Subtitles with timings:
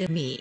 [0.00, 0.38] 더듬이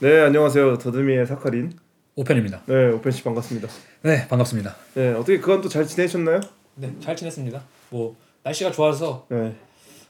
[0.00, 1.72] 네 안녕하세요 더듬이의 사카린
[2.16, 2.62] 오편입니다.
[2.66, 3.68] 네 오펜 씨 반갑습니다
[4.02, 4.74] 네 반갑습니다.
[4.94, 6.40] 네 어떻게 그간 또 잘 지내셨나요?
[6.74, 7.62] 네잘 지냈습니다.
[7.90, 9.54] 뭐 날씨가 좋아서 네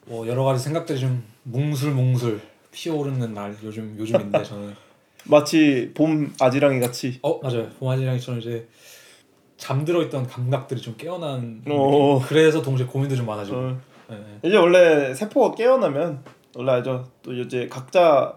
[0.06, 2.40] 뭐 여러 가지 생각들이 좀 뭉술뭉술
[2.72, 4.74] 피어오르는 날 요즘 요즘인데 저는
[5.26, 8.66] 마치 봄 아지랑이 같이 어 맞아요 봄 아지랑이처럼 이제
[9.58, 12.18] 잠들어 있던 감각들이 좀 깨어난 어.
[12.26, 14.48] 그래서 동시에 고민도 좀 많아지고 어, 네, 네.
[14.48, 16.24] 이제 원래 세포가 깨어나면
[16.56, 18.36] 알죠 또 이제 각자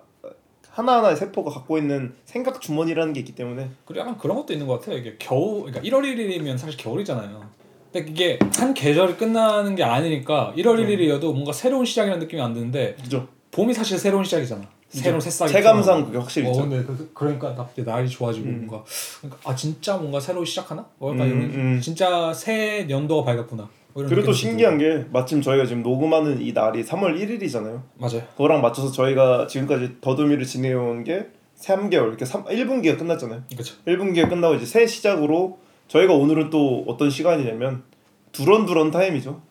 [0.73, 4.79] 하나하나의 세포가 갖고 있는 생각 주머니라는 게 있기 때문에 그리고 약간 그런 것도 있는 것
[4.79, 4.97] 같아요.
[4.97, 7.43] 이게 겨우 그러니까 1월 1일이면 사실 겨울이잖아요.
[7.91, 12.95] 근데 이게 한 계절이 끝나는 게 아니니까 1월 1일이어도 뭔가 새로운 시작이라는 느낌이 안 드는데
[12.95, 14.63] 그죠 봄이 사실 새로운 시작이잖아.
[14.89, 18.65] 새로운 새싹이 체감상 그게 확실히 어, 있죠 근데 그, 그러니까 갑자기 날이 좋아지고 음.
[18.67, 18.85] 뭔가
[19.21, 20.85] 그러니까 아 진짜 뭔가 새로 시작하나?
[20.99, 21.81] 뭐 약간 음, 이런 음.
[21.81, 23.67] 진짜 새 연도가 밝았구나.
[23.93, 27.83] 뭐 그리고 또 신기한 게 마침 저희가 지금 녹음하는 이 날이 3월 1일이잖아요 들고.
[27.95, 28.23] 맞아요.
[28.31, 31.27] 그거랑 맞춰서 저희가 지금까지 더듬이를 지내온 게
[31.59, 33.75] 3개월 이렇게 3, 1분기가 끝났잖아요 그렇죠.
[33.85, 37.83] 1분기가 끝나고 이제 새 시작으로 저희가 오늘은 또 어떤 시간이냐면
[38.31, 39.41] 두런두런 타임이죠.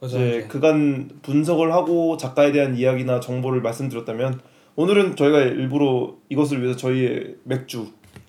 [0.00, 4.40] 그래서 이제 그간 분석을 하고 작가에 대한 이야기나 정보를 말씀드렸다면
[4.76, 7.86] 오늘은 저희가 일부러 이것을 위해서 저희의 맥주,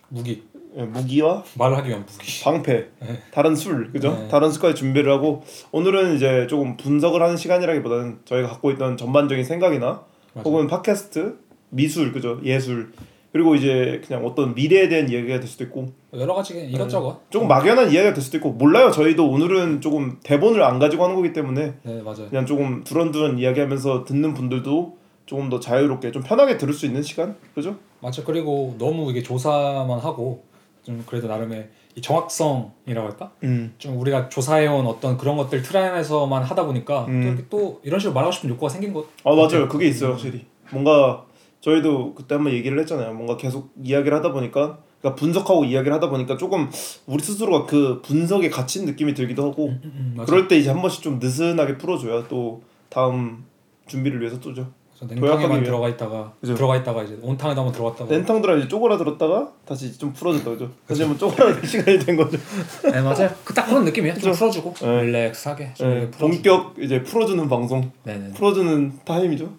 [0.09, 2.43] 무기 예, 무기와 말을 하기 위한 무기.
[2.43, 3.19] 방패, 네.
[3.31, 4.13] 다른 술, 그죠?
[4.13, 4.27] 네.
[4.27, 9.85] 다른 술까지 준비를 하고 오늘은 이제 조금 분석을 하는 시간이라기보다는 저희가 갖고 있던 전반적인 생각이나
[10.33, 10.43] 맞아요.
[10.43, 11.37] 혹은 팟캐스트,
[11.69, 12.39] 미술, 그죠?
[12.43, 12.91] 예술
[13.31, 17.19] 그리고 이제 그냥 어떤 미래에 대한 이야기가 될 수도 있고 여러 가지 그냥 이것저것.
[17.29, 18.91] 조금 막연한 이야기가 될 수도 있고 몰라요.
[18.91, 22.29] 저희도 오늘은 조금 대본을 안 가지고 하는 거기 때문에 네 맞아요.
[22.29, 27.35] 그냥 조금 두런두런 이야기하면서 듣는 분들도 조금 더 자유롭게 좀 편하게 들을 수 있는 시간,
[27.53, 27.75] 그죠?
[27.99, 28.23] 맞죠.
[28.23, 30.43] 그리고 너무 이게 조사만 하고
[30.85, 33.31] 좀 그래도 나름의 이 정확성이라고 할까?
[33.43, 33.73] 음.
[33.79, 37.21] 좀 우리가 조사해온 어떤 그런 것들 틀 안에서만 하다 보니까 음.
[37.21, 39.05] 또 이렇게 또 이런 식으로 말하고 싶은 욕구가 생긴 것.
[39.23, 39.67] 아 맞아요.
[39.67, 40.45] 그게 있어요, 확실히.
[40.71, 41.25] 뭔가
[41.61, 43.13] 저희도 그때 한번 얘기를 했잖아요.
[43.13, 46.69] 뭔가 계속 이야기를 하다 보니까, 그러니까 분석하고 이야기를 하다 보니까 조금
[47.07, 50.31] 우리 스스로가 그 분석에 갇힌 느낌이 들기도 하고, 음, 음, 맞아.
[50.31, 53.45] 그럴 때 이제 한 번씩 좀 느슨하게 풀어줘야 또 다음
[53.87, 54.71] 준비를 위해서 또죠.
[55.01, 55.63] 냉탕에만.
[55.63, 56.55] 들어가 있다가 그죠.
[56.55, 58.09] 들어가 있다가 이제 온탕에도 한번 들어갔다가.
[58.09, 60.71] 렌탕 들어 이제 쪼그라들었다가 다시 좀 풀어줬다 그죠?
[60.87, 62.37] 다시 한번 쪼그라들 시간이 된 거죠.
[62.83, 63.29] 네 맞아요.
[63.43, 64.15] 그 딱 그런 느낌이에요.
[64.17, 64.31] 좀.
[64.31, 65.03] 풀어주고 네.
[65.03, 66.17] 릴렉스하게 좀 네, 풀어주고.
[66.17, 68.31] 본격 이제 풀어주는 방송, 네네.
[68.33, 69.51] 풀어주는 타임이죠.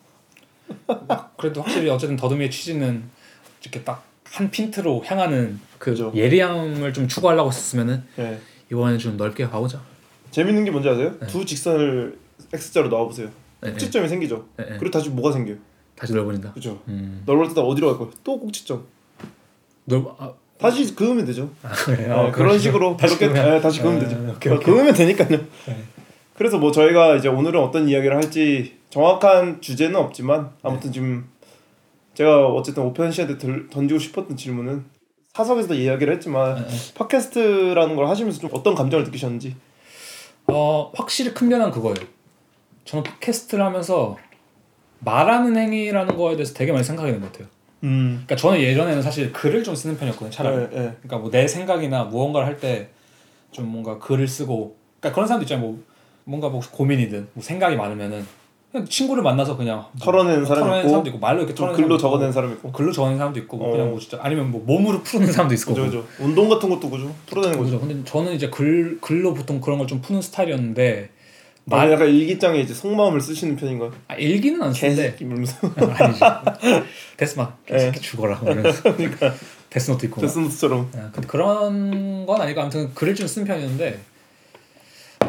[1.37, 3.05] 그래도 확실히 어쨌든 더듬이의 취지는
[3.63, 6.13] 이렇게 딱 한 핀트로 향하는 그 그죠.
[6.15, 8.39] 예리함을 좀 추구하려고 했으면은 네.
[8.71, 9.81] 이번에는 좀 넓게 가보자.
[10.31, 11.15] 재밌는 게 뭔지 아세요?
[11.21, 11.27] 네.
[11.27, 12.19] 두 직선을
[12.53, 13.29] x자로 놔보세요.
[13.61, 13.71] 네, 네.
[13.73, 14.47] 꼭지점이 생기죠.
[14.57, 14.77] 네, 네.
[14.79, 15.57] 그리고 다시 뭐가 생겨요?
[15.95, 16.53] 다시 넓어진다.
[16.53, 16.81] 그죠?
[16.89, 17.23] 음.
[17.27, 18.13] 때 어디로 갈 거예요?
[18.23, 18.85] 또 꼭지점.
[19.87, 21.51] 넓 아, 다시 그으면 되죠.
[21.63, 22.11] 아 그래.
[22.11, 24.35] 어, 그런 식으로 다시 그렇게 그으면- 네, 다시 그으면 아, 되죠.
[24.37, 24.75] 오케이, 어, 오케이.
[24.75, 25.29] 그으면 되니까요.
[25.67, 25.83] 네.
[26.35, 31.29] 그래서 뭐 저희가 이제 오늘은 어떤 이야기를 할지 정확한 주제는 없지만 아무튼 지금
[32.15, 34.85] 제가 어쨌든 오편 씨한테 들, 던지고 싶었던 질문은
[35.35, 36.95] 사석에서도 이야기를 했지만 네, 네.
[36.95, 39.55] 팟캐스트라는 걸 하시면서 좀 어떤 감정을 느끼셨는지
[40.49, 41.97] 어 확실히 큰 변화는 그거예요.
[42.87, 44.17] 저는 팟캐스트를 하면서
[45.01, 47.49] 말하는 행위라는 거에 대해서 되게 많이 생각하게 된것 같아요.
[47.85, 48.23] 음.
[48.25, 50.31] 그러니까 저는 예전에는 사실 글을 좀 쓰는 편이었거든요.
[50.31, 50.57] 차라리.
[50.57, 50.97] 네, 네.
[51.03, 52.89] 그러니까 뭐 내 생각이나 무언가를 할 때
[53.53, 55.67] 좀 뭔가 글을 쓰고 그러니까 그런 사람도 있잖아요.
[55.67, 55.83] 뭐
[56.25, 58.27] 뭔가 뭐 고민이든 뭐 생각이 많으면은
[58.73, 61.85] 그냥 친구를 만나서 그냥 뭐 털어내는 사람이 털어내는 있고, 사람도 있고 말로 이렇게 좀 털어내는
[61.89, 63.73] 글로 사람도 적어낸 사람 있고 글로 적어낸 사람도 있고 뭐 어.
[63.73, 66.91] 그냥 뭐 진짜 아니면 뭐 몸으로 푸는 사람도 있을 거고 그죠 그죠 운동 같은 것도
[66.91, 67.87] 그죠 풀어내는 거죠 그죠.
[67.87, 71.11] 근데 저는 이제 글 글로 보통 그런 걸 좀 푸는 스타일이었는데
[71.71, 73.93] 아, 말 약간 일기장에 이제 속마음을 쓰시는 편인가요?
[74.09, 76.21] 아, 일기는 안 쓰는데 개새끼 이러면서 아니지.
[77.17, 78.37] 데스마 개새끼 죽어라.
[78.39, 78.83] 뭐 이러면서.
[78.97, 79.35] 그러니까
[79.71, 80.21] 데스노트 있고.
[80.21, 80.27] 막.
[80.27, 84.01] 데스노트처럼 아, 근데 그런 건 아니고 아무튼 글을 좀 쓴 편이었는데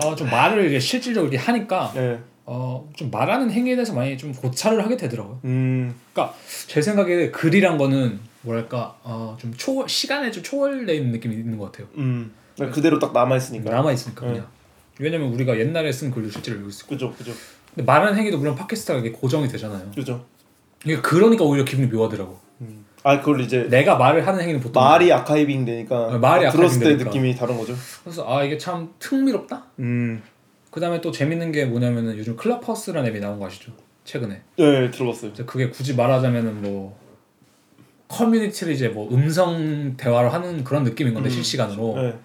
[0.04, 2.20] 어, 좀 말을 이제 실질적으로 이렇게 하니까 예.
[2.46, 5.40] 어, 좀 말하는 행위에 대해서 많이 좀 고찰을 하게 되더라고요.
[5.46, 6.36] 음 그러니까
[6.68, 11.72] 제 생각에 글이란 거는 뭐랄까 어, 좀 초, 시간에 좀 초월돼 있는 느낌이 있는 것
[11.72, 11.88] 같아요.
[11.98, 12.32] 음.
[12.72, 14.34] 그대로 딱 남아 있으니까 남아 있으니까 네.
[14.34, 14.48] 그냥.
[15.00, 16.96] 왜냐면 우리가 옛날에 쓴 글도 실제로 읽을 수 있고.
[16.96, 17.32] 그죠 그죠
[17.74, 19.92] 근데 말하는 행위도 물론 팟캐스트가 이게 고정이 되잖아요.
[19.96, 20.26] 그죠
[20.86, 22.40] 이게 그러니까 오히려 기분이 묘하더라고.
[22.62, 22.86] 음.
[23.04, 26.86] 아 그걸 이제 내가 말을 하는 행위는 보통 말이 아카이빙 되니까 어, 말이 들었을 때
[26.86, 27.04] 아카이빙 되니까.
[27.06, 27.74] 느낌이 다른 거죠.
[28.04, 29.66] 그래서 아 이게 참 흥미롭다.
[29.80, 30.22] 음,
[30.72, 33.72] 그 다음에 또 재밌는 게 뭐냐면은 요즘 클럽하우스라는 앱이 나온 거 아시죠?
[34.04, 34.42] 최근에.
[34.60, 35.32] 예, 들어봤어요.
[35.32, 36.98] 이제 그게 굳이 말하자면은 뭐
[38.08, 41.90] 커뮤니티를 이제 뭐 음성 대화를 하는 그런 느낌인 건데 음, 실시간으로.
[41.98, 42.20] 예, 그러니까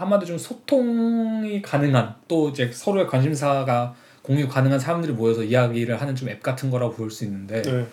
[0.00, 6.28] 한마디로 좀 소통이 가능한 또 이제 서로의 관심사가 공유 가능한 사람들이 모여서 이야기를 하는 좀
[6.28, 7.86] 앱 같은 거라고 볼 수 있는데 예,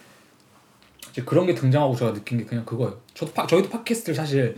[1.12, 3.00] 이제 그런 게 등장하고 제가 느낀 게 그냥 그거예요.
[3.14, 4.56] 저도 파, 저희도 팟캐스트를 사실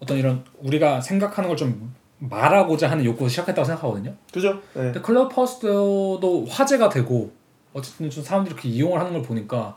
[0.00, 4.14] 어떤 이런 우리가 생각하는 걸 좀 말하고자 하는 욕구에서 시작했다고 생각하거든요.
[4.32, 4.60] 그죠?
[4.76, 7.32] 예, 근데 클럽 하우스도 화제가 되고
[7.72, 9.76] 어쨌든 좀 사람들이 그렇게 이용을 하는 걸 보니까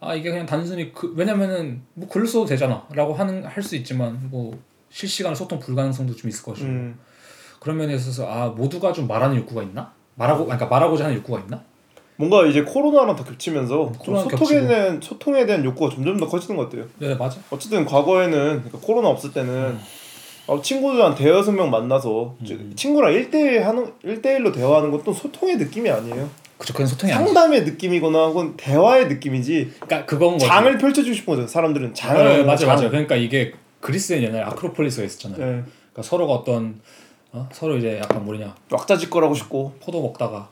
[0.00, 4.58] 아 이게 그냥 단순히 그 왜냐면은 뭐 글로 써도 되잖아라고 하는 할 수 있지만 뭐
[4.96, 6.98] 실시간 소통 불가능성도 좀 있을 것이고 음.
[7.60, 11.62] 그런 면에 있어서 아 모두가 좀 말하는 욕구가 있나 말하고 그러니까 말하고자 하는 욕구가 있나
[12.16, 16.56] 뭔가 이제 코로나랑 더 겹치면서 좀 코로나랑 소통에 대한 소통에 대한 욕구가 점점 더 커지는
[16.56, 16.86] 것 같아요.
[16.98, 19.78] 네 맞아 어쨌든 과거에는 그러니까 코로나 없을 때는
[20.46, 22.72] 어, 친구들 한 대여섯 명 만나서 음.
[22.74, 26.30] 친구랑 1대1 하는 1대1로 대화하는 건또 소통의 느낌이 아니에요.
[26.56, 29.72] 그쵸 그건 소통이 아니지 상담의 느낌이거나 혹은 대화의 느낌이지.
[29.78, 31.46] 그러니까 그건 거지 장을 펼쳐주고 싶은 거죠.
[31.46, 32.74] 사람들은 장을 네, 맞아 장.
[32.74, 35.44] 맞아 그러니까 이게 그리스엔 옛날에 아크로폴리스가 있었잖아요 네.
[35.92, 36.80] 그러니까 서로가 어떤
[37.32, 37.48] 어?
[37.52, 39.74] 서로 이제 약간 뭐냐 왁자지껄하고 싶고.
[39.82, 40.48] 포도 먹다가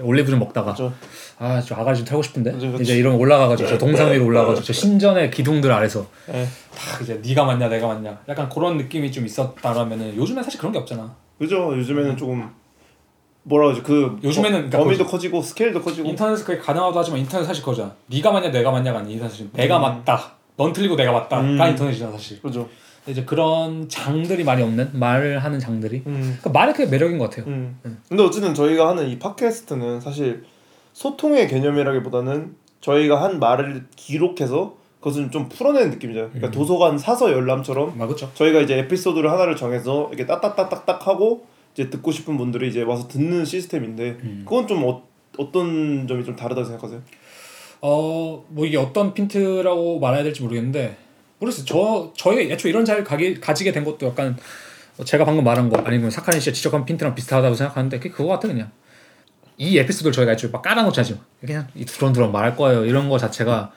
[0.00, 0.92] 올리브 좀 먹다가 맞아.
[1.38, 2.82] 아저 아가리 좀 타고 싶은데 그치.
[2.82, 6.46] 이제 이런 올라가가지고 저 동상 위로 올라가지고 저 신전의 기둥들 아래서 네.
[6.74, 10.78] 다 이제 네가 맞냐 내가 맞냐 약간 그런 느낌이 좀 있었다라면은 요즘엔 사실 그런 게
[10.78, 11.76] 없잖아 그죠.
[11.76, 12.50] 요즘에는 조금
[13.44, 16.08] 뭐라 그러지 그 요즘에는 범- 그러니까 범위도 커지고 스케일도 커지고.
[16.08, 20.32] 인터넷에서 그게 가능하도 하지만 인터넷 사실 그거잖아 네가 맞냐 내가 맞냐가 아니라 사실 내가 맞다
[20.56, 21.60] 넌 틀리고 내가 맞다가 음.
[21.70, 22.68] 인터넷이잖아 사실 그죠.
[23.06, 26.38] 이제 그런 장들이 많이 없는 말을 하는 장들이 음.
[26.40, 27.78] 그러니까 말이 그게 매력인 것 같아요 음.
[28.08, 30.44] 근데 어쨌든 저희가 하는 이 팟캐스트는 사실
[30.92, 36.30] 소통의 개념이라기보다는 저희가 한 말을 기록해서 그것을 좀 풀어내는 느낌이잖아요.
[36.30, 36.52] 그러니까 음.
[36.52, 41.44] 도서관 사서 열람처럼 아 그렇죠 저희가 이제 에피소드를 하나를 정해서 이렇게 따따따딱딱 하고
[41.74, 44.42] 이제 듣고 싶은 분들이 이제 와서 듣는 시스템인데 음.
[44.44, 45.02] 그건 좀 어,
[45.38, 47.00] 어떤 점이 좀 다르다고 생각하세요?
[47.82, 50.96] 어 뭐 이게 어떤 핀트라고 말해야 될지 모르겠는데
[51.38, 51.64] 모르겠어요.
[51.66, 54.36] 저 저희가 애초에 이런 자리를 가기, 가지게 된 것도 약간
[55.04, 58.70] 제가 방금 말한 거 아니면 사카린 씨가 지적한 핀트랑 비슷하다고 생각하는데 그게 그거 같아 그냥
[59.58, 63.72] 이 에피소드를 저희가 애초에 막 깔아놓자지 그냥 이 두런두런 말할 거예요 이런 거 자체가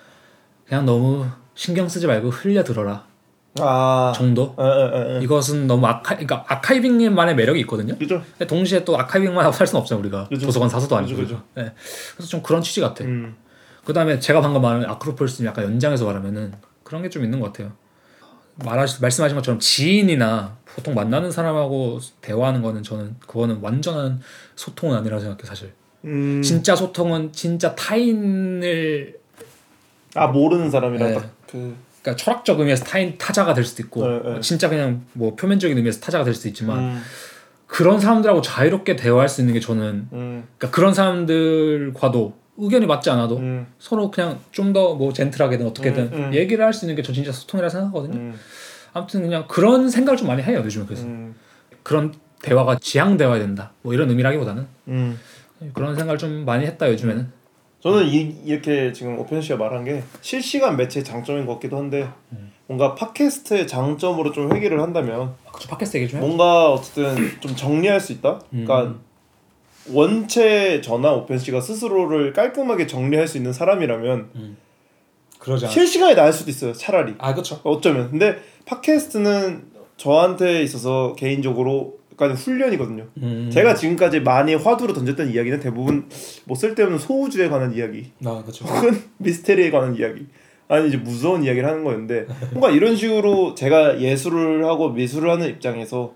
[0.68, 1.26] 그냥 너무
[1.56, 3.06] 신경 쓰지 말고 흘려 들어라
[3.60, 5.24] 아, 정도 에, 에, 에, 에.
[5.24, 7.98] 이것은 너무 아카 그러니까 아카이빙만의 매력이 있거든요.
[7.98, 8.22] 그죠?
[8.38, 10.46] 근데 동시에 또 아카이빙만 하고 살 수는 없잖아요 우리가 그죠.
[10.46, 11.72] 도서관 사서도 아니고 그죠, 네.
[12.16, 13.06] 그래서 좀 그런 취지 같아.
[13.06, 13.34] 음,
[13.86, 16.54] 그 다음에 제가 방금 말한 아크로폴스는 약간 연장해서 말하면은
[16.84, 17.72] 그런 게 좀 있는 것 같아요.
[18.64, 24.22] 말하시 말씀하신 것처럼 지인이나 보통 만나는 사람하고 대화하는 거는 저는 그거는 완전한
[24.56, 25.74] 소통은 아니라 생각해 요 사실.
[26.06, 29.20] 음, 진짜 소통은 진짜 타인을
[30.16, 31.14] 아 모르는 사람이랑 네.
[31.16, 34.40] 딱그 그러니까 철학적 의미에서 타인 타자가 될 수도 있고 네, 네.
[34.42, 37.02] 진짜 그냥 뭐 표면적인 의미에서 타자가 될 수도 있지만 음,
[37.68, 43.38] 그런 사람들하고 자유롭게 대화할 수 있는 게 저는 음, 그러니까 그런 사람들과도 의견이 맞지 않아도
[43.38, 46.34] 음, 서로 그냥 좀 더 뭐 젠틀하게든 어떻게든 음, 음.
[46.34, 48.16] 얘기를 할 수 있는 게 저 진짜 소통이라 생각하거든요.
[48.18, 48.36] 음,
[48.94, 51.36] 아무튼 그냥 그런 생각을 좀 많이 해요 요즘에 그래서 음,
[51.84, 53.72] 그런 대화가 지향되어야 된다.
[53.82, 55.20] 뭐 이런 의미라기보다는 음.
[55.74, 57.32] 그런 생각을 좀 많이 했다 요즘에는.
[57.82, 62.10] 저는 이, 이렇게 지금 오펜 씨가 말한 게 실시간 매체의 장점인 것 같기도 한데
[62.68, 66.26] 뭔가 팟캐스트의 장점으로 좀 회귀를 한다면 그쵸 팟캐스트 얘기 좀 해.
[66.26, 68.40] 뭔가 어쨌든 좀 정리할 수 있다.
[68.50, 69.00] 그러니까 음.
[69.92, 74.58] 원체 저나 오펜 씨가 스스로를 깔끔하게 정리할 수 있는 사람이라면
[75.40, 75.74] 그러지 않아.
[75.74, 76.74] 실시간에 나을 수도 있어요.
[76.74, 77.60] 차라리 아 그렇죠.
[77.64, 79.64] 어쩌면 근데 팟캐스트는
[79.98, 83.08] 저한테 있어서 개인적으로 약간 훈련이거든요.
[83.18, 83.50] 음.
[83.52, 86.10] 제가 지금까지 많이 화두로 던졌던 이야기는 대부분
[86.46, 88.66] 뭐 쓸데없는 소우주에 관한 이야기 아 그렇죠.
[88.66, 90.26] 혹은 미스테리에 관한 이야기
[90.68, 96.14] 아니 이제 무서운 이야기를 하는 거였는데 뭔가 이런 식으로 제가 예술을 하고 미술을 하는 입장에서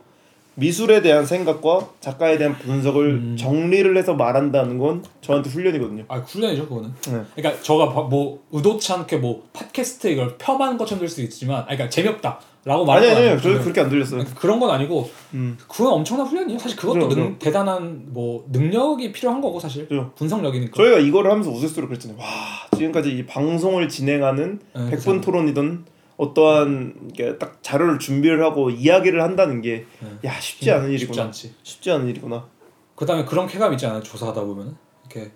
[0.60, 3.36] 미술에 대한 생각과 작가에 대한 분석을 음.
[3.38, 6.04] 정리를 해서 말한다는 건 저한테 훈련이거든요.
[6.08, 6.92] 아 훈련이죠 그거는.
[7.12, 7.22] 네.
[7.36, 11.90] 그러니까 저가 바- 뭐 의도치 않게 뭐 팟캐스트 이걸 폄하한 것처럼 들 수 있지만, 그러니까
[11.90, 14.24] 재미없다 라고 아니 말하는 아니 건 아니 아니고 저 그렇게 안 들렸어요.
[14.36, 15.58] 그런 건 아니고 음.
[15.68, 16.60] 그건 엄청난 훈련이에요.
[16.60, 17.36] 사실 그것도 능, 그죠.
[17.40, 20.12] 대단한 뭐 능력이 필요한 거고 사실 그죠.
[20.16, 20.76] 분석력이니까.
[20.76, 22.20] 저희가 이거를 하면서 우스갯소리로 그랬잖아요.
[22.20, 22.26] 와
[22.78, 25.86] 지금까지 이 방송을 진행하는 네, 백분 토론이든
[26.20, 29.80] 어떠한 딱 자료를 준비를 하고 이야기를 한다는 게야
[30.22, 30.30] 네.
[30.42, 31.24] 쉽지 않은 쉽지 일이구나.
[31.28, 31.54] 않지.
[31.64, 32.46] 쉽지 않은 일이구나.
[32.96, 34.04] 그다음에 그런 쾌감 있지 않아요?
[34.04, 34.76] 조사하다 보면
[35.10, 35.32] 이렇게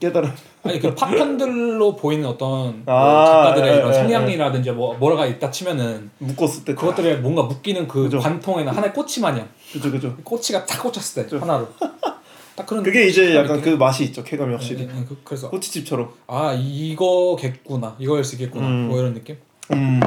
[0.00, 0.32] 깨달음.
[0.62, 5.50] 아니 그 파편들로 보이는 어떤 뭐 아, 작가들의 예, 이런 예, 성향이라든지 뭐 뭐라가 있다
[5.50, 8.18] 치면은 묶었을 때 그것들에 뭔가 묶이는 그 그죠.
[8.18, 10.16] 관통에는 하나의 꽃이 마냥 그죠 그죠.
[10.24, 11.38] 꼬치가 탁 꽂혔을 때 그죠.
[11.38, 11.68] 하나로
[12.56, 14.24] 딱 그런 그게 이제 약간 있긴 그 맛이 있죠.
[14.24, 14.84] 쾌감이 확실히.
[14.84, 16.08] 예, 예, 그- 그래서 꼬치집처럼.
[16.28, 18.88] 아 이거겠구나 이거일 수 있겠구나 음.
[18.88, 19.36] 뭐 이런 느낌
[19.72, 20.00] 음.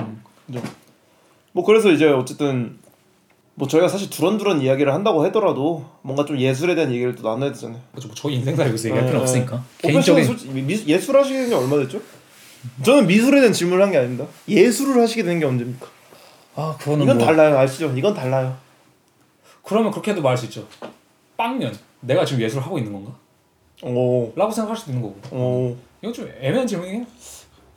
[0.45, 0.61] 그죠.
[1.51, 2.77] 뭐 그래서 이제 어쨌든
[3.55, 7.81] 뭐 저희가 사실 두런두런 이야기를 한다고 하더라도 뭔가 좀 예술에 대한 얘기를 또 나눠야 되잖아요.
[7.91, 9.21] 그렇죠 뭐 저희 인생사를 여기서 얘기할 예, 필요 예.
[9.23, 11.99] 없으니까 씨는 개인적인 솔직히 미, 예술 하시게 된 게 얼마 됐죠?
[12.83, 14.25] 저는 미술에 대한 질문을 한 게 아닙니다.
[14.47, 15.87] 예술을 하시게 된 게 언제입니까?
[16.55, 17.57] 아 그거는 이건 뭐 달라요.
[17.57, 17.91] 아시죠?
[17.95, 18.55] 이건 달라요.
[19.63, 20.65] 그러면 그렇게도 말할 수 있죠
[21.35, 23.11] 빵년 내가 지금 예술을 하고 있는 건가?
[23.83, 24.31] 오.
[24.35, 25.75] 라고 생각할 수도 있는 거고 오.
[26.01, 27.05] 이건 좀 애매한 질문이에요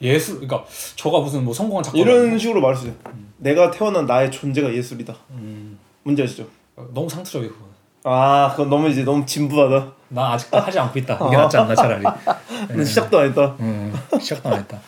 [0.02, 0.64] 예술 그러니까
[0.96, 2.96] 저가 무슨 뭐 성공한 작가 이런 식으로 말할 수 있어요.
[3.36, 5.14] 내가 태어난 나의 존재가 예술이다.
[5.30, 6.46] 음, 문제 아시죠?
[6.94, 7.70] 너무 상투적이고.
[8.04, 9.92] 아, 그건 너무 이제 너무 진부하다.
[10.08, 11.18] 나 아직도 하지 않고 있다.
[11.28, 12.04] 이게 낫지 않나 차라리.
[12.68, 13.56] 근데 시작도 안 했다.
[13.60, 14.80] 음, 시작도 안 했다.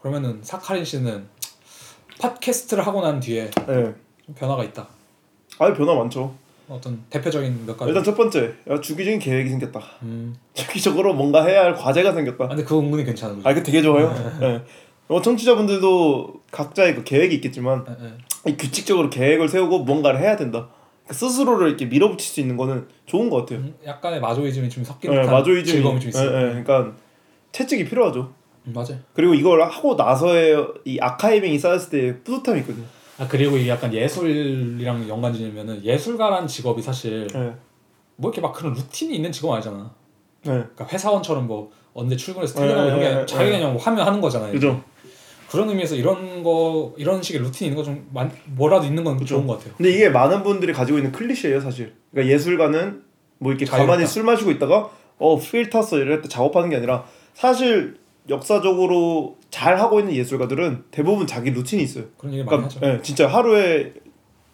[0.00, 1.28] 그러면은 사카린 씨는
[2.20, 3.94] 팟캐스트를 하고 난 뒤에 네.
[4.24, 4.86] 좀 변화가 있다.
[5.58, 6.34] 아예 변화 많죠.
[6.72, 7.90] 어떤 대표적인 몇 가지.
[7.90, 9.80] 일단 첫 번째, 야, 주기적인 계획이 생겼다.
[10.02, 10.34] 음.
[10.54, 12.48] 주기적으로 뭔가 해야 할 과제가 아, 생겼다.
[12.48, 13.48] 근데 그거 은근히 괜찮은 거죠.
[13.48, 14.12] 아, 이거 되게 좋아요.
[14.40, 14.62] 네.
[15.08, 18.50] 어, 청취자분들도 각자의 그 계획이 있겠지만 예, 예.
[18.50, 20.68] 이 규칙적으로 계획을 세우고 뭔가를 해야 된다.
[21.06, 23.58] 그 스스로를 이렇게 밀어붙일 수 있는 거는 좋은 것 같아요.
[23.58, 26.30] 음, 약간의 마조이즘이 좀 섞인 네, 마조이즘이 즐거움이 좀 있어요.
[26.30, 26.62] 예, 예.
[26.62, 26.92] 그러니까
[27.50, 28.32] 채찍이 필요하죠.
[28.66, 28.98] 음, 맞아요.
[29.12, 32.86] 그리고 이걸 하고 나서의 이 아카이빙이 쌓였을 때 뿌듯함이 있거든요.
[33.22, 37.52] 아 그리고 이게 약간 예술이랑 연관 지으면은 예술가란 직업이 사실 네.
[38.16, 39.92] 뭐 이렇게 막 그런 루틴이 있는 직업 아니잖아.
[40.44, 40.50] 네.
[40.50, 43.60] 그러니까 회사원처럼 뭐 언제 출근해서 네, 퇴근하고 이런 게 네, 자기가 네.
[43.62, 44.50] 그냥 화면 하는 거잖아요.
[44.52, 44.82] 그죠.
[45.48, 48.10] 그런 의미에서 이런 거 이런 식의 루틴 있는 거 좀
[48.46, 49.36] 뭐라도 있는 건 그죠.
[49.36, 49.74] 좋은 것 같아요.
[49.76, 51.94] 근데 이게 많은 분들이 가지고 있는 클리셰예요, 사실.
[52.10, 53.02] 그러니까 예술가는
[53.38, 53.86] 뭐 이렇게 자유롭다.
[53.92, 57.98] 가만히 술 마시고 있다가 어 필 탔어 이럴 때 작업하는 게 아니라 사실
[58.28, 62.04] 역사적으로 잘 하고 있는 예술가들은 대부분 자기 루틴이 있어요.
[62.18, 62.86] 그런 얘기 많이 그러니까 하죠.
[62.98, 63.94] 예, 진짜 하루에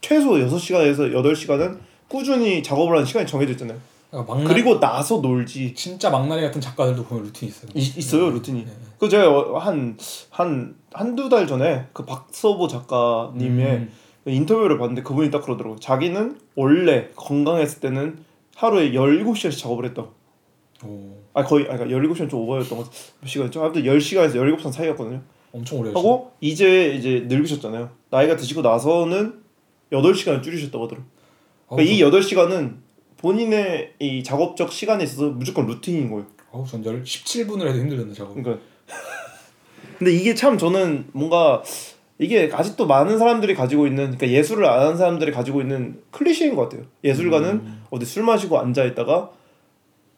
[0.00, 3.78] 최소 6시간에서 8시간은 꾸준히 작업을 하는 시간이 정해져 있잖아요.
[4.10, 5.74] 그러니까 막날 그리고 나서 놀지.
[5.74, 7.70] 진짜 막나리 같은 작가들도 보면 루틴이 있어요.
[7.74, 8.64] 이- 있어요, 루틴이.
[8.64, 8.72] 네.
[8.98, 9.96] 그 제가 한
[10.30, 13.92] 한 한두 달 전에 그 박서보 작가님의 음.
[14.26, 15.78] 인터뷰를 봤는데 그분이 딱 그러더라고요.
[15.78, 18.18] 자기는 원래 건강했을 때는
[18.56, 20.06] 하루에 17시간씩 작업을 했다.
[20.84, 22.90] 오, 아 거의 아 그러니까 17시간 좀 오버였던 것
[23.24, 23.62] 시간이죠?
[23.62, 25.22] 아무튼 10시간에서 17시간 사이였거든요.
[25.52, 25.90] 엄청 오래.
[25.90, 27.90] 하고 이제 이제 늙으셨잖아요.
[28.10, 29.34] 나이가 드시고 나서는
[29.92, 31.08] 8시간을 줄이셨다고 하더라고요.
[31.68, 32.76] 그러니까 이 8시간은
[33.18, 36.26] 본인의 이 작업적 시간에 있어서 무조건 루틴인 거예요.
[36.50, 38.34] 어우, 전 10, 17분을 해도 힘들던데 작업.
[38.34, 38.60] 그러니까
[39.98, 41.62] 근데 이게 참 저는 뭔가
[42.18, 46.62] 이게 아직도 많은 사람들이 가지고 있는 그러니까 예술을 안 하는 사람들이 가지고 있는 클리셰인 것
[46.62, 46.84] 같아요.
[47.04, 47.82] 예술가는 음.
[47.90, 49.30] 어디 술 마시고 앉아 있다가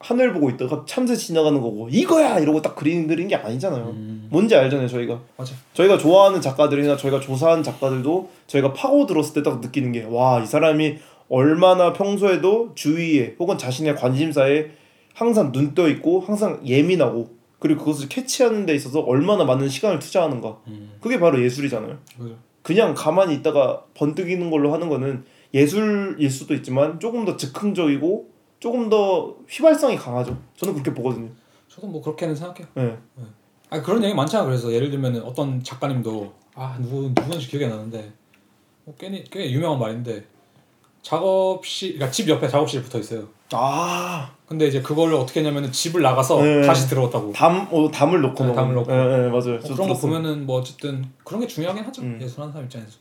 [0.01, 3.85] 하늘 보고 있다가 참새 지나가는 거고 이거야 이러고 딱 그림 그리는 게 아니잖아요.
[3.85, 5.21] 음, 뭔지 알잖아요, 저희가.
[5.37, 5.55] 맞아.
[5.75, 10.47] 저희가 좋아하는 작가들이나 저희가 조사한 작가들도 저희가 파고 들었을 때 딱 느끼는 게 와 이
[10.47, 10.97] 사람이
[11.29, 14.71] 얼마나 평소에도 주위에 혹은 자신의 관심사에
[15.15, 17.29] 항상 눈 떠 있고 항상 예민하고
[17.59, 22.37] 그리고 그것을 캐치하는 데 있어서 얼마나 많은 시간을 투자하는가 음, 그게 바로 예술이잖아요 그죠.
[22.63, 28.30] 그냥 가만히 있다가 번뜩이는 걸로 하는 거는 예술일 수도 있지만 조금 더 즉흥적이고
[28.61, 31.29] 조금 더 휘발성이 강하죠 저는 그렇게 보거든요
[31.69, 32.67] 저도 뭐 그렇게는 생각해요.
[32.75, 32.97] 네.
[33.71, 34.45] 아 그런 얘기 많잖아.
[34.45, 38.13] 그래서 예를 들면 어떤 작가님도 아 누구 누군지 기억이 안 나는데
[38.85, 40.25] 뭐 꽤 꽤 유명한 말인데
[41.03, 43.29] 작업실 그러니까 집 옆에 작업실이 붙어 있어요.
[43.53, 46.63] 아 근데 이제 그걸 어떻게 했냐면은 집을 나가서 네.
[46.67, 47.33] 다시 들어왔다고.
[47.33, 48.53] 담, 어, 담을 놓고 네.
[48.53, 48.91] 담을 놓고.
[48.91, 49.29] 네, 네, 맞아요.
[49.31, 50.01] 뭐 저도 그런 거 들었어요.
[50.01, 52.03] 보면은 뭐 어쨌든 그런 게 중요하긴 하죠.
[52.03, 52.19] 음.
[52.21, 52.99] 예술하는 사람 입장에서.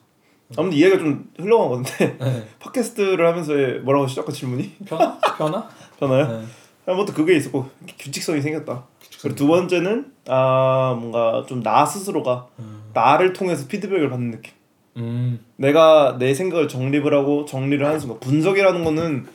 [0.58, 2.48] 아무튼 이해가 좀 흘러간 건데 네.
[2.60, 3.53] 팟캐스트를 하면서
[3.84, 5.18] 뭐라고 시작한 질문이 변화?
[5.38, 5.68] 변화?
[6.00, 6.27] 변화요?
[6.27, 6.46] 네.
[6.88, 8.84] 아무튼 그게 있었고 규칙성이 생겼다.
[9.22, 12.84] 그리고 두 번째는 아 뭔가 좀 나 스스로가 음.
[12.94, 14.53] 나를 통해서 피드백을 받는 느낌.
[14.98, 15.39] 음.
[15.58, 19.27] 내가 내 생각을 정립을 하고 정리를 하는 순간 분석이라는 거는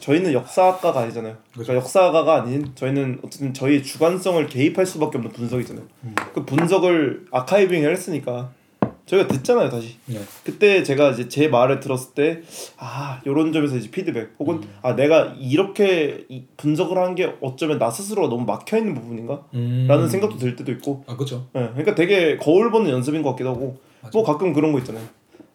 [0.00, 1.36] 저희는 역사학과가 아니잖아요.
[1.52, 5.84] 그러니까 역사가가 아닌 저희는 어쨌든 저희의 주관성을 개입할 수밖에 없는 분석이잖아요.
[6.04, 6.14] 음.
[6.34, 8.50] 그 분석을 아카이빙을 했으니까
[9.06, 9.96] 저희가 듣잖아요 다시.
[10.06, 10.18] 네.
[10.44, 14.68] 그때 제가 이제 제 말을 들었을 때아 요런 점에서 이제 피드백 혹은 음.
[14.82, 19.44] 아 내가 이렇게 이 분석을 한 게 어쩌면 나 스스로가 너무 막혀 있는 부분인가?
[19.54, 19.86] 음.
[19.88, 21.46] 라는 생각도 들 때도 있고 아 그죠.
[21.54, 24.10] 예, 그러니까 되게 거울 보는 연습인 것 같기도 하고 맞아.
[24.18, 25.04] 뭐 가끔 그런 거 있잖아요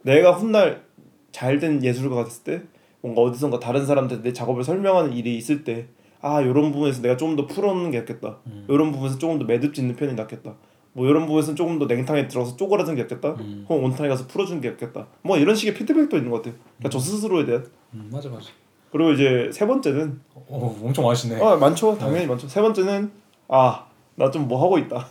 [0.03, 0.84] 내가 훗날
[1.31, 2.62] 잘 된 예술가가 됐을 때
[3.01, 7.46] 뭔가 어디선가 다른 사람한테 내 작업을 설명하는 일이 있을 때아 요런 부분에서 내가 조금 더
[7.48, 8.65] 풀어놓는 게 낫겠다 음.
[8.70, 10.55] 요런 부분에서 조금 더 매듭 짓는 편이 낫겠다
[10.93, 13.65] 뭐 이런 부분에서는 조금 더 냉탕에 들어가서 쪼그라드는 게 낫겠다 음.
[13.69, 17.00] 혹은 온탕에 가서 풀어주는 게 낫겠다 뭐 이런 식의 피드백도 있는 것 같아요 그러니까 저
[17.00, 18.50] 스스로에 대한 음, 맞아 맞아.
[18.91, 21.41] 그리고 이제 세 번째는 어, 엄청 많으시네.
[21.41, 23.12] 아 많죠 당연히 많죠 세 번째는
[23.48, 25.07] 아 나 좀 뭐 하고 있다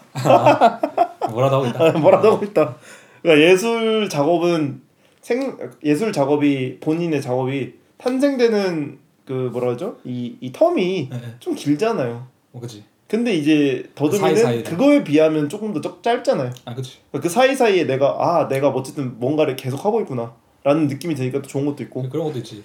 [1.30, 1.92] 뭐라도 하고 있다.
[1.98, 2.76] 뭐라도 하고 있다.
[3.22, 4.82] 그러니까 예술 작업은
[5.20, 9.96] 생 예술 작업이 본인의 작업이 탄생되는 그 뭐라 그러죠?
[10.04, 11.34] 이 이 텀이 네, 네.
[11.38, 12.26] 좀 길잖아요.
[12.52, 12.84] 어, 그지.
[13.10, 14.62] 근데 이제 더듬이는 사이사이에.
[14.62, 16.52] 그거에 비하면 조금 더 적- 짧잖아요.
[16.64, 16.98] 아 그지.
[17.10, 21.66] 그 사이사이에 내가 아 내가 어쨌든 뭔가를 계속 하고 있구나 라는 느낌이 드니까 또 좋은
[21.66, 22.62] 것도 있고 그런 것도 있지.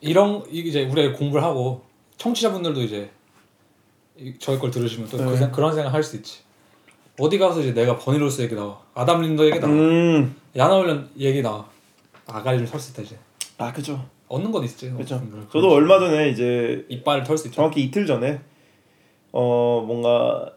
[0.00, 1.82] 이런 이제 우리가 공부를 하고
[2.16, 3.10] 청취자분들도 이제
[4.18, 5.36] 이- 저희 걸 들으시면 또그 네.
[5.36, 6.38] 생- 그런 생각 할 수 있지.
[7.18, 10.34] 어디 가서 이제 내가 버니로스 얘기 나와, 아담 린더 얘기 나와, 음.
[10.56, 11.66] 야나올련 얘기 나와.
[12.26, 13.18] 아가리를 털수 있다 이제.
[13.58, 14.02] 아 그죠.
[14.28, 14.90] 얻는 건 있지.
[14.90, 15.22] 그죠.
[15.30, 15.70] 그런 저도.
[15.70, 17.56] 얼마 전에 이제 이빨을 털 수 있죠.
[17.56, 18.40] 정확히 이틀 전에
[19.38, 20.50] 어 뭔가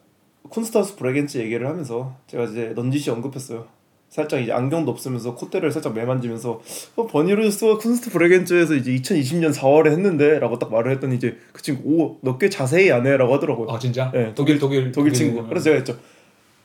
[0.49, 3.67] 쿤스타우스 브레겐츠 얘기를 하면서 제가 이제 넌지시 언급했어요.
[4.07, 6.61] 살짝 이제 안경도 없으면서 콧대를 살짝 매만지면서
[6.95, 12.37] 어, 버니루스와 쿤스트 브레겐츠에서 이제 2020년 4월에 했는데라고 딱 말을 했더니 이제 그 친구 오너
[12.37, 13.69] 꽤 자세히 안 해라고 하더라고요.
[13.69, 14.11] 아 진짜?
[14.13, 15.45] 네, 독일 독일 독일 친구.
[15.45, 15.97] 그래서 제가 했죠.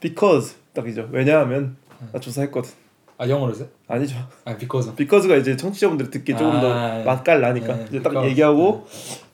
[0.01, 1.09] Because 딱이죠.
[1.11, 1.77] 왜냐하면
[2.13, 2.71] 나 조사했거든.
[3.17, 3.69] 아 영어로 했어요?
[3.87, 4.17] 아니죠.
[4.45, 8.31] 아 because Because가 이제 청취자분들이 듣기 조금 아, 더 맛깔나니까 네, 이제 딱 because.
[8.31, 8.87] 얘기하고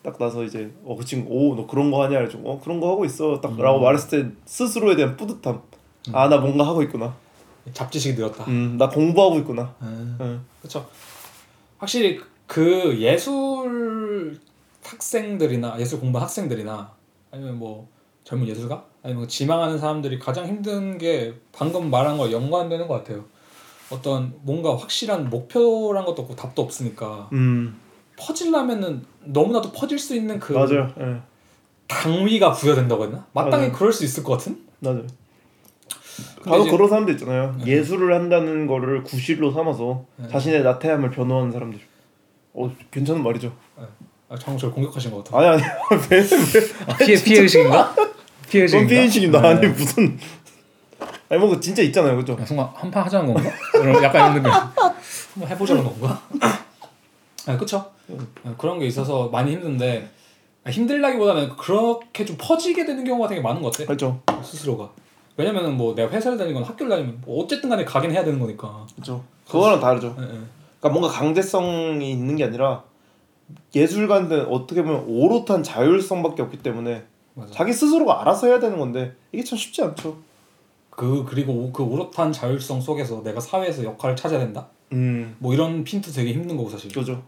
[0.02, 3.34] 딱 나서 이제 어그 친구 오너 그런 거 하냐 그래가지고 어 그런 거 하고 있어
[3.36, 3.40] 음.
[3.40, 5.62] 딱라고 말했을 때 스스로에 대한 뿌듯함
[6.12, 7.14] 아나 뭔가 하고 있구나
[7.72, 8.44] 잡지식이 늘었다.
[8.48, 10.16] 음나 공부하고 있구나 음.
[10.20, 10.44] 응.
[10.60, 10.86] 그렇죠.
[11.78, 14.38] 확실히 그 예술
[14.84, 16.92] 학생들이나 예술 공부 학생들이나
[17.30, 17.88] 아니면 뭐
[18.24, 23.24] 젊은 예술가 아니면 지망하는 사람들이 가장 힘든 게 방금 말한 거 연관되는 것 같아요.
[23.90, 27.78] 어떤 뭔가 확실한 목표란 것도 없고 답도 없으니까 음
[28.18, 31.16] 퍼질라면은 너무나도 퍼질 수 있는 그 맞아요 예
[31.88, 33.26] 당위가 부여된다고 했나?
[33.32, 33.72] 마땅히 맞아요.
[33.72, 34.58] 그럴 수 있을 것 같은?
[34.80, 35.06] 맞아요
[36.44, 37.66] 바로 이제- 그런 사람들 있잖아요 네.
[37.72, 40.28] 예술을 한다는 거를 구실로 삼아서 네.
[40.28, 41.80] 자신의 나태함을 변호하는 사람들
[42.54, 45.38] 어 괜찮은 말이죠 아, 방금 저를 공격하신 것 같아.
[45.38, 45.62] 아니 아니
[46.10, 47.94] 왜, 왜 피해 피해 의식인가?
[48.48, 49.48] 피해 그건 피해식입니다 네.
[49.48, 50.18] 아니 무슨
[51.30, 53.50] 아니 뭐 그거 진짜 있잖아요 그죠 야, 순간 한판 하자는 건가?
[53.80, 54.50] 이런 약간 이런 느낌.
[54.52, 56.20] 한번 해보자는 건가?
[57.46, 57.90] 아, 그쵸?
[58.44, 60.10] 아, 그런 게 있어서 많이 힘든데
[60.64, 64.90] 아, 힘들다기보다는 그렇게 좀 퍼지게 되는 경우가 되게 많은 것 같아 그렇죠 스스로가.
[65.36, 68.84] 왜냐면은 뭐 내가 회사를 다니건 학교를 다니면 뭐 어쨌든 간에 가긴 해야 되는 거니까.
[68.94, 70.26] 그렇죠 그거랑 다르죠 예, 예.
[70.80, 72.82] 그러니까 뭔가 강제성이 있는 게 아니라
[73.74, 77.52] 예술가는 어떻게 보면 오롯한 자율성밖에 없기 때문에 맞아.
[77.52, 80.16] 자기 스스로가 알아서 해야 되는 건데 이게 참 쉽지 않죠.
[80.90, 84.68] 그 그리고 오- 그 오롯한 자율성 속에서 내가 사회에서 역할을 찾아야 된다.
[84.92, 86.90] 음, 뭐 이런 핀도 되게 힘든 거고 사실.
[86.92, 87.22] 그죠.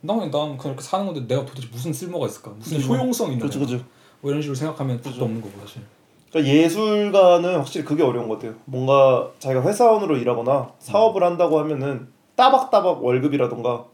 [0.00, 2.50] 난 그냥 난 그렇게 사는 건데 내가 도대체 무슨 쓸모가 있을까?
[2.58, 2.92] 무슨 그죠.
[2.92, 3.44] 효용성 있나?
[3.46, 3.80] 그죠, 그죠.
[4.20, 5.82] 뭐 이런 식으로 생각하면 뜻도 없는 거고 사실.
[6.30, 8.54] 그러니까 예술가는 확실히 그게 어려운 것 같아요.
[8.64, 13.84] 뭔가 자기가 회사원으로 일하거나 사업을 한다고 하면은 따박따박 월급이라던가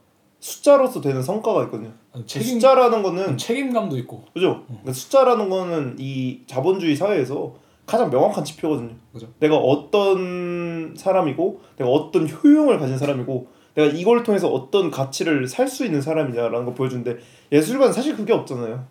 [0.40, 1.92] 숫자로서 되는 성과가 있거든요.
[2.14, 4.24] 아니, 그 책임 숫자라는 거는 책임감도 있고.
[4.32, 4.62] 그죠.
[4.66, 7.54] 그러니까 숫자라는 거는 이 자본주의 사회에서
[7.90, 8.90] 가장 명확한 지표거든요.
[9.12, 9.26] 그죠.
[9.40, 15.84] 내가 어떤 사람이고 내가 어떤 효용을 가진 사람이고 내가 이걸 통해서 어떤 가치를 살 수
[15.84, 17.18] 있는 사람이냐라는 걸 보여주는데
[17.50, 18.84] 예술가는 사실 그게 없잖아요.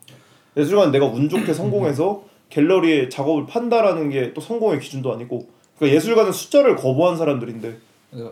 [0.58, 6.32] 예술가는 내가 운 좋게 성공해서 갤러리에 작업을 판다라는 게 또 성공의 기준도 아니고 그러니까 예술가는
[6.32, 7.78] 숫자를 거부한 사람들인데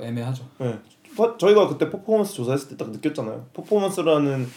[0.01, 0.43] 애매하죠.
[0.61, 0.75] 예.
[1.17, 3.45] 파- 저희가 그때 퍼포먼스 조사했을 때 딱 느꼈잖아요.
[3.53, 4.47] 퍼포먼스라는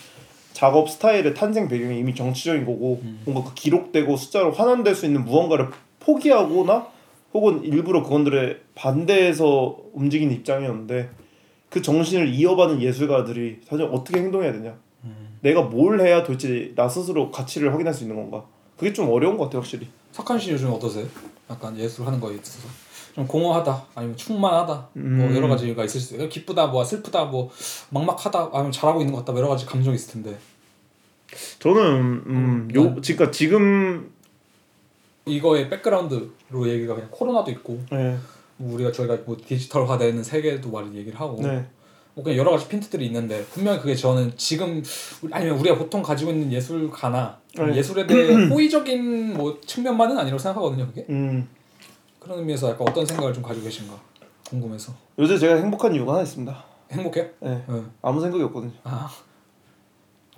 [0.53, 3.20] 작업 스타일의 탄생 배경이 이미 정치적인 거고 음.
[3.25, 5.68] 뭔가 그 기록되고 숫자로 환원될 수 있는 무언가를
[6.00, 6.86] 포기하거나
[7.32, 11.10] 혹은 일부러 그건들에 반대해서 움직이는 입장이었는데
[11.68, 15.38] 그 정신을 이어받는 예술가들이 사실 어떻게 행동해야 되냐 음.
[15.40, 18.44] 내가 뭘 해야 도대체 나 스스로 가치를 확인할 수 있는 건가
[18.76, 21.06] 그게 좀 어려운 것 같아요 확실히 석한 씨 요즘 어떠세요?
[21.48, 22.68] 약간 예술 하는 거에 있어서
[23.14, 25.32] 좀 공허하다 아니면 충만하다 뭐 음.
[25.34, 26.28] 여러 가지가 있을 수 있어요.
[26.28, 27.50] 기쁘다 뭐 슬프다 뭐
[27.90, 30.38] 막막하다 아니면 잘하고 있는 것 같다 뭐 여러 가지 감정이 있을 텐데
[31.58, 31.82] 저는
[32.26, 33.00] 음, 요 음.
[33.00, 34.10] 그러니까 지금
[35.26, 38.16] 이거의 백그라운드로 얘기가 그냥 코로나도 있고 네,
[38.56, 41.66] 뭐 우리가 저희가 뭐 디지털화되는 세계도 많이 얘기를 하고 네.
[42.14, 44.83] 뭐 그냥 여러 가지 핀트들이 있는데 분명히 그게 저는 지금
[45.30, 47.76] 아니면 우리가 보통 가지고 있는 예술가나 네.
[47.76, 51.48] 예술에 대해 호의적인 뭐 측면만은 아니라고 생각하거든요 그게 음.
[52.18, 53.94] 그런 의미에서 약간 어떤 생각을 좀 가지고 계신가
[54.48, 56.64] 궁금해서 요새 제가 행복한 이유가 하나 있습니다.
[56.92, 57.28] 행복해요?
[57.40, 57.64] 네.
[57.68, 57.83] 네.
[58.02, 58.72] 아무 생각이 없거든요.
[58.83, 59.09] 아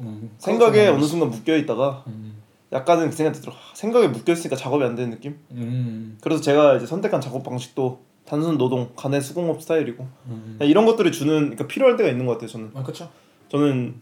[0.00, 0.88] 음, 생각에.
[0.88, 2.41] 어느 순간 묶여 있다가 음,
[2.72, 3.52] 약간은 그 생각이 들어.
[3.74, 5.38] 생각에 묶여 있으니까 작업이 안 되는 느낌.
[5.52, 10.58] 음, 그래서 제가 이제 선택한 작업 방식도 단순 노동, 간의 수공업 스타일이고 음.
[10.62, 12.48] 이런 것들이 주는 그러니까 필요할 때가 있는 것 같아요.
[12.48, 13.10] 저는 아 그렇죠.
[13.50, 14.00] 저는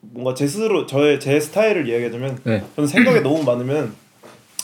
[0.00, 2.64] 뭔가 제 스스로 저의 제 스타일을 이야기하자면 네.
[2.76, 3.94] 저는 생각이 너무 많으면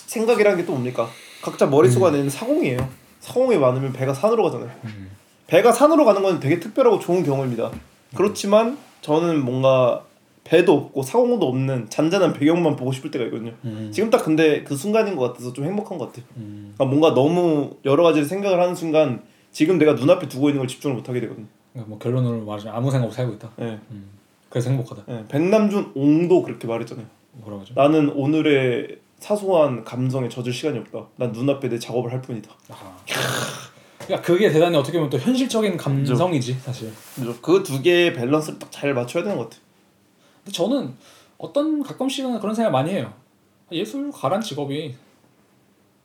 [0.06, 1.08] 생각이라는 게 또 뭡니까?
[1.42, 2.88] 각자 머릿속 안에 있는 사공이에요.
[3.20, 4.70] 사공이 많으면 배가 산으로 가잖아요.
[4.84, 5.10] 음.
[5.46, 7.70] 배가 산으로 가는 건 되게 특별하고 좋은 경험입니다.
[8.16, 10.04] 그렇지만 저는 뭔가
[10.44, 13.52] 배도 없고 사공도 없는 잔잔한 배경만 보고 싶을 때가 있거든요.
[13.64, 13.90] 음.
[13.92, 16.24] 지금 딱 근데 그 순간인 것 같아서 좀 행복한 것 같아요.
[16.36, 16.74] 음.
[16.76, 20.96] 그러니까 뭔가 너무 여러 가지를 생각을 하는 순간 지금 내가 눈앞에 두고 있는 걸 집중을
[20.96, 21.46] 못 하게 되거든요.
[21.72, 23.50] 그러니까 뭐 결론으로 말하자면 아무 생각 없이 살고 있다.
[23.60, 23.64] 예.
[23.90, 24.10] 음.
[24.50, 25.02] 그래서 행복하다.
[25.08, 25.24] 예.
[25.28, 27.06] 백남준 옹도 그렇게 말했잖아요.
[27.32, 27.72] 뭐라고 하죠?
[27.74, 31.06] 나는 오늘의 사소한 감정에 젖을 시간이 없다.
[31.16, 32.50] 난 눈앞에 내 작업을 할 뿐이다.
[32.68, 32.96] 아.
[33.98, 36.92] 그러니까 그게 대단히 어떻게 보면 또 현실적인 감성이지 사실.
[37.40, 39.63] 그 두 개의 밸런스를 딱 잘 맞춰야 되는 것 같아요.
[40.50, 40.92] 저는
[41.38, 43.12] 어떤 가끔씩은 그런 생각 많이 해요.
[43.72, 44.94] 예술가란 직업이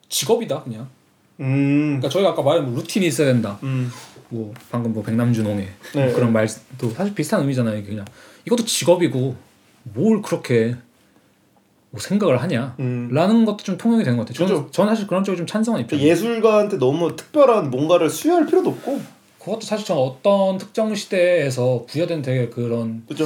[0.07, 0.87] 직업이다 그냥.
[1.39, 1.99] 음.
[1.99, 3.59] 그러니까 저희가 아까 말한 뭐 루틴이 있어야 된다.
[3.63, 3.91] 음.
[4.29, 6.13] 뭐 방금 뭐 백남준홍의 네.
[6.13, 7.83] 그런 말도 사실 비슷한 의미잖아요.
[7.83, 8.05] 그냥
[8.45, 9.35] 이것도 직업이고
[9.83, 10.75] 뭘 그렇게
[11.91, 13.09] 뭐 생각을 하냐 음.
[13.11, 14.47] 라는 것도 좀 통용이 되는 것 같아요.
[14.47, 14.71] 저는, 그죠.
[14.71, 15.99] 저는 사실 그런 쪽에 좀 찬성한 입장.
[15.99, 19.01] 예술가한테 너무 특별한 뭔가를 수여할 필요도 없고
[19.39, 23.25] 그것도 사실 저는 어떤 특정 시대에서 부여된 되게 그런 그죠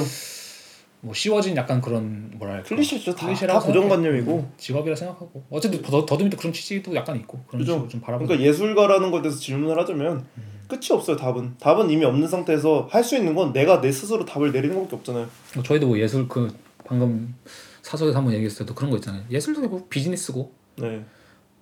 [1.04, 3.14] 뭐 씌워진 약간 그런 뭐랄까 클리셰죠.
[3.14, 4.52] 다, 고정관념이고.
[4.56, 5.44] 직업이라 생각하고.
[5.50, 7.72] 어쨌든 더, 더듬이도 그런 취지도 약간 있고 그런 그죠.
[7.74, 10.24] 식으로 좀 바라보는 그러니까 예술가라는 것에 대해서 질문을 하자면
[10.66, 11.56] 끝이 없어요 답은.
[11.60, 15.28] 답은 이미 없는 상태에서 할 수 있는 건 내가 내 스스로 답을 내리는 것밖에 없잖아요.
[15.54, 16.50] 뭐 저희도 뭐 예술 그
[16.86, 17.34] 방금
[17.82, 19.22] 사석에서 한번 얘기했을 때도 그런 거 있잖아요.
[19.30, 20.52] 예술도 되고 비즈니스고.
[20.76, 21.04] 네.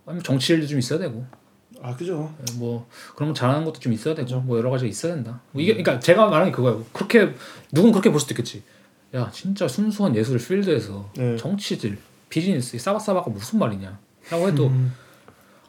[0.06, 1.26] 아니면 정치 일도 좀 있어야 되고.
[1.82, 2.32] 아 그죠.
[2.58, 5.40] 뭐 그런 거 잘하는 것도 좀 있어야 되고 뭐 여러 가지가 있어야 된다.
[5.50, 6.84] 뭐 이게 그러니까 제가 말하는 게 그거예요.
[6.92, 7.34] 그렇게
[7.72, 8.62] 누군 그렇게 볼 수도 있겠지
[9.14, 11.36] 야 진짜 순수한 예술 필드에서 네.
[11.36, 11.98] 정치질
[12.28, 13.98] 비즈니스 싸바싸바가 무슨 말이냐
[14.30, 14.92] 라고 해도 음.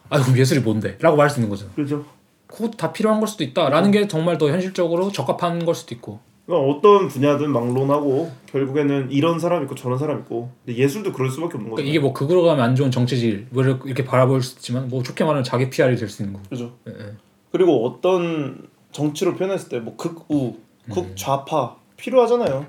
[0.10, 0.98] 아 그럼 예술이 뭔데?
[1.02, 2.06] 라고 말할 수 있는 거죠 그죠
[2.48, 6.72] 그것도 다 필요한 걸 수도 있다라는 게 정말 더 현실적으로 적합한 걸 수도 있고 그러니까
[6.72, 11.70] 어떤 분야든 막론하고 결국에는 이런 사람 있고 저런 사람 있고 근데 예술도 그럴 수밖에 없는
[11.72, 15.04] 거죠 그러니까 이게 뭐 극으로 가면 안 좋은 정치질 뭐 이렇게 바라볼 수 있지만 뭐
[15.04, 17.14] 좋게 말하면 자기 PR이 될 수 있는 거고 그죠 예, 예.
[17.52, 20.94] 그리고 어떤 정치로 표현했을 때 뭐 극우 음.
[20.94, 22.66] 극좌파 필요하잖아요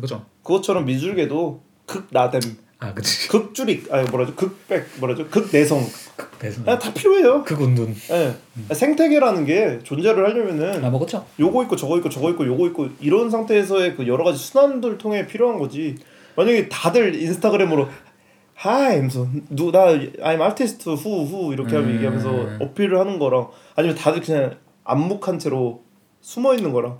[0.00, 0.24] 그죠?
[0.42, 2.40] 그것처럼 미술계도 극나댐
[2.78, 3.28] 아 그치.
[3.28, 4.34] 극줄익 아니 뭐라죠?
[4.34, 5.28] 극백 뭐라죠?
[5.28, 5.84] 극내성.
[6.38, 7.44] 그래서 아, 다 필요해요.
[7.44, 7.94] 극운둔.
[8.10, 8.74] 예.
[8.74, 11.24] 생태계라는 게 존재를 하려면은 아 뭐 그쵸?
[11.38, 15.26] 요거 있고 저거 있고 저거 있고 요거 있고 이런 상태에서의 그 여러 가지 순환들 통해
[15.26, 15.94] 필요한 거지.
[16.34, 17.88] 만약에 다들 인스타그램으로
[18.54, 21.94] 하이 하면서 누나 I'm artist 후후 이렇게 하면 음.
[21.96, 25.82] 얘기하면서 어필을 하는 거랑 아니면 다들 그냥 암묵한 채로
[26.20, 26.98] 숨어 있는 거랑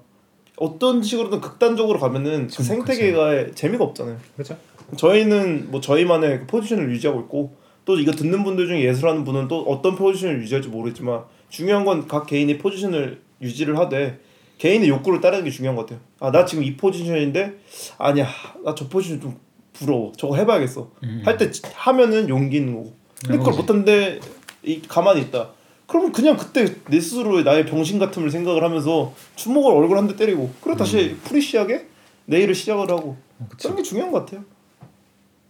[0.57, 4.19] 어떤 식으로든 극단적으로 가면은 그좀 생태계가 재미가 없잖아요.
[4.37, 4.57] 그렇죠?
[4.97, 9.63] 저희는 뭐 저희만의 그 포지션을 유지하고 있고 또 이거 듣는 분들 중에 예술하는 분은 또
[9.63, 14.21] 어떤 포지션을 유지할지 모르겠지만 중요한 건 각 개인이 포지션을 유지를 하되
[14.59, 16.01] 개인의 욕구를 따르는 게 중요한 것 같아요.
[16.21, 17.55] 아 나 지금 이 포지션인데
[17.99, 18.29] 아니야
[18.65, 19.37] 나 저 포지션 좀
[19.73, 21.23] 부러워 저거 해봐야겠어 음.
[21.25, 22.93] 할때 하면은 용기 있는 거고
[23.25, 23.55] 근데 그걸.
[23.55, 24.21] 못하는데
[24.63, 25.51] 이 가만히 있다
[25.93, 30.51] 그러면 그냥 그때 내 스스로의 나의 병신 같음을 생각을 하면서 주먹을 얼굴 한 대 때리고
[30.63, 31.87] 그리고 다시 fresh하게
[32.25, 33.65] 내일을 시작을 하고 어, 그치.
[33.69, 34.43] 그런 게 중요한 것 같아요.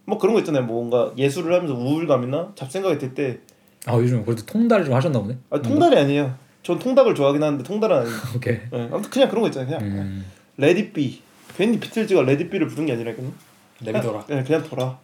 [0.05, 0.65] 뭐 그런 거 있잖아요.
[0.65, 3.39] 뭐 뭔가 예술을 하면서 우울감이나 잡생각이 들 때
[3.87, 6.35] 아 요즘 그래도 통달을 좀 하셨나 보네 아, 통달이 아니에요.
[6.65, 8.17] 전 통닭을 좋아하긴 하는데 통달은 아니에요.
[8.37, 9.79] 오케이 예, 아무튼 그냥 그런 거 있잖아요.
[9.79, 10.25] 그냥 음.
[10.57, 11.21] let it be
[11.57, 13.33] 괜히 비틀즈가 let it be를 부른 게 아니라니까요.
[13.81, 14.99] 내비둬라 그냥, 예, 그냥 둬라.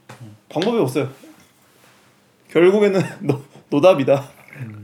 [0.49, 1.09] 방법이 없어요.
[2.51, 4.29] 결국에는 노, 노답이다.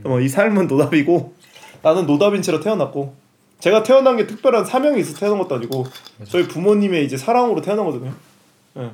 [0.03, 1.33] 어, 이 삶은 노답이고
[1.81, 3.13] 나는 노답인 채로 태어났고
[3.59, 5.85] 제가 태어난 게 특별한 사명이 있어 태어난 것도 아니고
[6.27, 8.13] 저희 부모님의 이제 사랑으로 태어난 거잖아요.
[8.77, 8.91] 예.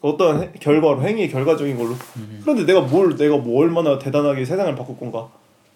[0.00, 1.94] 어떤 해- 결과로 행위의 결과적인 걸로.
[2.42, 5.28] 그런데 내가 뭘 내가 뭐 얼마나 대단하게 세상을 바꿀 건가?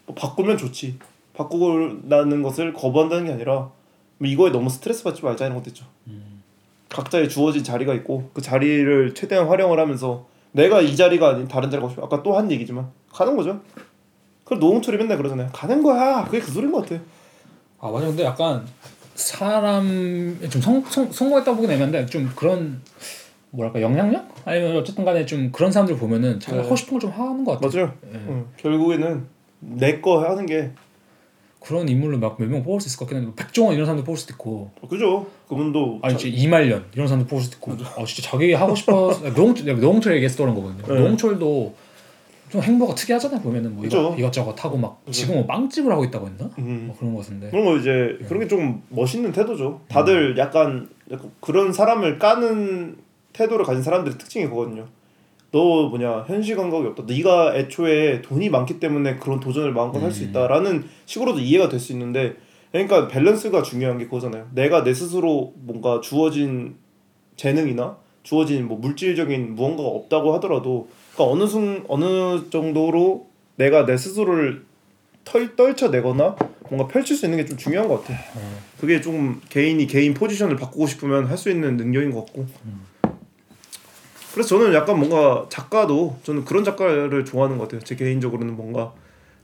[0.07, 0.98] 뭐 바꾸면 좋지.
[1.35, 3.70] 바꾸고나는 것을 거부한다는 게 아니라
[4.18, 5.85] 뭐 이거에 너무 스트레스 받지 말자 이런 것도 있죠.
[6.88, 11.88] 각자의 주어진 자리가 있고 그 자리를 최대한 활용을 하면서 내가 이 자리가 아닌 다른 자리가
[11.88, 13.61] 싶어 아까 또 한 얘기지만 가는 거죠.
[14.52, 15.48] 그럼 노홍철이 맨날 그러잖아요.
[15.52, 16.24] 가는 거야.
[16.24, 17.00] 그게 그 소린 것 같아.
[17.80, 18.64] 아 맞아 근데 약간
[19.14, 22.80] 사람 좀성 성공했다 보긴 애매한데 좀 그런
[23.50, 26.62] 뭐랄까 영향력 아니면 어쨌든 간에 좀 그런 사람들 보면은 자기가 네.
[26.64, 27.92] 하고 싶은 걸 좀 하는 것 같아 맞아요.
[28.06, 28.16] 예.
[28.28, 28.46] 응.
[28.56, 29.24] 결국에는
[29.60, 30.70] 내 거 하는 게
[31.60, 34.04] 그런 인물로 막 몇 명 뽑을 수 있을 것 같긴 한데 뭐 백종원 이런 사람도
[34.04, 35.26] 뽑을 수도 있고 그죠.
[35.48, 39.78] 그분도 아니 자- 이말년 이런 사람도 뽑을 수도 있고 어 진짜 자기 하고 싶어 노홍철
[39.80, 41.00] 노홍철 떠오른 거거든요 네.
[41.00, 41.74] 노홍철도
[42.52, 44.14] 좀 행보가 특이하잖아요 보면은 뭐 이거, 그죠.
[44.18, 46.84] 이것 저것 하고 막 지금 뭐 빵집을 하고 있다고 했나 음.
[46.88, 49.80] 뭐 그런 거 같은데 그런 거 이제 그런 게 좀 멋있는 태도죠.
[49.88, 52.96] 다들 약간 약간 그런 사람을 까는
[53.32, 54.86] 태도를 가진 사람들의 특징이 그거든요.
[55.50, 57.04] 너 뭐냐 현실 감각이 없다.
[57.06, 62.34] 네가 애초에 돈이 많기 때문에 그런 도전을 마음껏 할수 있다라는 식으로도 이해가 될 수 있는데
[62.72, 64.48] 그러니까 밸런스가 중요한 게 그거잖아요.
[64.54, 66.76] 내가 내 스스로 뭔가 주어진
[67.36, 74.64] 재능이나 주어진 뭐 물질적인 무언가가 없다고 하더라도 그러니까 어느 순 어느 정도로 내가 내 스스로를
[75.25, 76.37] 털 떨쳐내거나
[76.70, 78.18] 뭔가 펼칠 수 있는 게 좀 중요한 것 같아.
[78.81, 82.46] 그게 좀 개인이 개인 포지션을 바꾸고 싶으면 할 수 있는 능력인 것 같고.
[84.33, 87.81] 그래서 저는 약간 뭔가 작가도 저는 그런 작가를 좋아하는 것 같아요.
[87.85, 88.92] 제 개인적으로는 뭔가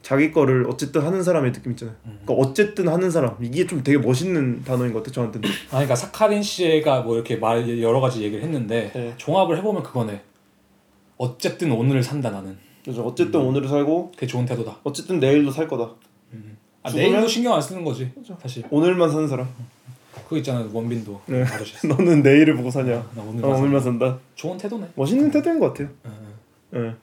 [0.01, 1.95] 자기 거를 어쨌든 하는 사람의 느낌 있잖아요.
[2.03, 5.47] 그러니까 어쨌든 하는 사람 이게 좀 되게 멋있는 단어인 것 같아 저한테는.
[5.69, 9.13] 아 그러니까 사카린 씨가 뭐 이렇게 말 여러 가지 얘기를 했는데 네.
[9.19, 10.23] 종합을 해보면 그거네
[11.19, 15.91] 어쨌든 오늘을 산다 나는 그래서 어쨌든 오늘을 살고 그게 좋은 태도다 어쨌든 내일도 살 거다.
[16.83, 19.49] 아, 죽으면- 내일도 신경 안 쓰는 거지 사실 오늘만 사는 사람.
[20.25, 21.45] 그거 있잖아 원빈도 네.
[21.89, 22.91] 너는 내일을 보고 사냐?
[23.15, 23.59] 나 어, 오늘만 산다.
[23.59, 24.19] 오늘만 산다.
[24.35, 25.89] 좋은 태도네 멋있는 태도인 것 같아요.
[26.75, 26.97] 응,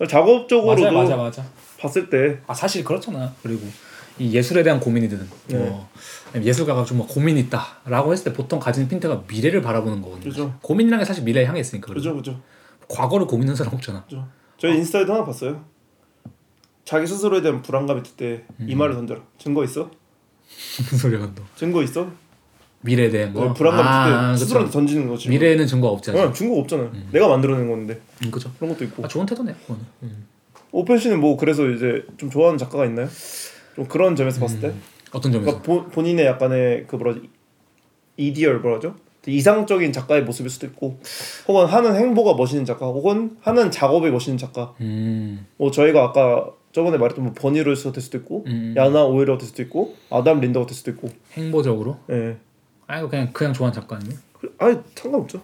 [0.00, 0.06] 예.
[0.06, 1.44] 작업적으로도 맞아 맞아 맞아
[1.78, 3.62] 봤을 때 아 사실 그렇잖아 그리고
[4.18, 5.56] 이 예술에 대한 고민이든 네.
[5.58, 5.88] 뭐
[6.42, 10.54] 예술가가 좀뭐 고민 있다라고 했을 때 보통 가지는 핀트가 미래를 바라보는 거거든요 그죠.
[10.62, 11.92] 고민이라는 게 사실 미래에 향해 있으니까.
[11.94, 12.40] 그죠 그죠.
[12.88, 14.04] 과거를 고민하는 사람 없잖아.
[14.04, 14.26] 그죠.
[14.58, 15.64] 저희 인스타에도 하나 봤어요.
[16.84, 18.78] 자기 스스로에 대한 불안감이 들때이 음.
[18.78, 19.22] 말을 던져라.
[19.38, 19.90] 증거 있어?
[20.78, 21.42] 무슨 소리야 너?
[21.56, 22.10] 증거 있어?
[22.82, 23.46] 미래에 대한 거.
[23.46, 24.44] 네, 불안감 아, 들때 그쵸.
[24.44, 25.30] 스스로한테 던지는 거지.
[25.30, 25.88] 미래에는 증거.
[25.88, 26.92] 어, 증거 없잖아요.
[27.12, 28.52] 내가 만들어낸 건데 음, 그죠.
[28.58, 29.04] 그런 것도 있고.
[29.04, 29.54] 아 좋은 태도네.
[29.54, 29.82] 그거는.
[30.02, 30.26] 음.
[30.70, 33.08] 오펜 씨는 뭐 그래서 이제 좀 좋아하는 작가가 있나요?
[33.74, 34.74] 좀 그런 점에서 봤을 때,
[35.12, 35.62] 어떤 점에서?
[35.62, 37.22] 그러니까 보, 본인의 약간의 그 뭐라지
[38.16, 38.96] 이디얼 뭐라죠?
[39.26, 40.98] 이상적인 작가의 모습일 수도 있고,
[41.48, 44.74] 혹은 하는 행보가 멋있는 작가, 혹은 하는 작업이 멋있는 작가.
[44.80, 45.46] 음.
[45.56, 48.74] 뭐 저희가 아까 저번에 말했던 뭐 버니로스가 될 수도 있고, 음.
[48.76, 51.08] 야나 오히려 될 수도 있고, 아담 린더가 될 수도 있고.
[51.32, 51.98] 행보적으로.
[52.10, 52.36] 예.
[52.86, 54.12] 아이고 그냥 그냥 좋아하는 작가님.
[54.58, 55.40] 아니 상관없죠.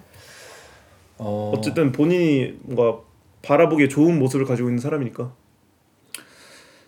[1.18, 1.52] 어.
[1.54, 3.02] 어쨌든 본인이 뭔가
[3.42, 5.32] 바라보기에 좋은 모습을 가지고 있는 사람이니까.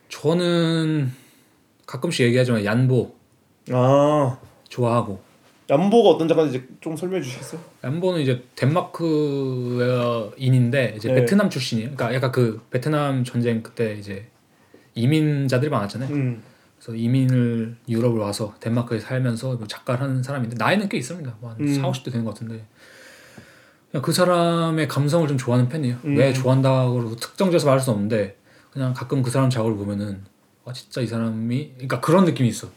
[0.08, 1.10] 저는
[1.86, 3.14] 가끔씩 얘기하지만 얀보
[3.70, 5.20] 아 좋아하고
[5.70, 7.60] 얀보가 어떤 작가인지 좀 설명해 주시겠어요?
[7.84, 9.84] 얀보는 이제 덴마크인인데
[10.96, 11.14] 이제 네.
[11.14, 11.92] 베트남 출신이에요.
[11.92, 14.26] 그러니까 약간 그 베트남 전쟁 그때 이제
[14.94, 16.12] 이민자들이 많았잖아요.
[16.14, 16.42] 음.
[16.78, 21.36] 그래서 이민을 유럽을 와서 덴마크에 살면서 뭐 작가를 하는 사람인데 나이는 꽤 있습니다.
[21.40, 21.72] 뭐한 음.
[21.74, 22.64] 4, 50대 되는 것 같은데
[23.90, 25.96] 그냥 그 사람의 감성을 좀 좋아하는 편이에요.
[26.04, 26.16] 음.
[26.16, 28.36] 왜 좋아한다고 특정지어서 말할 수 없는데
[28.72, 30.22] 그냥 가끔 그 사람 작업을 보면은
[30.64, 32.68] 아 진짜 이 사람이 그러니까 그런 느낌이 있어.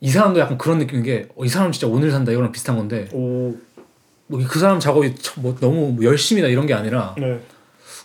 [0.00, 3.54] 이 사람도 약간 그런 느낌인 게이 사람 진짜 오늘 산다 이거랑 비슷한 건데 오.
[4.28, 7.40] 뭐 그 사람 작업이 참 뭐 너무 열심이다 이런 게 아니라 네.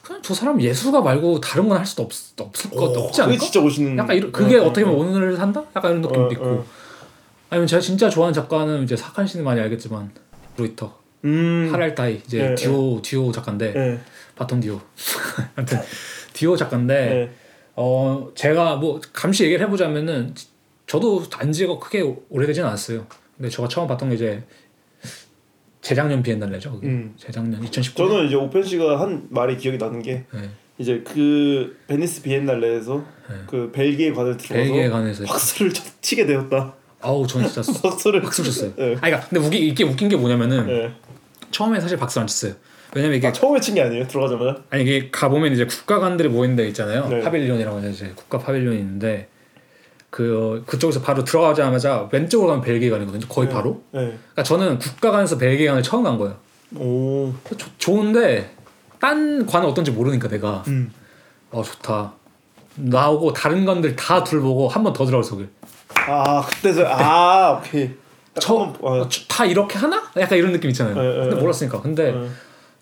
[0.03, 3.21] 그냥 저 사람 예술가 말고 다른 건 할 수도 없, 없을 것 없지 어, 그게
[3.23, 3.43] 않을까?
[3.45, 3.97] 진짜 멋있는.
[3.97, 5.63] 약간 이런 그게 어, 어떻게 어, 보면 오늘 산다?
[5.75, 6.65] 약간 이런 느낌도 어, 있고 어.
[7.49, 10.11] 아니면 제가 진짜 좋아하는 작가는 이제 사칸 씨는 많이 알겠지만
[10.57, 11.69] 로이터 음.
[11.71, 13.99] 하랄타이 이제 네, 듀오 듀오 작가인데 네.
[14.35, 14.79] 바톤 듀오
[15.55, 15.79] 아무튼
[16.33, 17.31] 듀오 작가인데 네.
[17.75, 20.33] 어 제가 뭐 감시 얘기를 해보자면은
[20.91, 23.07] 저도 안지가 크게 오래되진 않았어요.
[23.37, 24.43] 근데 제가 처음 봤던 게 이제
[25.81, 26.81] 재작년 비엔날레죠.
[26.83, 27.13] 음.
[27.15, 27.95] 재작년 2019년.
[27.95, 30.49] 저는 이제 오펜 씨가 한 말이 기억이 나는 게 네.
[30.77, 32.97] 이제 그 베니스 비엔날레에서
[33.29, 33.35] 네.
[33.47, 34.35] 그 벨기에 관을
[34.91, 36.73] 관해서 박수를 쳐- 치게 되었다.
[36.99, 38.73] 아우 저는 진짜 박수를 박수 쳤어요.
[38.75, 38.95] 네.
[38.97, 40.91] 아 그러니까 근데 웃기, 이게 웃긴 게 뭐냐면은 네.
[41.51, 42.53] 처음에 사실 박수 안 쳤어요.
[42.93, 44.05] 왜냐면 이게 아, 처음에 친 게 아니에요.
[44.09, 44.61] 들어가자마자.
[44.69, 47.07] 아니 이게 가 보면 이제 국가 관들이 모인 데 있잖아요.
[47.07, 47.21] 네.
[47.21, 49.29] pavilion이라고 해서 이제 국가 pavilion이 있는데
[50.11, 53.27] 그 어, 그쪽에서 바로 들어가자마자 왼쪽으로 가면 벨기에관이거든요.
[53.27, 53.53] 거의 네.
[53.53, 53.81] 바로.
[53.91, 53.99] 네.
[54.01, 56.35] 그러니까 저는 국가관에서 벨기에관을 처음 간 거예요.
[56.75, 57.33] 오.
[57.57, 58.53] 조, 좋은데
[58.99, 60.91] 딴 관은 어떤지 모르니까 내가 음.
[61.49, 62.13] 어 좋다.
[62.75, 65.49] 나오고 다른 관들 다 둘보고 한 번 더 들어갈 속을.
[66.07, 67.89] 아 그때서 아 오케이.
[68.49, 70.01] 어, 어, 저- 다 이렇게 하나?
[70.17, 70.95] 약간 이런 느낌 있잖아요.
[70.95, 71.41] 네, 네, 근데 네.
[71.41, 71.81] 몰랐으니까.
[71.81, 72.29] 근데 어.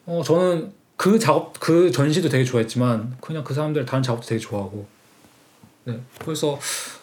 [0.08, 4.86] 어 저는 그 작업 그 전시도 되게 좋아했지만 그냥 그 사람들 다른 작업도 되게 좋아하고
[5.86, 6.60] 네 그래서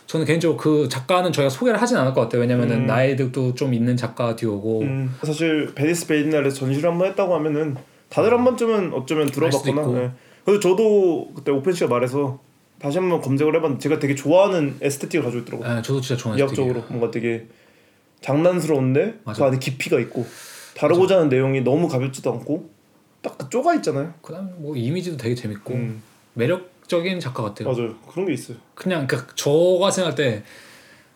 [0.07, 2.87] 저는 개인적으로 그 작가는 저희가 소개를 하진 않을 것 같아요 왜냐면은 음.
[2.87, 7.77] 나이도 좀 있는 작가 듀오고 음, 사실 베니스 비엔날레에서 전시를 한번 했다고 하면은
[8.09, 9.87] 다들 한 번쯤은 어쩌면 들어봤거나.
[9.99, 10.11] 네.
[10.45, 12.39] 그래서 저도 그때 오펜 씨가 말해서
[12.79, 15.75] 다시 한번 검색을 해봤는데 제가 되게 좋아하는 aesthetic을 가지고 있더라고요.
[15.75, 17.47] 네, 저도 진짜 좋아해요 미학적으로 뭔가 되게
[18.21, 19.39] 장난스러운데 맞아.
[19.39, 20.27] 그 안에 깊이가 있고
[20.77, 22.71] 다루고자 하는 내용이 너무 가볍지도 않고
[23.23, 24.15] 딱 그 쪼가 있잖아요.
[24.23, 26.03] 그다음 뭐 이미지도 되게 재밌고 음,
[26.35, 27.95] 매력적인 작가 같아요 맞아요.
[28.11, 28.57] 그런 게 있어요.
[28.75, 30.45] 그냥 그 저가 생각할 때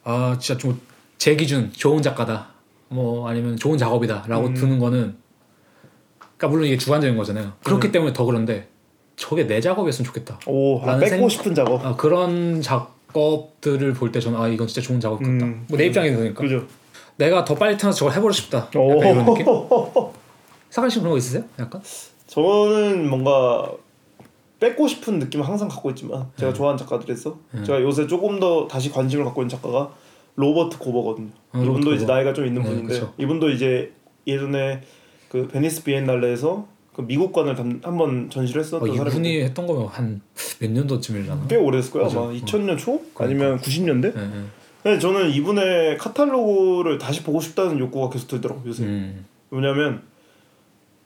[0.05, 0.81] 아 진짜 좀
[1.19, 2.49] 제 기준 좋은 작가다
[2.89, 4.55] 뭐 아니면 좋은 작업이다라고 음.
[4.55, 5.17] 드는 거는
[6.19, 7.93] 그러니까 물론 이게 주관적인 거잖아요 그렇기 음.
[7.93, 8.69] 때문에 더 그런데
[9.17, 11.85] 저게 내 작업이었으면 좋겠다 오, 아, 뺏고 생- 싶은 작업.
[11.85, 15.67] 아, 그런 작업들을 볼 때 저는 아 이건 진짜 좋은 작업 같다 음.
[15.69, 16.65] 뭐내 입장이 되니까 그죠?
[17.17, 18.99] 내가 더 빨리 태어나서 저걸 해보고 싶다 약간 오.
[19.03, 19.45] 이런 느낌
[20.71, 21.45] 사관 씨 그런 거 있으세요?
[21.59, 21.83] 약간
[22.29, 23.71] 저는 뭔가
[24.61, 26.57] 뺏고 싶은 느낌을 항상 갖고 있지만 제가 네.
[26.57, 27.65] 좋아하는 작가들에서 네.
[27.65, 29.91] 제가 요새 조금 더 다시 관심을 갖고 있는 작가가
[30.37, 31.29] 로버트 고버거든요.
[31.53, 32.07] 어, 이분도 이제.
[32.07, 33.13] 나이가 좀 있는 네, 분인데 그쵸.
[33.19, 33.93] 이분도 이제
[34.27, 34.83] 예전에
[35.29, 40.21] 그 베니스 비엔날레에서 그 미국관을 한번 전시를 어, 했었던 사람인데 이분이 했던 거면 한
[40.61, 41.47] 몇 년도쯤이려나?
[41.49, 42.09] 꽤 오래됐을 거예요.
[42.11, 42.31] 아마 어.
[42.33, 43.25] 2000년 초 그러니까.
[43.25, 44.15] 아니면 90년대.
[44.15, 44.45] 네, 네.
[44.83, 48.85] 근데 저는 이분의 카탈로그를 다시 보고 싶다는 욕구가 계속 들더라고 요 요새.
[48.85, 49.25] 음.
[49.51, 50.03] 왜냐면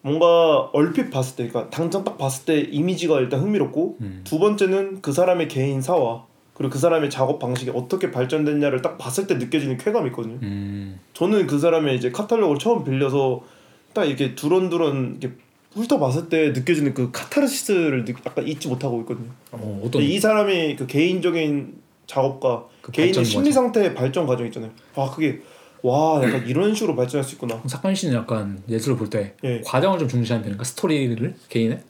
[0.08, 4.20] 뭔가 얼핏 봤을 때, 그러니까 당장 딱 봤을 때 이미지가 일단 흥미롭고 음.
[4.22, 9.26] 두 번째는 그 사람의 개인 사와 그리고 그 사람의 작업 방식이 어떻게 발전됐냐를 딱 봤을
[9.26, 10.38] 때 느껴지는 쾌감이 있거든요.
[10.42, 11.00] 음.
[11.14, 13.40] 저는 그 사람의 이제 카탈로그를 처음 빌려서
[13.94, 15.36] 딱 이렇게 두런두런 이렇게
[15.72, 19.30] 훑어봤을 때 느껴지는 그 카타르시스를 느- 약간 잊지 못하고 있거든요.
[19.52, 24.70] 어, 어떤 이 사람이 그 개인적인 작업과 그 개인의 심리 상태의 발전 과정 있잖아요.
[24.96, 25.40] 아 그게
[25.84, 27.62] 와 약간 이런 식으로 발전할 수 있구나.
[27.66, 29.60] 사건 씨는 약간 예술을 볼 때 예.
[29.64, 30.64] 과정을 좀 중시하는 편인가?
[30.64, 31.82] 스토리를 개인의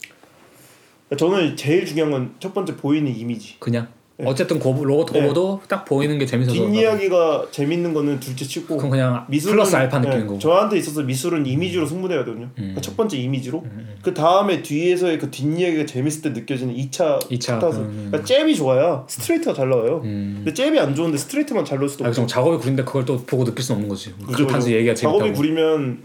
[1.16, 3.56] 저는 제일 중요한 건 첫 번째 보이는 이미지.
[3.60, 3.86] 그냥
[4.22, 5.20] 어쨌든 고브, 로버트 네.
[5.20, 9.98] 고버도 딱 보이는 게 재밌어서 뒷이야기가 재밌는 거는 둘째 치고 그럼 그냥 미술은 플러스 알파
[9.98, 12.48] 네, 느끼는 거고 저한테 있어서 미술은 이미지로 승부해야 되거든요.
[12.54, 13.64] 그러니까 첫 번째 이미지로.
[14.02, 17.80] 그 다음에 뒤에서의 그 뒷이야기가 재밌을 때 느껴지는 2차 이차, 타서.
[17.80, 18.06] 음.
[18.10, 20.00] 그러니까 잽이 좋아야 스트레이트가 잘 나와요.
[20.04, 20.42] 음.
[20.44, 22.14] 근데 잽이 안 좋은데 스트레이트만 잘 나올 수도 아, 없고.
[22.14, 24.76] 좀 작업이 구린데 그걸 또 보고 느낄 수는 없는 거지 그죠, 그 판수 그죠.
[24.78, 25.98] 얘기가 작업이 재밌다고 구리면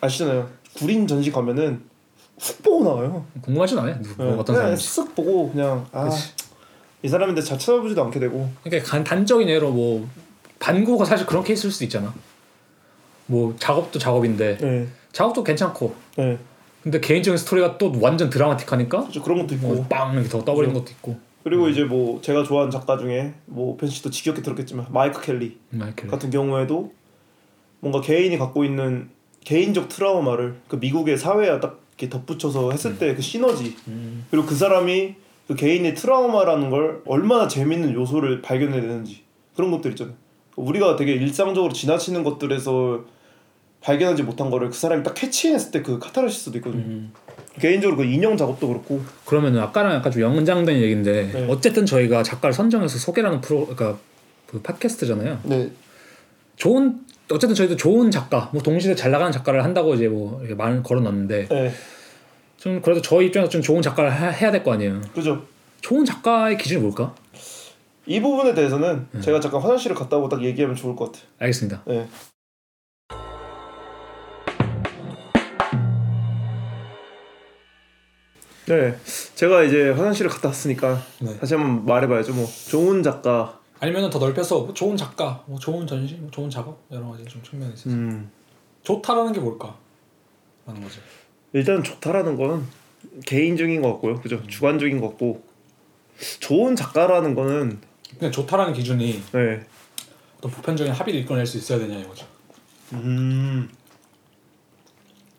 [0.00, 0.48] 아시잖아요.
[0.74, 1.82] 구린 전시 가면은
[2.40, 3.24] 훅 보고 나와요.
[3.42, 6.08] 궁금하진 않아요 네, 어떤 사람인지 쓱 보고 그냥 아.
[6.08, 6.32] 그치.
[7.02, 8.50] 이 사람인데 잘 찾아보지도 않게 되고.
[8.62, 10.08] 그러니까 간- 단적인 예로 뭐
[10.58, 12.12] 반고가 사실 그런 케이스일 수도 있잖아.
[13.26, 14.56] 뭐 작업도 작업인데.
[14.58, 15.94] 네, 작업도 괜찮고.
[16.16, 16.38] 네.
[16.82, 19.22] 근데 개인적인 스토리가 또 완전 드라마틱하니까 그렇죠.
[19.22, 19.68] 그런 것도 있고.
[19.74, 21.18] 뭐빵 이렇게 더 떠버리는 것도 있고.
[21.44, 25.56] 그리고 이제 뭐 제가 좋아하는 작가 중에 뭐 펜시도 지겹게 들었겠지만 마이크 켈리
[26.10, 26.92] 같은 경우에도
[27.80, 29.08] 뭔가 개인이 갖고 있는
[29.44, 33.76] 개인적 트라우마를 그 미국의 사회와 딱 이렇게 덧붙여서 했을 때그 시너지.
[33.88, 34.26] 음.
[34.30, 35.14] 그리고 그 사람이
[35.48, 39.22] 그 개인의 트라우마라는 걸 얼마나 재밌는 요소를 발견해내는지
[39.56, 40.14] 그런 것들 있잖아요.
[40.56, 43.04] 우리가 되게 일상적으로 지나치는 것들에서
[43.80, 46.82] 발견하지 못한 거를 그 사람이 딱 캐치했을 때 그 카타르시스도 있거든요.
[46.82, 47.12] 음.
[47.58, 51.46] 개인적으로 그 인형 작업도 그렇고 그러면은 아까랑 약간 좀 연장된 얘기인데 네.
[51.48, 53.98] 어쨌든 저희가 작가를 선정해서 소개라는 프로 그러니까
[54.46, 55.40] 그 팟캐스트잖아요.
[55.44, 55.70] 네,
[56.56, 60.82] 좋은 어쨌든 저희도 좋은 작가, 뭐 동시대 잘 나가는 작가를 한다고 이제 뭐 이렇게 말
[60.82, 61.72] 걸어놨는데 네,
[62.58, 65.00] 좀 그래도 저희 입장에서 좀 좋은 작가를 하- 해야 될 거 아니에요.
[65.14, 65.42] 그죠.
[65.80, 67.14] 좋은 작가의 기준이 뭘까?
[68.06, 71.24] 이 부분에 대해서는 제가 잠깐 화장실을 갔다 오고 딱 얘기하면 좋을 것 같아요.
[71.38, 71.82] 알겠습니다.
[71.86, 72.08] 네.
[78.66, 78.94] 네,
[79.34, 81.38] 제가 이제 화장실을 갔다 왔으니까 네.
[81.38, 82.34] 다시 한번 말해봐야죠.
[82.34, 86.78] 뭐 좋은 작가, 아니면은 더 넓혀서 뭐 좋은 작가, 뭐 좋은 전시, 뭐 좋은 작업
[86.90, 88.30] 여러 가지 좀 측면이 있어서 음,
[88.82, 89.74] 좋다라는 게 뭘까?
[90.66, 91.00] 라는 거죠.
[91.52, 92.66] 일단 좋다라는 건
[93.26, 94.44] 개인적인 것 같고요, 그죠?
[94.46, 95.42] 주관적인 것 같고
[96.40, 97.80] 좋은 작가라는 거는
[98.18, 99.66] 그냥 좋다라는 기준이 네,
[100.38, 102.26] 어떤 보편적인 합의를 이끌어낼 수 있어야 되냐 이거죠.
[102.94, 103.68] 음,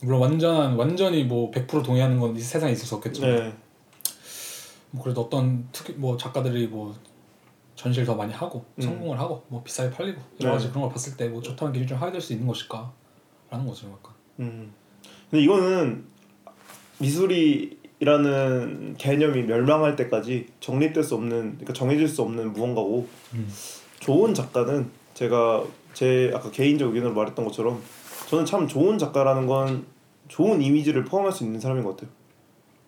[0.02, 3.54] 물론 완전 완전히 뭐 100% 동의하는 건 이 세상에 있을 수 없겠지만 네,
[4.92, 6.96] 뭐 그래도 어떤 특히 뭐 작가들이 뭐
[7.76, 8.82] 전시를 더 많이 하고 음.
[8.82, 10.58] 성공을 하고 뭐 비싸게 팔리고 여러 네.
[10.58, 14.14] 가지 그런 걸 봤을 때 뭐 좋다는 기준이 좀 하야될 수 있는 것일까라는 거죠, 약간.
[14.40, 14.74] 음.
[15.30, 16.06] 근데 이거는
[17.00, 23.48] 미술이라는 개념이 멸망할 때까지 정립될 수 없는, 그러니까 정해질 수 없는 무언가고 음.
[24.00, 25.64] 좋은 작가는 제가
[25.94, 27.82] 제 아까 개인적 의견으로 말했던 것처럼
[28.30, 29.86] 저는 참 좋은 작가라는 건
[30.28, 32.12] 좋은 이미지를 포함할 수 있는 사람인 것 같아요.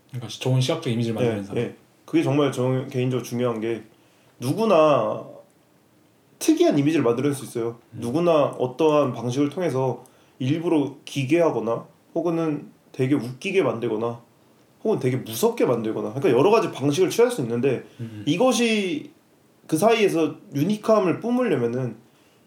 [0.10, 1.64] 그러니까 좋은 시각적 이미지를 만드는 예, 사람.
[1.64, 1.76] 예.
[2.06, 3.84] 그게 정말 저 개인적으로 중요한 게
[4.40, 5.26] 누구나
[6.40, 7.80] 특이한 이미지를 만들어낼 수 있어요.
[7.92, 10.04] 누구나 어떠한 방식을 통해서
[10.40, 14.22] 일부러 기괴하거나 혹은 되게 웃기게 만들거나
[14.84, 18.24] 혹은 되게 무섭게 만들거나 그러니까 여러 가지 방식을 취할 수 있는데 음.
[18.26, 19.12] 이것이
[19.68, 21.96] 그 사이에서 유니크함을 뿜으려면은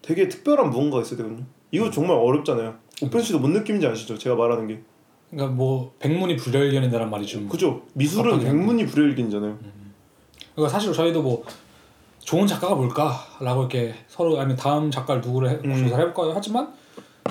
[0.01, 1.45] 되게 특별한 무언가가 있어야 되거든요.
[1.71, 2.75] 이거 정말 어렵잖아요.
[3.01, 4.17] 오펜 씨도 뭔 느낌인지 아시죠?
[4.17, 4.81] 제가 말하는 게.
[5.31, 7.49] 그러니까 뭐 백문이 불여일견이다란 말이 좀.
[7.49, 7.81] 그죠?
[7.93, 9.57] 미술은 백문이 불여일견이잖아요.
[10.53, 11.43] 그러니까 사실 저희도 뭐
[12.19, 15.75] 좋은 작가가 뭘까라고 이렇게 서로 아니면 다음 작가를 누구를 해, 음.
[15.75, 16.73] 조사를 해볼까 하지만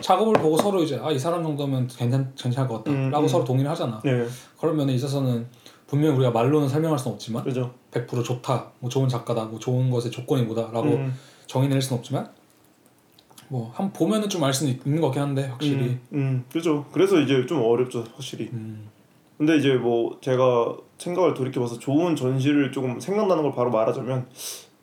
[0.01, 3.29] 작업을 보고 서로 이제 아 이 사람 정도면 괜찮 괜찮을 것 같다라고 음, 음.
[3.29, 4.01] 서로 동의를 하잖아.
[4.05, 4.27] 네,
[4.59, 5.47] 그런 면에 있어서는
[5.87, 7.73] 분명히 우리가 말로는 설명할 수는 없지만 그죠.
[7.93, 11.15] 100% 좋다, 뭐 좋은 작가다, 뭐 좋은 것의 조건이 뭐다라고 음,
[11.47, 12.29] 정의 낼 수는 없지만
[13.49, 15.85] 뭐한번 보면은 좀 알 수는 있는 것 같긴 한데 확실히.
[15.85, 16.87] 음, 음, 그죠.
[16.93, 18.49] 그래서 이제 좀 어렵죠, 확실히.
[18.53, 18.89] 음.
[19.39, 24.27] 근데 이제 뭐 제가 생각을 돌이켜봐서 좋은 전시를 조금 생각나는 걸 바로 말하자면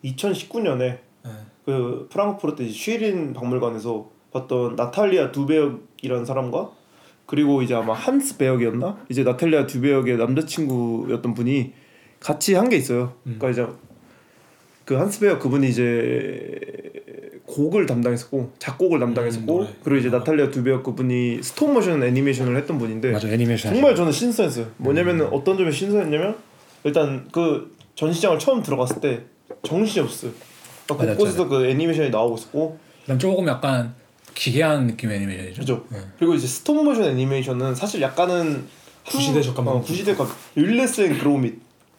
[0.04, 1.30] 2019년에 네.
[1.64, 6.70] 그 프랑크푸르트 쉬린 박물관에서 봤던 나탈리아 두베역이라는 사람과
[7.26, 11.72] 그리고 이제 아마 한스 베역이었나 이제 나탈리아 두베역의 남자친구였던 분이
[12.20, 13.14] 같이 한 게 있어요.
[13.26, 13.36] 음.
[13.38, 13.72] 그러니까 이제
[14.84, 16.60] 그 한스 베역 그분이 이제
[17.46, 19.68] 곡을 담당했었고 작곡을 담당했었고 노래.
[19.84, 23.72] 그리고 이제 나탈리아 두베역 그분이 스톱모션 애니메이션을 했던 분인데 맞아 애니메이션.
[23.72, 24.66] 정말 저는 신선했어요.
[24.78, 25.30] 뭐냐면은 음.
[25.32, 26.36] 어떤 점이 신선했냐면
[26.84, 29.22] 일단 그 전시장을 처음 들어갔을 때
[29.62, 30.32] 정신이 없어요.
[30.88, 33.94] 곳곳에서 그 애니메이션이 나오고 있었고 난 조금 약간
[34.34, 35.60] 기괴한 느낌의 애니메이션이죠.
[35.60, 35.84] 그죠.
[35.90, 35.98] 네.
[36.18, 38.64] 그리고 이제 스톱 모션 애니메이션은 사실 약간은
[39.06, 39.76] 구시대 적 감성.
[39.76, 41.58] 어, 구시대 적 월레스 앤 그로밋,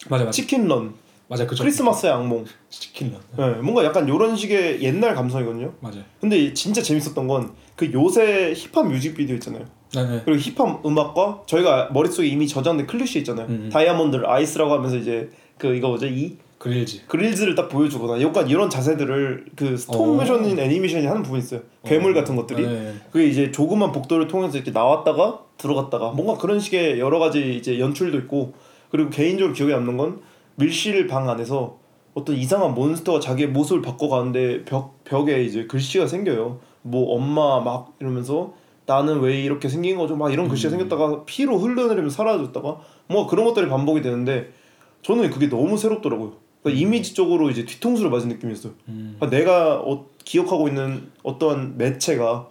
[0.10, 0.32] 맞아 맞아.
[0.32, 0.94] 치킨런,
[1.28, 1.64] 맞아 그죠.
[1.64, 2.46] 크리스마스의 악몽.
[2.70, 3.20] 치킨런.
[3.38, 5.74] 네, 뭔가 약간 이런 식의 옛날 감성이거든요.
[5.80, 6.00] 맞아.
[6.22, 9.66] 근데 진짜 재밌었던 건 그 요새 힙합 뮤직비디오 있잖아요.
[9.96, 10.22] 네, 네.
[10.26, 13.48] 그리고 힙합 음악과 저희가 머릿속에 이미 저장된 클리셰 있잖아요.
[13.48, 13.70] 음.
[13.72, 16.06] 다이아몬드 아이스라고 하면서 이제 그 이거 뭐죠?
[16.08, 17.06] 이 grillz.
[17.08, 20.06] grillz를 딱 보여주거나 약간 이런 자세들을 그 스톱 어.
[20.14, 21.60] 모션인 애니메이션이 하는 부분이 있어요.
[21.84, 22.14] 괴물 어.
[22.14, 22.66] 같은 것들이.
[22.66, 22.94] 네.
[23.12, 28.18] 그게 이제 조그만 복도를 통해서 이렇게 나왔다가 들어갔다가 뭔가 그런 식의 여러 가지 이제 연출도
[28.20, 28.54] 있고
[28.92, 30.22] 그리고 개인적으로 기억에 남는 건
[30.56, 31.80] 밀실 방 안에서
[32.14, 36.62] 어떤 이상한 몬스터가 자기의 모습을 바꿔가는데 벽 벽에 이제 글씨가 생겨요.
[36.82, 38.54] 뭐 엄마 막 이러면서
[38.86, 40.16] 나는 왜 이렇게 생긴 거죠?
[40.16, 44.54] 막 이런 글씨가 생겼다가 피로 흘러내리면서 사라졌다가 뭐 그런 것들이 반복이 되는데
[45.02, 46.43] 저는 그게 너무 새롭더라고요.
[46.64, 48.74] 그러니까 이미지적으로 이제 뒤통수를 맞은 느낌이었어요.
[48.88, 49.18] 음.
[49.20, 52.50] 그러니까 내가 어, 기억하고 있는 어떠한 매체가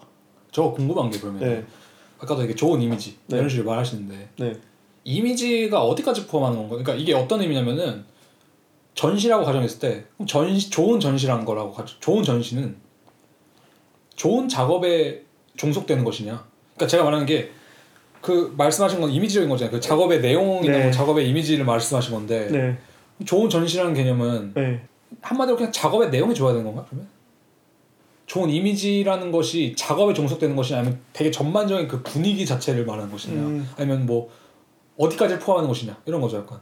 [0.53, 1.65] 저 궁금한 게 그러면 네,
[2.19, 3.39] 아까도 되게 좋은 이미지 네.
[3.39, 4.53] 이런 식으로 말하시는데 네,
[5.05, 6.77] 이미지가 어디까지 포함하는 건가?
[6.77, 8.05] 그러니까 이게 어떤 의미냐면은
[8.95, 12.77] 전시라고 가정했을 때 전시 좋은 전시란 거라고 가 좋은 전시는
[14.15, 15.25] 좋은 작업에
[15.57, 16.45] 종속되는 것이냐?
[16.75, 17.51] 그러니까 제가 말하는 게
[18.23, 19.73] 그 말씀하신 건 이미지적인 거잖아요.
[19.73, 20.83] 그 작업의 내용이나 네.
[20.85, 22.79] 뭐 작업의 이미지를 말씀하신 건데 네,
[23.25, 24.83] 좋은 전시라는 개념은 네.
[25.21, 27.09] 한마디로 그냥 작업의 내용이 좋아야 되는 건가 그러면?
[28.27, 33.69] 좋은 이미지라는 것이 작업에 종속되는 것이냐 아니면 되게 전반적인 그 분위기 자체를 말하는 것이냐 음.
[33.77, 34.31] 아니면 뭐
[34.97, 36.61] 어디까지 포함하는 것이냐 이런 거죠 약간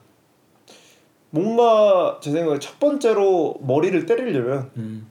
[1.31, 5.11] 뭔가 제 생각에 첫 번째로 머리를 때리려면 음.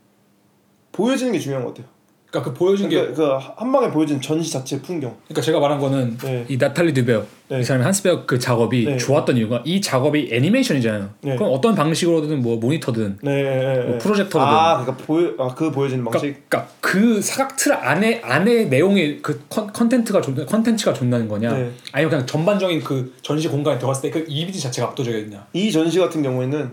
[0.91, 1.91] 보여지는 게 중요한 것 같아요.
[2.29, 5.15] 그러니까 그 보여진 게 그러니까 그한 방에 보여진 전시 자체 풍경.
[5.25, 6.45] 그러니까 제가 말한 거는 네.
[6.47, 7.59] 이 나탈리 뒤버그 네.
[7.61, 8.97] 이 사람이 한스 버그 그 작업이 네.
[8.97, 11.09] 좋았던 이유가 이 작업이 애니메이션이잖아요.
[11.21, 11.35] 네.
[11.35, 13.83] 그럼 어떤 방식으로든 뭐 모니터든 네, 네, 네.
[13.85, 16.21] 뭐 프로젝터로든 아, 그러니까 보여 아 그 보여지는 방식.
[16.21, 21.71] 그러니까, 그러니까 그 사각틀 안에 안에 내용이 그 컨, 컨텐츠가 존 컨텐츠가 존나는 거냐 네.
[21.91, 26.21] 아니면 그냥 전반적인 그 전시 공간에 들어갔을 때 그 이미지 자체가 압도적이었냐 이 전시 같은
[26.23, 26.71] 경우에는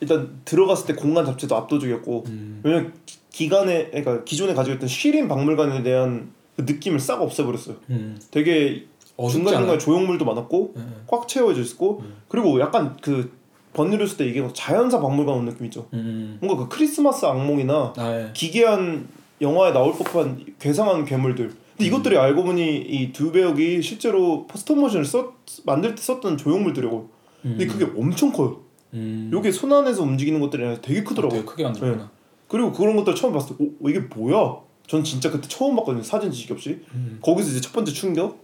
[0.00, 2.60] 일단 들어갔을 때 공간 자체도 압도적이었고 음.
[2.62, 2.92] 왜냐면
[3.30, 7.76] 기간에 그러니까 기존에 가지고 있던 시린 박물관에 대한 그 느낌을 싹 없애버렸어요.
[7.90, 8.18] 음.
[8.30, 8.86] 되게
[9.30, 9.78] 중간 않아요?
[9.78, 10.82] 조형물도 많았고 네.
[11.08, 12.14] 꽉 채워져 있었고 음.
[12.28, 13.36] 그리고 약간 그
[13.74, 15.88] 번뇌했을 때 이게 자연사 박물관 온 느낌 있죠.
[15.92, 16.38] 음.
[16.40, 18.30] 뭔가 그 크리스마스 악몽이나 아, 예.
[18.32, 19.08] 기괴한
[19.40, 21.46] 영화에 나올 법한 괴상한 괴물들.
[21.46, 21.56] 음.
[21.76, 25.34] 근데 이것들이 알고 보니 이 두 배역이 실제로 스톱모션을 썼
[25.64, 27.08] 만들 때 썼던 조형물들이고.
[27.42, 27.68] 근데 음.
[27.68, 28.60] 그게 엄청 커요.
[28.94, 29.30] 음.
[29.32, 31.40] 요게 손 안에서 움직이는 것들이 되게 크더라고요.
[31.40, 32.10] 되게 크게 만들었구나.
[32.48, 34.56] 그리고 그런 것들 처음 봤을 때, 오, 이게 뭐야?
[34.86, 36.02] 전 진짜 그때 처음 봤거든요.
[36.02, 36.80] 사진 지식 없이.
[36.94, 37.18] 음.
[37.22, 38.42] 거기서 이제 첫 번째 충격.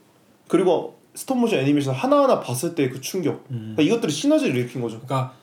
[0.49, 3.45] 그리고 스톱모션 애니메이션 하나하나 봤을 때 그 충격.
[3.51, 3.75] 음.
[3.75, 5.01] 그러니까 이것들이 시너지를 일으킨 거죠.
[5.01, 5.35] 그러니까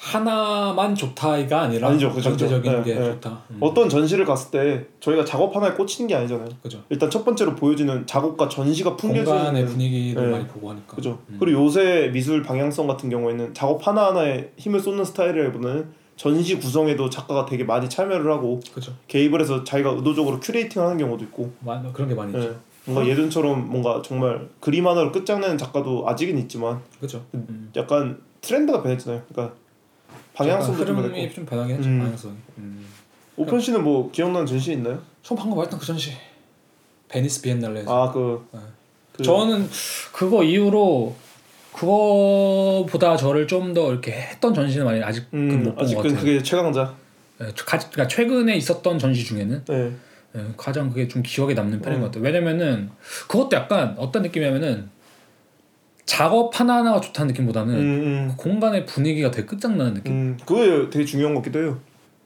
[0.00, 2.82] 하나만 좋다가 아니라 아니죠, 그죠, 전체적인 그죠.
[2.84, 3.06] 게 네, 네.
[3.12, 3.42] 좋다.
[3.50, 3.58] 음.
[3.60, 6.48] 어떤 전시를 갔을 때 저희가 작업 하나에 꽂히는 게 아니잖아요.
[6.62, 6.82] 그죠.
[6.88, 10.30] 일단 첫 번째로 보여지는 작업과 전시가 풍겨지는 공간의 분위기를 네.
[10.32, 10.96] 많이 보고 하니까.
[10.96, 11.18] 그죠.
[11.28, 11.36] 음.
[11.38, 17.44] 그리고 요새 미술 방향성 같은 경우에는 작업 하나 하나에 힘을 쏟는 스타일이라기보다는 전시 구성에도 작가가
[17.44, 18.92] 되게 많이 참여를 하고 그죠.
[19.06, 21.52] 개입을 해서 자기가 의도적으로 curating하는 경우도 있고.
[21.60, 22.38] 마- 그런 게 많이 예.
[22.38, 22.56] 있죠.
[22.86, 27.22] 뭔가 예전처럼 뭔가 정말 그림 하나로 끝장내는 작가도 아직은 있지만 그죠.
[27.34, 27.70] 음.
[27.76, 29.22] 약간 트렌드가 변했잖아요.
[29.30, 29.54] 그러니까
[30.44, 31.34] 방향성도 좀 흐름이 변했고.
[31.34, 31.88] 좀 변하긴 했죠.
[31.88, 31.98] 음.
[32.00, 32.34] 방향성이.
[32.58, 32.86] 음.
[33.36, 35.00] 오편 씨는 뭐 기억나는 전시 있나요?
[35.22, 36.12] 전 방금 말했던 그 전시.
[37.08, 38.08] 베니스 비엔날레에서.
[38.08, 38.60] 아그 네.
[39.16, 39.68] 그, 저는
[40.12, 41.14] 그거 이후로
[41.72, 46.16] 그거보다 저를 좀 더 이렇게 했던 전시는 많이 아직 음, 못본 것 같아요.
[46.18, 46.94] 그게 최강자.
[47.38, 49.92] 네, 가, 그러니까 최근에 있었던 전시 중에는 네.
[50.36, 52.00] 예, 가장 그게 좀 기억에 남는 편인 음.
[52.02, 52.24] 것 같아요.
[52.24, 52.90] 왜냐면은
[53.28, 54.88] 그것도 약간 어떤 느낌이냐면은
[56.10, 60.12] 작업 하나 하나가 좋다는 느낌보다는 음, 음, 그 공간의 분위기가 되게 끝장나는 느낌.
[60.12, 61.78] 음, 그게 되게 중요한 것 같기도 해요.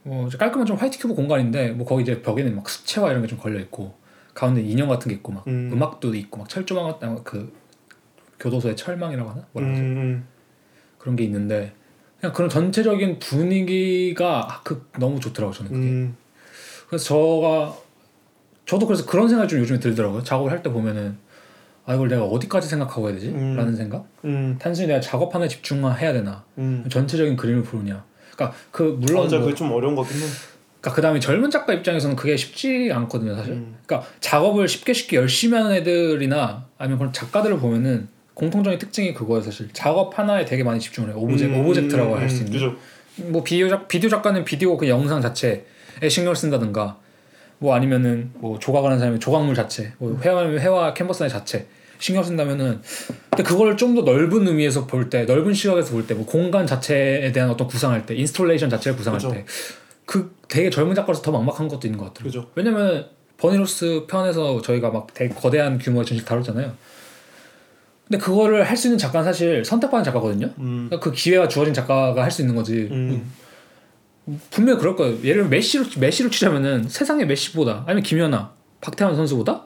[0.05, 3.39] 뭐 깔끔한 좀 white cube 공간인데 뭐 거기 이제 벽에는 막 수채화 이런 게 좀
[3.39, 3.95] 걸려 있고
[4.32, 5.70] 가운데 인형 같은 게 있고 막 음.
[5.72, 7.53] 음악도 있고 막 철조망 같은 그
[8.41, 9.82] 교도소의 철망이라고 하나 뭐라 그러죠?
[9.82, 10.24] 음,
[10.99, 11.74] 그런 게 있는데
[12.20, 15.89] 그냥 그런 전체적인 분위기가 아, 그 너무 좋더라고 저는 음, 그게.
[15.91, 16.16] 음,
[16.89, 17.74] 그래서 저가
[18.64, 20.22] 저도 그래서 그런 생각이 좀 요즘에 들더라고요.
[20.22, 21.18] 작업을 할 때 보면은
[21.87, 23.28] 아 이걸 내가 어디까지 생각하고 해야 되지?
[23.28, 23.57] 음.
[23.57, 24.07] 라는 생각.
[24.24, 26.45] 음, 단순히 내가 작업 하나에 집중해야 되나?
[26.59, 26.85] 음.
[26.89, 28.05] 전체적인 그림을 보느냐?
[28.35, 30.26] 그러니까 그 물론 맞아, 뭐, 그게 좀 어려운 것 같긴 해.
[30.80, 33.53] 그러니까 그다음에 젊은 작가 입장에서는 그게 쉽지 않거든요, 사실.
[33.53, 33.76] 음.
[33.87, 39.68] 그러니까 작업을 쉽게 쉽게 열심히 하는 애들이나 아니면 그런 작가들을 보면은 공통적인 특징이 그거예요, 사실.
[39.72, 41.18] 작업 하나에 되게 많이 집중을 해요.
[41.18, 42.53] objec, 음, object라고 음, 할수 음, 있는.
[42.53, 42.76] 그죠.
[43.30, 45.64] 뭐 비디오 작 비디오 작가는 비디오 그 영상 자체에
[46.09, 46.99] 신경을 쓴다든가
[47.59, 51.67] 뭐 아니면은 뭐 조각을 하는 사람이 조각물 자체 뭐 회화하면 회화 캔버스 자체
[51.99, 52.81] 신경 쓴다면은
[53.31, 57.33] 근데 그걸 좀 더 넓은 의미에서 볼 때 넓은 시각에서 볼 때 뭐 공간 자체에
[57.33, 59.33] 대한 어떤 구상할 때 installation 자체를 구상할 그죠.
[59.33, 59.45] 때
[60.07, 62.25] 그 되게 젊은 작가로서 더 막막한 것도 있는 것 같아요.
[62.25, 62.51] 그죠.
[62.55, 63.07] 왜냐면
[63.39, 66.73] 버니 로저스 편에서 저희가 막 되게 거대한 규모의 전시 다뤘잖아요.
[68.07, 70.51] 근데 그거를 할 수 있는 작가는 사실 선택받은 작가거든요.
[70.59, 72.89] 음, 그러니까 그 기회가 주어진 작가가 할 수 있는 거지.
[72.91, 73.33] 음,
[74.51, 75.16] 분명히 그럴 거예요.
[75.18, 79.64] 예를 들면 메시로 메시로 치자면은 세상의 메시보다 아니면 김연아, 박태환 선수보다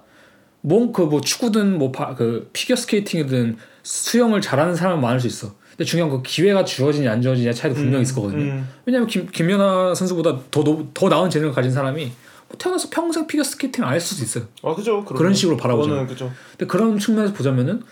[0.62, 5.54] 뭔그뭐 축구든 뭐 그 피겨 스케이팅이든 수영을 잘하는 사람은 많을 수 있어.
[5.70, 8.42] 근데 중요한 그 기회가 주어지냐 안 주어지냐 차이도 분명히 있을 거거든요.
[8.42, 13.26] 음, 왜냐면 김 김연아 선수보다 더 노- 더 나은 재능을 가진 사람이 뭐 태어나서 평생
[13.28, 14.44] 피겨 스케이팅 안 할 수도 있어요.
[14.64, 15.04] 아 그죠.
[15.04, 16.06] 그런 식으로 바라보죠.
[16.08, 16.32] 그죠.
[16.58, 17.82] 근데 그런 측면에서 보자면은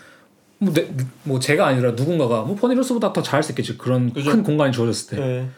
[0.59, 0.89] 뭐, 내,
[1.23, 3.77] 뭐 제가 아니라 누군가가 뭐 버니 로저스보다 더 잘할 수 있겠지.
[3.77, 4.31] 그런 그죠.
[4.31, 5.23] 큰 공간이 주어졌을 때.
[5.25, 5.49] 네.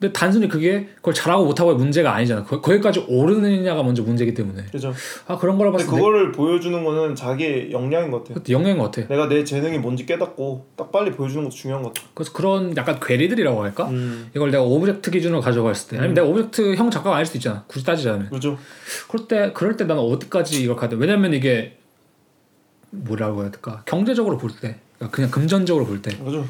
[0.00, 2.42] 근데 단순히 그게 그걸 잘하고 못하고의 문제가 아니잖아.
[2.42, 4.64] 거, 거기까지 오르느냐가 먼저 문제기 때문에.
[4.72, 4.94] 그죠.
[5.26, 8.40] 아 그런 걸 근데 봤을 때 그거를 보여주는 거는 자기의 역량인 것 같아.
[8.48, 9.06] 영향인 것 같아.
[9.08, 12.06] 내가 내 재능이 뭔지 깨닫고 딱 빨리 보여주는 것도 중요한 것 같아.
[12.14, 13.88] 그래서 그런 약간 괴리들이라고 할까?
[13.90, 16.14] 음, 이걸 내가 object 기준으로 가져갔을 때, 아니면 음.
[16.14, 17.64] 내가 object 형 작가가 아닐 수도 있잖아.
[17.66, 18.30] 굳이 따지자면.
[18.30, 18.56] 그죠.
[19.06, 20.96] 그럴 때 그럴 때 나는 어디까지 이걸 가야 돼?
[20.98, 21.76] 왜냐면 이게
[22.88, 23.82] 뭐라고 해야 될까?
[23.84, 26.46] 경제적으로 볼 때, 그러니까 그냥 금전적으로 볼 때, 그죠.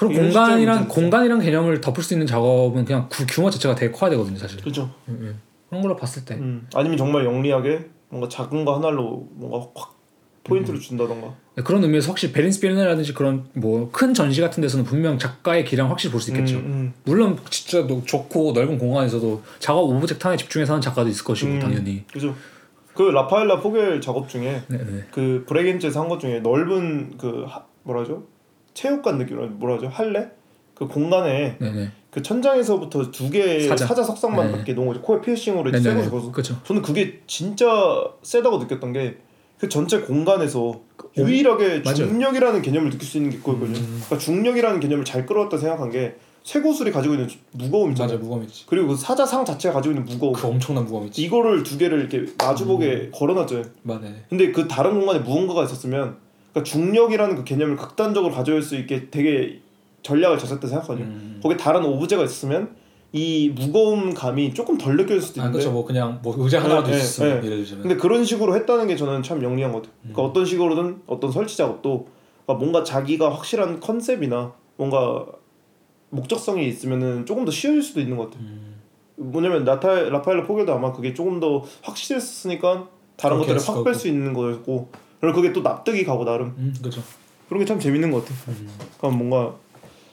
[0.00, 4.36] 이런 공간이란 공간이란 개념을 덮을 수 있는 작업은 그냥 구, 규모 자체가 되게 커야 되거든요,
[4.38, 4.60] 사실.
[4.60, 4.90] 그죠.
[5.68, 6.34] 그런 걸로 봤을 때.
[6.34, 6.66] 음.
[6.74, 9.92] 아니면 정말 영리하게 뭔가 작은 거 하나로 뭔가 확
[10.44, 11.34] 포인트를 준다던가.
[11.54, 15.88] 네, 그런 의미에서 확실히 베니스 비엔날레라든지 그런 뭐 큰 전시 같은 데서는 분명 작가의 기량
[15.88, 16.56] 확실히 볼 수 있겠죠.
[16.56, 16.94] 음, 음.
[17.04, 21.58] 물론 진짜 너- 좋고 넓은 공간에서도 작업 object 하나에 집중해서 하는 작가도 있을 것이고 음.
[21.60, 22.04] 당연히.
[22.12, 22.34] 그죠.
[22.94, 25.04] 그 라파엘라 포겔 작업 중에 네, 네.
[25.12, 28.24] 그 브레겐츠에서 한 것 중에 넓은 그 하, 뭐라죠?
[28.74, 29.88] 체육관 느낌으로 뭐라죠?
[29.88, 30.30] 할래?
[30.74, 31.90] 그 공간에 네, 네.
[32.10, 33.86] 그 천장에서부터 두 개의 사자.
[33.86, 34.58] 사자, 석상만 네.
[34.58, 35.02] 밖에 놓은 거죠.
[35.02, 36.04] 코에 피어싱으로 쐬고 네.
[36.04, 36.32] 죽어서.
[36.32, 36.60] 그렇죠.
[36.64, 37.66] 저는 그게 진짜
[38.22, 39.16] 세다고 느꼈던 게
[39.62, 40.80] 그 전체 공간에서
[41.16, 41.94] 유일하게 맞아요.
[41.94, 43.78] 중력이라는 개념을 느낄 수 있는 게 그거거든요.
[43.78, 44.02] 음.
[44.04, 48.18] 그러니까 중력이라는 개념을 잘 끌어왔다 생각한 게 쇠구슬이 가지고 있는 무거움 있잖아요.
[48.18, 48.64] 무거움 있지.
[48.66, 50.32] 그리고 그 사자상 자체가 가지고 있는 무거움.
[50.32, 51.22] 그 엄청난 무거움 있지.
[51.22, 53.10] 이거를 두 개를 이렇게 마주보게 음.
[53.14, 53.64] 걸어놨잖아요.
[53.82, 54.24] 맞네.
[54.28, 56.16] 근데 그 다른 공간에 무언가가 있었으면
[56.52, 59.60] 그러니까 중력이라는 그 개념을 극단적으로 가져올 수 있게 되게
[60.02, 61.06] 전략을 짰었다 생각하거든요.
[61.06, 61.40] 음.
[61.42, 62.76] 거기에 다른 오브제가 있었으면
[63.12, 65.72] 이 무거움 감이 조금 덜 느껴질 수도 아 있는데 그렇죠.
[65.72, 67.46] 뭐 그냥 뭐 의자 하나라도 네, 있었으면 네.
[67.46, 67.82] 예를 들자면.
[67.82, 69.94] 근데 그런 식으로 했다는 게 저는 참 영리한 것 같아요.
[70.02, 72.06] 그러니까 어떤 식으로든 어떤 설치 작업도
[72.44, 75.26] 그러니까 뭔가 자기가 확실한 컨셉이나 뭔가
[76.10, 78.44] 목적성이 있으면은 조금 더 쉬워질 수도 있는 것 같아요.
[78.44, 78.76] 음.
[79.16, 83.94] 뭐냐면 나타 라파엘라 포게도 아마 그게 조금 더 확실했으니까 다른 것들을 확 뺄.
[83.94, 84.88] 수 있는 거였고
[85.22, 87.00] 그리고 그게 또 납득이 가고 나름 음, 그렇죠.
[87.48, 88.38] 그런 게 참 재밌는 것 같아요.
[88.98, 89.54] 그러니까 뭔가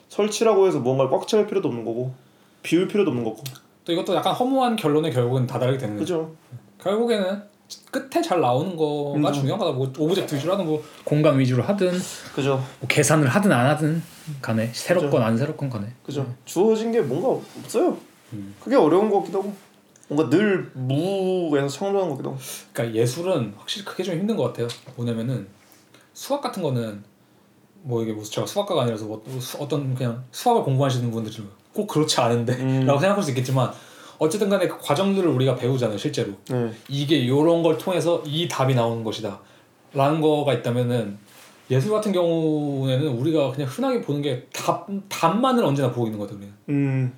[0.08, 2.14] 설치라고 해서 뭔가를 꽉 채울 필요도 없는 거고
[2.62, 3.42] 비울 필요도 없는 거고
[3.86, 6.28] 또 이것도 약간 허무한 결론에 결국은 다다르게 되는 거죠.
[6.28, 6.36] 그죠?
[6.84, 7.42] 결국에는
[7.90, 9.34] 끝에 잘 나오는 거가 음.
[9.34, 9.72] 중요한 거다.
[9.72, 11.92] 뭐 object 위주로 하든 뭐 공간 위주로 하든
[12.36, 12.64] 그죠?
[12.80, 14.04] 뭐 계산을 하든 안 하든
[14.44, 15.88] 간에 새롭건 안 새롭건 간에.
[16.04, 16.32] 그죠?
[16.46, 17.30] 주어진 게 뭔가
[17.64, 17.98] 없어요.
[18.34, 18.54] 음.
[18.60, 19.54] 그게 어려운 것 같기도 하고
[20.10, 22.18] 뭔가 늘 무에서 창조한 하고
[22.74, 24.68] 그러니까 예술은 확실히 그게 좀 힘든 것 같아요.
[24.96, 25.48] 뭐냐면은
[26.14, 27.04] 수학 같은 거는
[27.84, 32.20] 뭐 이게 무슨 제가 수학과가 아니라서 뭐 수- 어떤 그냥 수학을 공부하시는 분들은 꼭 그렇지
[32.20, 32.86] 않은데라고 음.
[33.00, 33.72] 생각할 수 있겠지만
[34.18, 36.72] 어쨌든 간에 그 과정들을 우리가 배우잖아요 실제로 네.
[36.90, 39.40] 이게 요런 걸 통해서 이 답이 나오는 것이다
[39.94, 41.18] 라는 거가 있다면은
[41.72, 46.48] 예술 같은 경우에는 우리가 그냥 흔하게 보는 게 답, 답만을 언제나 보고 있는 거거든요.
[46.70, 47.14] 음,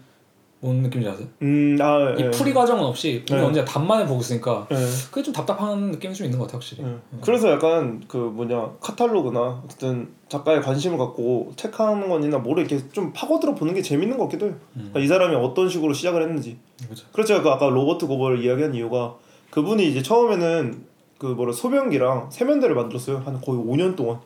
[0.62, 1.28] 뭔 느낌인지 아세요?
[1.41, 2.30] 음, 아, 이 예.
[2.30, 3.43] 풀이 과정은 없이 우리 네.
[3.43, 4.76] 언제나 답만을 보고 있으니까 예.
[5.09, 6.97] 그게 좀 답답한 느낌이 좀 있는 것 같아요 확실히 예.
[7.20, 13.55] 그래서 약간 그 뭐냐 카탈로그나 어쨌든 작가의 관심을 갖고 책하는 건이나 뭐를 이렇게 좀 파고들어
[13.55, 14.55] 보는 게 재밌는 것 같기도 해요.
[14.76, 14.91] 음.
[14.91, 16.57] 그러니까 이 사람이 어떤 식으로 시작을 했는지.
[16.86, 17.07] 그렇죠.
[17.12, 19.16] 그래서 그 아까 로버트 고버를 이야기한 이유가
[19.49, 20.86] 그분이 이제 처음에는
[21.18, 23.24] 그 뭐라 소변기랑 세면대를 만들었어요.
[23.26, 24.20] 한 거의 5년 동안.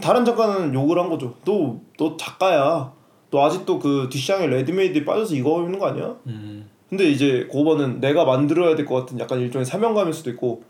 [0.00, 1.34] 다른 작가는 욕을 한 거죠.
[1.44, 2.92] 너너 작가야.
[3.32, 6.14] 너 아직도 그 뒤샹의 레디메이드에 빠져서 이거 입는 거 아니야?
[6.26, 6.68] 음.
[6.90, 10.62] 근데 이제 고버는 내가 만들어야 될 것 같은 약간 일종의 사명감일 수도 있고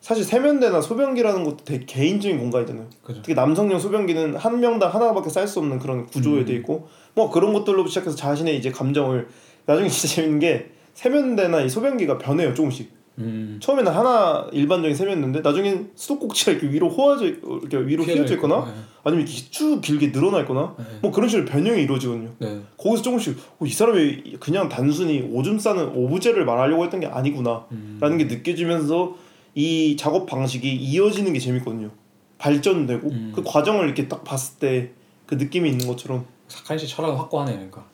[0.00, 2.86] 사실 세면대나 소변기라는 것도 되게 개인적인 공간이잖아요.
[3.02, 3.20] 그죠.
[3.20, 6.44] 특히 남성용 소변기는 한 명당 하나밖에 쌀 수 없는 그런 구조에 음.
[6.44, 9.26] 돼 있고 뭐 그런 것들로 시작해서 자신의 이제 감정을
[9.66, 12.92] 나중에 진짜 재밌는 게 세면대나 이 소변기가 변해요 조금씩.
[13.18, 13.58] 음.
[13.60, 18.72] 처음에는 하나 일반적인 세면대인데 나중엔 수도꼭지가 이렇게 위로 휘어져 이렇게 위로 휘어져 있거나 네.
[19.04, 20.84] 아니면 이렇게 쭉 길게 늘어나 있거나 네.
[21.02, 22.30] 뭐 그런 식으로 변형이 이루어지거든요.
[22.38, 22.60] 네.
[22.76, 27.98] 거기서 조금씩 어, 이 사람이 그냥 단순히 오줌 싸는 오브제를 말하려고 했던 게 아니구나 음.
[28.00, 29.14] 라는 게 느껴지면서
[29.54, 31.90] 이 작업 방식이 이어지는 게 재밌거든요
[32.38, 33.32] 발전되고 음.
[33.34, 34.98] 그 과정을 이렇게 딱 봤을 때
[35.28, 37.84] 그 느낌이 있는 것처럼 사카인 씨 철학은 확고하네 그러니까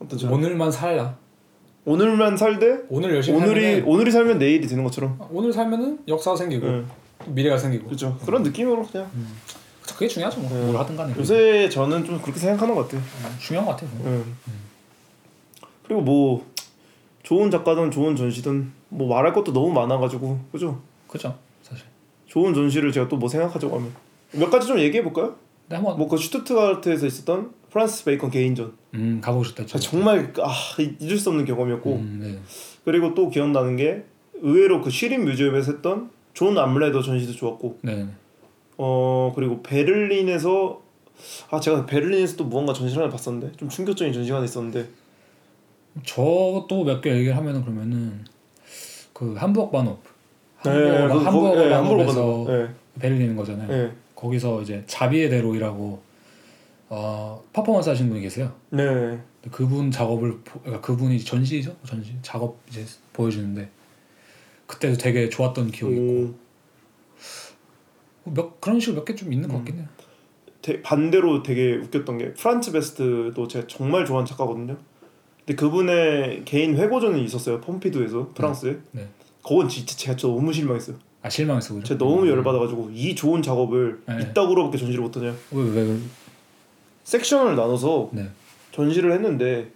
[0.00, 1.16] 어떤 저 오늘만 살라
[1.84, 5.18] 오늘만 살되 오늘 열심히 오늘이 오늘이 살면 내일이 되는 것처럼.
[5.30, 6.82] 오늘 살면은 역사가 생기고 네,
[7.26, 7.84] 미래가 생기고.
[7.86, 8.16] 그렇죠.
[8.24, 9.10] 그런 느낌으로 그냥.
[9.82, 10.48] 그게 중요하죠 뭐.
[10.50, 10.64] 네.
[10.64, 11.14] 뭘 하든 간에.
[11.18, 13.00] 요새 저는 좀 그렇게 생각하는 것 같아요.
[13.02, 14.22] 음, 중요한 것 같아요 예.
[15.86, 16.46] 그리고 뭐
[17.22, 20.80] 좋은 작가든 좋은 전시든 뭐 말할 것도 너무 많아가지고 그죠?
[21.08, 21.84] 그죠 사실.
[22.26, 23.92] 좋은 전시를 제가 또 뭐 생각하자고 하면.
[24.32, 25.36] 몇 가지 좀 얘기해 볼까요?
[25.68, 25.98] 근데 한번.
[25.98, 31.44] 뭐그 슈투트가르트에서 있었던 프란시스 베이컨 개인전 음 가보고 싶다 아, 정말 아 잊을 수 없는
[31.44, 32.38] 경험이었고 음, 네.
[32.84, 34.04] 그리고 또 기억나는 게
[34.40, 38.06] 의외로 그 쉬른 museum에서 했던 존 암레더 전시도 좋았고 네.
[38.78, 40.80] 어 그리고 베를린에서
[41.50, 44.86] 아 제가 베를린에서 또 무언가 전시를 하나 봤었는데 좀 충격적인 전시가 하나 있었는데
[46.04, 48.24] 저도 몇 개 얘기를 하면은 그러면은
[49.12, 51.70] 그 함부르크 네, 함부르크 그- 함부르크 네.
[51.70, 52.52] 바노프에서 바노프.
[52.52, 52.68] 예,
[53.00, 53.72] 베를린인 거잖아요.
[53.72, 53.92] 예.
[54.14, 56.13] 거기서 이제 자비에 르로이라고
[56.88, 58.52] 어, 퍼포먼스 하시는 분이 계세요.
[58.70, 59.18] 네.
[59.50, 63.68] 그분 작업을 보- 그러니까 그분이 전시죠 전시 작업 이제 보여주는데
[64.66, 66.34] 그때도 되게 좋았던 기억이 있고
[68.26, 69.86] 오, 몇 그런 식으로 몇 개 좀 있는 것 같긴 해요.
[70.62, 74.76] 되- 반대로 되게 웃겼던 게 프란츠 베스트도 제가 정말 좋아하는 작가거든요.
[75.40, 77.60] 근데 그분의 개인 회고전이 있었어요.
[77.60, 78.78] 폼피두에서 프랑스에.
[78.92, 79.06] 네.
[79.42, 80.96] 그건 진짜 제가 저 너무 실망했어요.
[81.20, 81.86] 아 실망했어 그죠?
[81.86, 84.18] 제가 너무 열받아가지고 이 좋은 작업을 네.
[84.22, 85.34] 이따구로밖에 전시를 못하냐.
[85.52, 85.98] 왜 왜 왜,
[87.04, 88.28] 섹션을 나눠서 네.
[88.72, 89.70] 전시를 했는데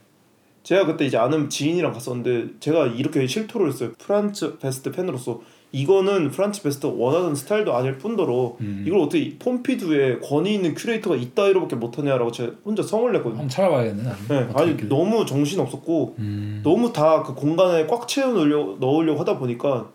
[0.62, 3.92] 제가 그때 이제 아는 지인이랑 갔었는데 제가 이렇게 실토를 했어요.
[3.98, 8.84] 프란츠 베스트 팬으로서 이거는 프란츠 베스트 원하는 스타일도 아닐 뿐더러 음.
[8.86, 13.32] 이걸 어떻게 퐁피두의 권위 있는 큐레이터가 이따위로밖에 못하냐라고 제가 혼자 성을 냈거든요.
[13.40, 14.02] 한번 찾아봐야겠네.
[14.28, 14.88] 네, 아니 했길래.
[14.88, 16.60] 너무 정신 없었고 음.
[16.64, 19.90] 너무 다 그 공간에 꽉 채워 넣으려, 넣으려고 하다 보니까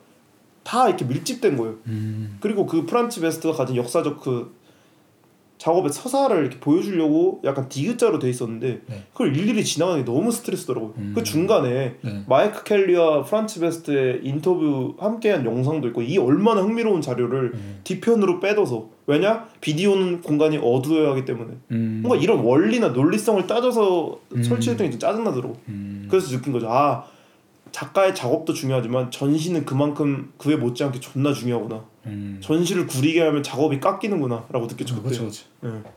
[0.64, 1.76] 다 이렇게 밀집된 거예요.
[1.88, 2.38] 음.
[2.40, 4.54] 그리고 그 프란츠 베스트가 가진 역사적 그
[5.64, 9.04] 작업의 서사를 이렇게 보여주려고 약간 디귿자로 돼 있었는데 네.
[9.14, 10.94] 그걸 일일이 지나가는 게 너무 스트레스더라고요.
[10.98, 11.14] 음.
[11.16, 12.24] 그 중간에 네.
[12.28, 17.80] 마이크 켈리와 프란츠 베스트의 인터뷰 함께한 영상도 있고 이 얼마나 흥미로운 자료를 음.
[17.86, 22.02] 뒤편으로 빼둬서 왜냐 비디오는 공간이 어두워야 하기 때문에 음.
[22.04, 24.44] 뭔가 이런 원리나 논리성을 따져서 음.
[24.44, 25.56] 설치했더니 좀 짜증나더라고.
[25.70, 26.08] 음.
[26.10, 26.68] 그래서 느낀 거죠.
[26.70, 27.06] 아
[27.72, 31.86] 작가의 작업도 중요하지만 전시는 그만큼 그에 못지않게 존나 중요하구나.
[32.06, 32.40] 음.
[32.42, 35.04] 전시를 구리게 하면 작업이 깎이는구나라고 느꼈죠 그때.
[35.18, 35.44] 그렇죠 그렇죠.
[35.66, 35.90] 예.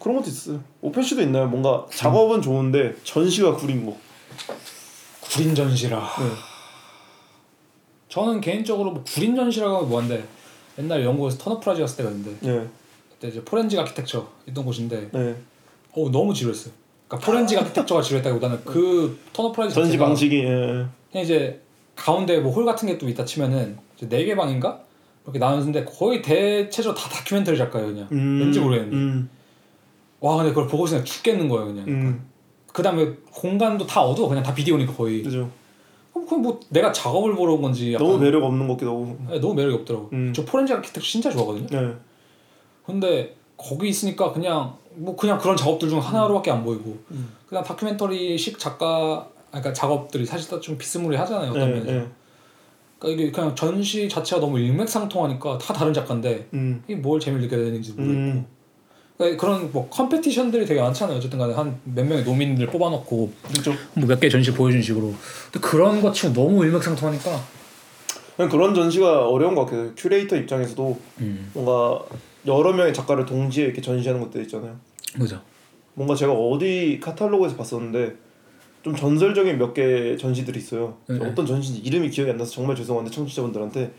[0.00, 0.60] 그런 것도 있어요.
[0.80, 1.46] 오펜 씨도 있나요?
[1.46, 3.96] 뭔가 작업은 좋은데 전시가 구린 거.
[5.20, 5.98] 구린 전시라.
[6.18, 6.24] 네.
[8.08, 10.24] 저는 개인적으로 뭐 구린 전시라고 하면 뭐한데
[10.78, 12.68] 옛날 영국에서 터너 프라이즈 갔을 때가 있는데 예.
[13.12, 15.36] 그때 이제 포렌직 아키텍처 있던 곳인데 네.
[15.92, 16.72] 어 너무 지루했어요.
[17.08, 20.86] 그러니까 포렌직 아키텍처가 지루했다기보다는 그 터너 프라이즈 전시 방식이 예.
[21.10, 21.60] 그냥 이제
[21.96, 24.80] 가운데 뭐 홀 같은 게 또 있다 치면은 이제 네 개 방인가
[25.24, 29.28] 이렇게 나누는데 거의 대체적으로 다 다큐멘터리 작가예요 그냥 음, 왠지 모르겠는데 음,
[30.20, 32.26] 와 근데 그걸 보고 있으면 죽겠는 거예요 그냥 음,
[32.72, 35.50] 그 다음에 공간도 다 어두워 그냥 다 비디오니까 거의 그죠.
[36.12, 39.18] 그럼 뭐 내가 작업을 보러 온 건지 약간 너무 매력 없는 것 같기도 하고.
[39.30, 40.32] 네, 너무 매력이 없더라고 음.
[40.34, 41.94] 저 포렌직 아키텍처 진짜 좋아하거든요 네.
[42.86, 47.30] 근데 거기 있으니까 그냥 뭐 그냥 그런 작업들 중 하나로밖에 안 보이고 음.
[47.48, 52.06] 그냥 다큐멘터리식 작가 아, 그러니까 작업들이 사실 다 좀 비스무리하잖아요 어떤 네, 면에서 네.
[53.04, 56.82] 그러니까 이게 그냥 전시 자체가 너무 일맥상통하니까 다 다른 작가인데 음.
[56.88, 58.46] 이게 뭘 재미를 느껴야 되는지 모르겠고 음.
[59.16, 63.72] 그러니까 그런 뭐 competition들이 되게 많잖아요 어쨌든 간에 한 몇 명의 nominee들 뽑아놓고 그죠.
[63.94, 65.12] 뭐몇 개 전시 보여주는 식으로
[65.52, 67.30] 근데 그런 것 치고 너무 일맥상통하니까
[68.36, 69.92] 그냥 그런 전시가 어려운 것 같아요.
[69.96, 72.04] 큐레이터 입장에서도 음 뭔가
[72.46, 74.76] 여러 명의 작가를 동시에 이렇게 전시하는 것들 있잖아요.
[75.12, 75.40] 그죠
[75.94, 78.16] 뭔가 제가 어디 카탈로그에서 봤었는데
[78.84, 80.98] 좀 전설적인 몇 개 전시들이 있어요.
[81.08, 81.26] 네, 네.
[81.26, 83.90] 어떤 전시인지 이름이 기억이 안 나서 정말 죄송한데 청취자분들한테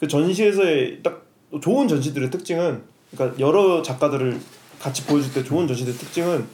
[0.00, 1.26] 그 전시에서의 딱
[1.60, 4.38] 좋은 전시들의 특징은 그러니까 여러 작가들을
[4.80, 6.46] 같이 보여줄 때 좋은 전시들의 특징은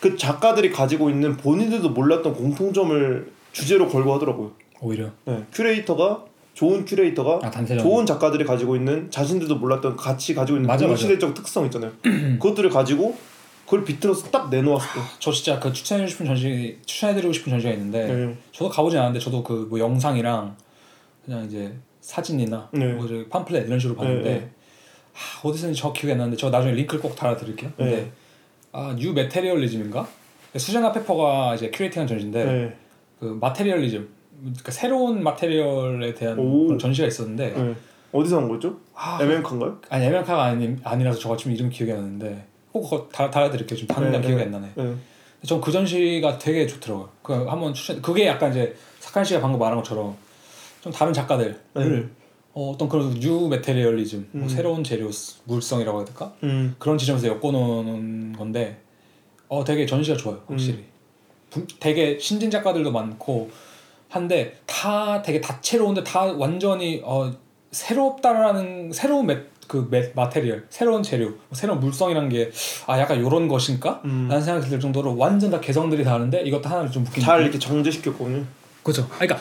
[0.00, 4.52] 그 작가들이 가지고 있는 본인들도 몰랐던 공통점을 주제로 걸고 하더라고요.
[4.80, 6.24] 오히려 네, 큐레이터가
[6.54, 10.86] 좋은 큐레이터가 아 좋은 작가들이 가지고 있는 자신들도 몰랐던 같이 가지고 있는 맞아.
[10.86, 11.90] 동시대적 특성 있잖아요.
[12.02, 13.16] 그것들을 가지고
[13.68, 15.00] 그걸 비틀어서 딱 내놓았을 때.
[15.18, 18.34] 저 진짜 그 추천해 주고 싶은 전시 추천해드리고 싶은 전시가 있는데 네.
[18.52, 20.56] 저도 가보진 않았는데 저도 그 뭐 영상이랑
[21.24, 22.94] 그냥 이제 사진이나 네.
[22.94, 24.50] 뭐 이제 팜플렛 이런 식으로 봤는데 네, 네.
[25.12, 27.70] 하, 어디서인지 저 기억이 안 나는데 저 나중에 링크를 꼭 달아드릴게요.
[27.76, 28.12] 근데 네.
[28.72, 30.08] 아 new materialism인가
[30.56, 32.76] 수잔나 페퍼가 이제 curating한 전시인데 네.
[33.20, 34.08] 그 materialism
[34.40, 36.78] 그러니까 새로운 material에 대한 오.
[36.78, 37.74] 전시가 있었는데 네.
[38.12, 38.78] 어디서 한 거죠?
[38.94, 39.78] 아, MMK인가요?
[39.90, 42.46] 아니 MMK가 아니, 아니라서 저가 지금 이름 기억이 안 나는데
[42.80, 43.78] 꼭 달, 달아드릴게요.
[43.78, 44.42] 지금 다른 네, 데 기억이 네.
[44.44, 44.72] 안 나네.
[44.74, 44.94] 네.
[45.46, 47.08] 전 그 전시가 되게 좋더라고요.
[47.22, 48.02] 그 한번 추천.
[48.02, 50.16] 그게 약간 이제 사칸 씨가 방금 말한 것처럼
[50.80, 52.04] 좀 다른 작가들을 네.
[52.54, 54.48] 어, 어떤 그런 new materialism, 뭐 음.
[54.48, 55.08] 새로운 재료,
[55.44, 56.32] 물성이라고 해야 될까?
[56.42, 56.74] 음.
[56.78, 58.80] 그런 지점에서 엮어놓은 건데,
[59.48, 60.84] 어 되게 전시가 좋아요, 확실히.
[61.50, 63.50] 분- 되게 신진 작가들도 많고
[64.08, 67.30] 한데 다 되게 다채로운데 다 완전히 어
[67.70, 69.38] 새롭다라는 새로운 메,
[69.68, 72.50] 그 메, material, 새로운 재료, 뭐 새로운 물성이란 게
[72.86, 74.00] 아 약간 요런 것인가?
[74.04, 74.26] 음.
[74.28, 78.44] 라는 생각이 들 정도로 완전 다 개성들이 다른데 이것도 하나를 좀 묶인 잘 이렇게 정제시켰거든요.
[78.82, 79.02] 그죠.
[79.12, 79.40] 아, 그러니까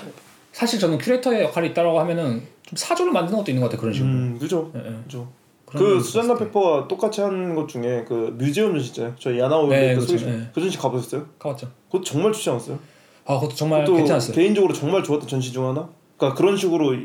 [0.51, 4.11] 사실 저는 큐레이터의 역할이 있다라고 하면은 좀 사조를 만드는 것도 있는 것 같아요 그런 식으로.
[4.11, 4.71] 음, 그죠.
[4.75, 4.95] 예, 예.
[5.05, 5.27] 그죠.
[5.65, 6.35] 그 수잔나.
[6.35, 9.13] 페퍼가 똑같이 한 것 중에 그 museum 전시 있잖아요.
[9.19, 10.49] 저희 야나오 네, 네, 그, 소개시- 네.
[10.53, 11.25] 그 전시 가보셨어요?
[11.39, 11.69] 가봤죠.
[11.87, 12.79] 그것도 정말 좋지 않았어요?
[13.25, 14.33] 아 그것도 정말 괜찮았어요.
[14.35, 15.87] 개인적으로 정말 좋았던 전시 중 하나.
[16.17, 16.95] 그러니까 그런 식으로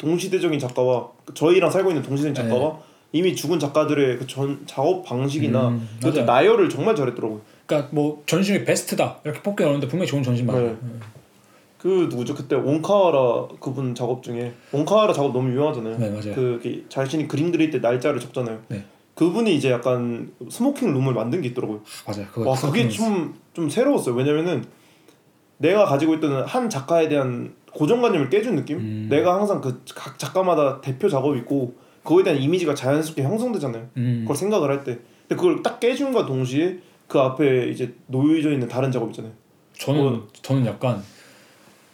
[0.00, 2.78] 동시대적인 작가와 저희랑 살고 있는 동시대적인 작가와
[3.12, 6.24] 이미 죽은 작가들의 그 전 작업 방식이나 음, 맞아요.
[6.24, 7.40] 나열을 정말 잘했더라고요.
[7.66, 10.68] 그러니까 뭐 전시 중에 베스트다 이렇게 뽑기 어려운데 분명히 좋은 전시 맞아요.
[10.80, 10.90] 네.
[11.78, 12.34] 그 누구죠?
[12.34, 15.98] 그때 온카와라 그분 작업 중에 온카와라 작업 너무 유명하잖아요.
[15.98, 16.34] 네 맞아요.
[16.34, 18.58] 그 자신이 그림 그릴 때 날짜를 적잖아요.
[18.68, 18.84] 네.
[19.14, 21.80] 그분이 이제 약간 smoking room을 만든 게 있더라고요.
[22.06, 22.26] 맞아요.
[22.32, 24.14] 그거 와 그게 좀 좀 새로웠어요.
[24.14, 24.64] 왜냐면은
[25.58, 28.78] 내가 가지고 있던 한 작가에 대한 고정관념을 깨준 느낌.
[28.78, 29.06] 음.
[29.10, 33.88] 내가 항상 그 각 작가마다 대표 작업이 있고 그거에 대한 이미지가 자연스럽게 형성되잖아요.
[33.96, 34.20] 음.
[34.22, 34.98] 그걸 생각을 할 때.
[35.28, 39.32] 근데 그걸 딱 깨준과 동시에 그 앞에 이제 놓여져 있는 다른 작업 있잖아요.
[39.78, 40.22] 저는 어.
[40.42, 41.02] 저는 약간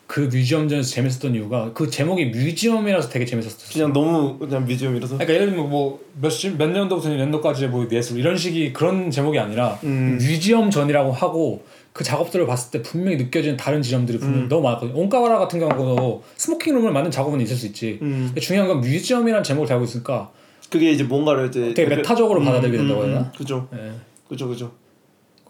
[0.07, 3.69] 그 뮤지엄전에서 재밌었던 이유가 그 제목이 뮤지엄이라서 되게 재밌었어요.
[3.73, 5.17] 그냥 너무 그냥 뮤지엄이라서.
[5.17, 9.79] 그러니까 예를 들면 뭐몇몇 몇 년도부터 몇 년도까지의 뭐 예술 이런 식이 그런 제목이 아니라
[9.83, 10.19] 음.
[10.21, 11.65] 뮤지엄 전이라고 하고
[11.97, 14.49] 그 작업들을 봤을 때 분명히 느껴지는 다른 지점들이 분명히 음.
[14.51, 14.99] 너무 많았거든요.
[15.01, 17.99] 온카와라 같은 경우도 smoking room을 만든 작업은 있을 수 있지.
[18.03, 18.35] 음.
[18.39, 20.31] 중요한 건 museum이라는 제목을 달고 있으니까
[20.69, 23.33] 그게 이제 뭔가를 이제 되게 메타적으로 받아들이게 된다고 해야 되나?
[23.33, 23.67] 그죠.
[23.73, 23.93] 예.
[24.29, 24.47] 그죠.
[24.47, 24.73] 그죠.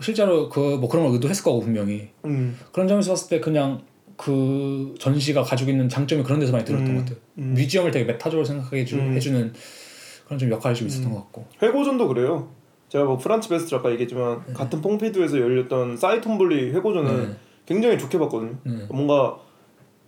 [0.01, 2.57] 실제로 그 뭐 그런 걸 의도했을 거고 분명히 음.
[2.71, 3.81] 그런 점에서 봤을 때 그냥
[4.17, 6.95] 그 전시가 가지고 있는 장점이 그런 데서 많이 들었던 음.
[6.95, 7.19] 것 같아요.
[7.39, 7.55] 음.
[7.55, 9.15] museum을 되게 메타적으로 생각하게 해주, 음.
[9.17, 9.53] 해주는
[10.27, 11.47] 그런 좀 역할이 좀 있었던 것 같고.
[11.61, 12.51] 회고전도 그래요.
[12.89, 17.37] 제가 뭐 프란츠 베스트 아까 얘기했지만 같은 퐁피두에서 열렸던 사이 톰블리 회고전은 네.
[17.67, 18.57] 굉장히 좋게 봤거든요.
[18.63, 18.87] 네.
[18.91, 19.39] 뭔가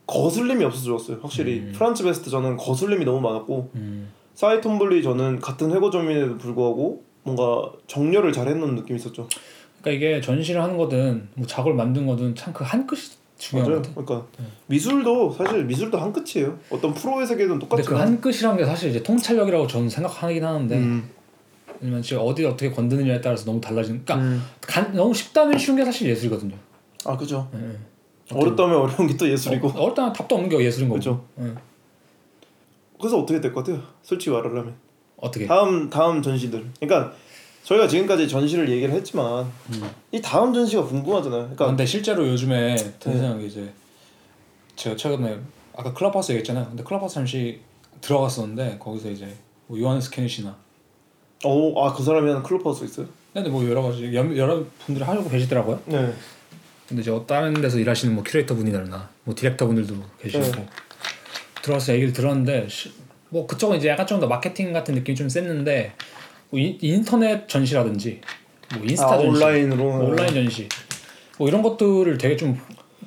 [0.06, 1.18] 거슬림이 없어서 좋았어요.
[1.20, 1.72] 확실히 음.
[1.74, 4.10] 프란츠 베스트 저는 거슬림이 너무 많았고 음.
[4.34, 9.28] 사이 톰블리 저는 같은 회고전임에도 불구하고 뭔가 정렬을 잘 해놓은 느낌이 있었죠.
[9.82, 13.02] 그러니까 이게 전시를 하는 거든 뭐 작업을 만든 거든 참 그 한 끝이
[13.36, 13.82] 중요한 맞아요.
[13.94, 14.26] 그러니까
[14.66, 16.58] 미술도 사실 미술도 한 끝이에요.
[16.70, 18.00] 어떤 프로의 세계든 똑같지만.
[18.00, 21.10] 한 끝이란 게 사실 이제 통찰력이라고 저는 생각하긴 하는데 음.
[21.80, 24.04] 왜냐면 지금 어디 어떻게 건드느냐에 따라서 너무 달라지는.
[24.04, 24.42] 그러니까 음.
[24.60, 26.56] 간, 너무 쉽다면 쉬운 게 사실 예술이거든요.
[27.04, 27.48] 아 그죠.
[27.54, 27.76] 예, 예.
[28.36, 29.68] 어렵다면 어려운 게 또 예술이고.
[29.68, 30.98] 어, 일단 답도 없는 게 예술인 거고.
[30.98, 31.24] 그죠.
[31.40, 31.52] 예.
[32.98, 33.82] 그래서 어떻게 될 것 같아요?
[34.02, 34.74] 솔직히 말하려면.
[35.16, 35.46] 어떻게?
[35.46, 36.64] 다음 다음 전시들.
[36.80, 37.12] 그러니까
[37.64, 39.90] 저희가 지금까지 전시를 얘기를 했지만 음.
[40.12, 41.40] 이 다음 전시가 궁금하잖아요.
[41.42, 43.22] 그러니까 근데 실제로 요즘에 드는 네.
[43.22, 43.72] 생각이 이제
[44.76, 45.38] 제가 최근에
[45.76, 46.66] 아까 클럽하우스 얘기했잖아요.
[46.68, 47.60] 근데 클럽하우스 잠시
[48.00, 49.28] 들어갔었는데 거기서 이제
[49.66, 50.56] 뭐 요한 쾨니히나
[51.44, 53.06] 어, 아그 사람이 하는 클럽하우스 있어요?
[53.32, 55.80] 근데 뭐 여러 가지 여, 여러 분들이 하려고 계시더라고요.
[55.86, 56.12] 네.
[56.88, 60.66] 근데 이제 다른 데서 일하시는 뭐 큐레이터 분이나 뭐 디렉터 분들도 계시고 네.
[61.62, 62.90] 들어와서 얘기를 들었는데 시-
[63.28, 65.92] 뭐 그쪽은 이제 약간 좀 더 마케팅 같은 느낌이 좀 셌는데
[66.50, 68.20] 뭐 인, 인터넷 전시라든지
[68.74, 69.76] 뭐 인스타 아 전시 온라인으로.
[69.84, 70.68] 뭐 온라인 전시
[71.38, 72.58] 뭐 이런 것들을 되게 좀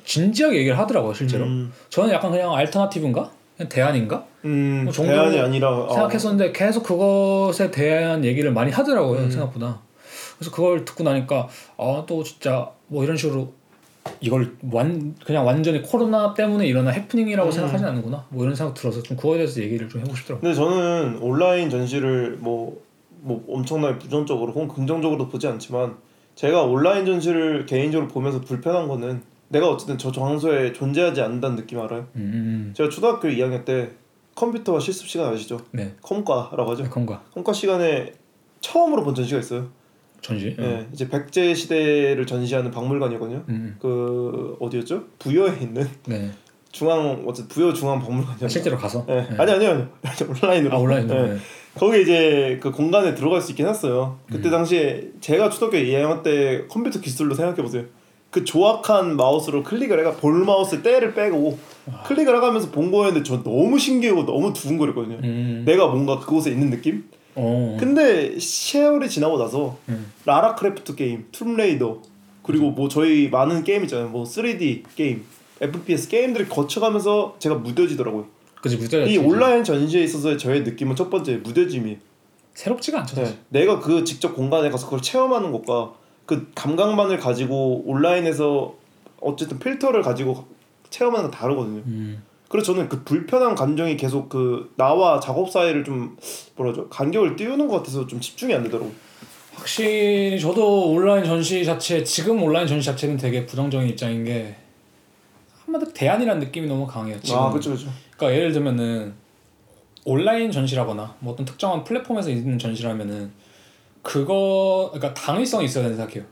[0.05, 5.93] 진지하게 얘기를 하더라고요 실제로 음, 저는 약간 그냥 알터나티브인가 그냥 대안인가 음뭐 대안이 아니라 아,
[5.93, 9.31] 생각했었는데 계속 그것에 대한 얘기를 많이 하더라고요 음.
[9.31, 9.81] 생각보다
[10.37, 13.53] 그래서 그걸 듣고 나니까 아 또 진짜 뭐 이런 식으로
[14.19, 17.51] 이걸 완 그냥 완전히 코로나 때문에 일어난 해프닝이라고 음.
[17.51, 21.19] 생각하진 않는구나 뭐 이런 생각 들어서 좀 그거에 대해서 얘기를 좀 해보고 싶더라고요 근데 저는
[21.21, 22.81] 온라인 전시를 뭐,
[23.19, 25.97] 뭐 엄청나게 부정적으로 혹은 긍정적으로 보지 않지만
[26.33, 32.07] 제가 온라인 전시를 개인적으로 보면서 불편한 거는 내가 어쨌든 저 장소에 존재하지 않는다는 느낌 알아요?
[32.15, 33.89] 음, 제가 초등학교 2학년 때
[34.35, 35.59] 컴퓨터와 실습 시간 아시죠?
[35.71, 36.89] 네 컴과라고 하죠.
[36.89, 38.13] 건가 컴과 시간에
[38.61, 39.69] 처음으로 본 전시가 있어요.
[40.21, 43.43] 전시 예, 이제 백제 시대를 전시하는 박물관이거든요.
[43.49, 45.03] 음, 그 어디였죠?
[45.19, 46.31] 부여에 있는 네
[46.71, 48.45] 중앙 어쨌든 부여 중앙 박물관이요.
[48.45, 49.15] 아, 실제로 가서 예.
[49.15, 49.27] 네.
[49.37, 49.89] 아니 아니요
[50.43, 50.75] 온라인으로.
[50.75, 51.27] 아 온라인으로 예.
[51.33, 51.37] 네.
[51.75, 54.19] 거기 이제 그 공간에 들어갈 수 있긴 했어요.
[54.29, 54.51] 그때 음.
[54.51, 57.85] 당시에 제가 초등학교 2학년 때 컴퓨터 기술로 생각해 보세요.
[58.31, 61.59] 그 조악한 마우스로 클릭을 해가 볼 마우스 때를 빼고
[62.05, 65.17] 클릭을 해가면서 본 거였는데 저 너무 신기하고 너무 두근거렸거든요.
[65.21, 67.03] 음, 내가 뭔가 그곳에 있는 느낌?
[67.35, 70.11] 어, 근데 세월이 지나고 나서 음.
[70.25, 72.01] 라라 크로프트 게임, 툼레이더
[72.43, 74.07] 그리고 뭐 저희 많은 게임 있잖아요.
[74.07, 75.25] 뭐 3D 게임,
[75.59, 78.27] FPS 게임들을 거쳐가면서 제가 무뎌지더라고요.
[78.61, 81.97] 그지 무대가 이 온라인 전시에 있어서의 저의 느낌은 첫 번째 무뎌짐이에요.
[82.53, 83.37] 새롭지가 않죠 네.
[83.49, 85.93] 내가 그 직접 공간에 가서 그걸 체험하는 것과
[86.31, 88.73] 그 감각만을 가지고 온라인에서
[89.19, 90.45] 어쨌든 필터를 가지고
[90.89, 91.81] 체험하는 건 다르거든요.
[91.85, 92.23] 음.
[92.47, 96.15] 그래서 저는 그 불편한 감정이 계속 그 나와 작업 사이를 좀
[96.55, 98.93] 뭐라죠 간격을 띄우는 것 같아서 좀 집중이 안 되더라고.
[99.55, 104.55] 확실히 저도 온라인 전시 자체 지금 온라인 전시 자체는 되게 부정적인 입장인 게
[105.65, 107.19] 한마디로 대안이라는 느낌이 너무 강해요.
[107.21, 107.39] 지금.
[107.39, 107.89] 아 그렇죠 그렇죠.
[108.15, 109.15] 그러니까 예를 들면은
[110.05, 113.40] 온라인 전시라거나 뭐 어떤 특정한 플랫폼에서 있는 전시라면은
[114.01, 116.23] 그거 그러니까 당위성이 있어야 된다 생각해요.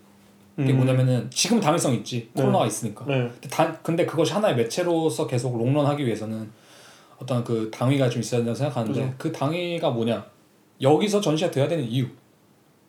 [0.57, 2.31] 이게 뭐냐면은 지금 당위성 있지 음.
[2.33, 2.41] 네.
[2.41, 3.05] 코로나가 있으니까.
[3.05, 3.13] 네.
[3.31, 6.49] 근데, 단, 근데 그것이 하나의 매체로서 계속 롱런하기 위해서는
[7.17, 9.13] 어떤 그 당위가 좀 있어야 된다고 생각하는데 그죠.
[9.17, 10.25] 그 당위가 뭐냐
[10.81, 12.05] 여기서 전시가 돼야 되는 이유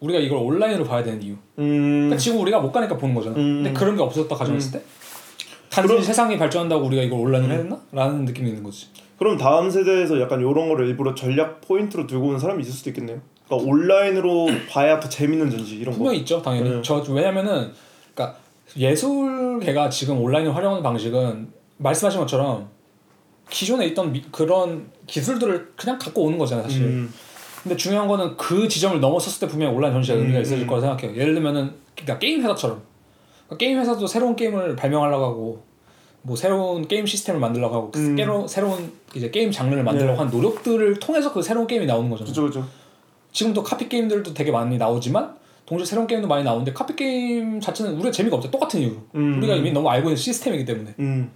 [0.00, 1.66] 우리가 이걸 온라인으로 봐야 되는 이유 음.
[2.08, 3.62] 그러니까 지금 우리가 못 가니까 보는 거잖아 음.
[3.62, 4.84] 근데 그런 게 없었다 가정했을 때
[5.68, 7.80] 단순히 그럼- 세상이 발전한다고 우리가 이걸 온라인으로 해야 되나?
[7.92, 8.86] 라는 느낌이 있는 거지
[9.18, 13.20] 그럼 다음 세대에서 약간 이런 거를 일부러 전략 포인트로 들고 오는 사람이 있을 수도 있겠네요.
[13.50, 16.12] 그러니까 온라인으로 봐야 더 재밌는 전시 이런 거.
[16.14, 16.82] 있죠 당연히 네.
[16.82, 17.72] 저 왜냐면은
[18.14, 18.38] 그러니까
[18.76, 21.48] 예술계가 지금 온라인을 활용하는 방식은
[21.78, 22.68] 말씀하신 것처럼
[23.50, 27.12] 기존에 있던 미- 그런 기술들을 그냥 갖고 오는 거잖아요 사실 음.
[27.62, 30.66] 근데 중요한 거는 그 지점을 넘어섰을 때 분명히 온라인 전시가 음, 의미가 있을 음.
[30.66, 31.14] 거라 생각해요.
[31.20, 32.80] 예를 들면은 그러니까 게임 회사처럼
[33.46, 35.62] 그러니까 게임 회사도 새로운 게임을 발명하려고 하고
[36.22, 38.16] 뭐 새로운 게임 시스템을 만들려고 하고 음.
[38.16, 40.18] 새로, 새로운 이제 게임 장르를 만들려고 네.
[40.20, 42.30] 한 노력들을 통해서 그 새로운 게임이 나오는 거잖아요.
[42.30, 42.66] 그죠 그죠.
[43.32, 48.10] 지금도 카피 게임들도 되게 많이 나오지만 동시에 새로운 게임도 많이 나오는데 카피 게임 자체는 우리가
[48.10, 48.50] 재미가 없죠.
[48.50, 48.96] 똑같은 이유로.
[49.14, 49.38] 음.
[49.38, 51.30] 우리가 이미 너무 알고 있는 시스템이기 때문에 음.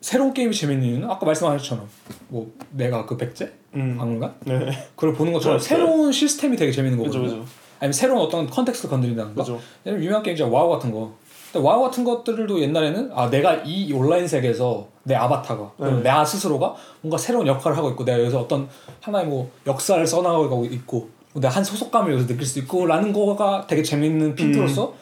[0.00, 1.88] 새로운 게임이 재밌는 이유는 아까 말씀하신 것처럼
[2.28, 3.96] 뭐 내가 그 백제 음.
[3.96, 4.70] 박물관 네.
[4.96, 5.68] 그걸 보는 것처럼 그렇죠.
[5.68, 7.22] 새로운 시스템이 되게 재밌는 거거든요.
[7.22, 7.44] 그죠.
[7.78, 9.60] 아니면 새로운 어떤 context 건드린다는 거.
[9.86, 11.14] 예를 유명한 게임 이제 와우 같은 거.
[11.52, 16.02] 근데 와우 같은 것들도 옛날에는 아 내가 이 온라인 세계에서 내 아바타가 네.
[16.02, 18.68] 내 스스로가 뭔가 새로운 역할을 하고 있고 내가 여기서 어떤
[19.00, 24.34] 하나의 뭐 역사를 써나가고 있고 내가 한 소속감을 여기서 느낄 수 있고라는 거가 되게 재밌는
[24.34, 24.94] 핀트로서 음.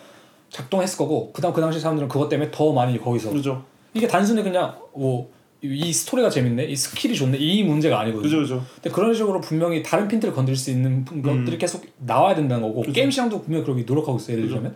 [0.51, 3.65] 작동했을 거고 그다음 그 당시 사람들은 그것 때문에 더 많이 거기서 그죠.
[3.95, 8.23] 이게 단순히 그냥 뭐 이 스토리가 재밌네 이 skill이 좋네 이 문제가 아니거든요.
[8.23, 8.65] 그죠 그죠.
[8.75, 12.93] 근데 그런 식으로 분명히 다른 핀트를 건드릴 수 있는 것들이 계속 나와야 된다는 거고 그죠.
[12.93, 14.49] 게임 시장도 분명히 그렇게 노력하고 있어요 예를.
[14.49, 14.75] 들면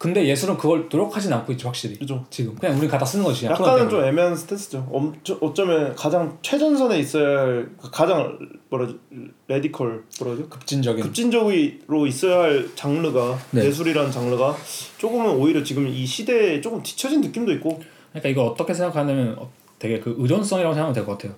[0.00, 2.24] 근데 예술은 그걸 노력하진 않고 있죠 확실히 그죠.
[2.30, 4.02] 지금 그냥 우리 갖다 쓰는 거지 약간은 좀.
[4.02, 4.88] 애매한 스탠스죠.
[4.90, 8.38] 엄청 어쩌면 가장 최전선에 있어야 할 가장
[8.70, 8.98] 뭐라지
[9.46, 10.48] radical 뭐라죠?
[10.48, 13.66] 급진적인 급진적으로 있어야 할 장르가 네.
[13.66, 14.56] 예술이라는 장르가
[14.96, 17.78] 조금은 오히려 지금 이 시대에 조금 뒤처진 느낌도 있고
[18.12, 21.34] 그러니까 이걸 어떻게 생각하냐면 어, 되게 그 의존성이라고 생각하면 될 것 같아요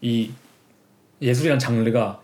[0.00, 0.30] 이
[1.20, 2.20] 예술이라는 장르가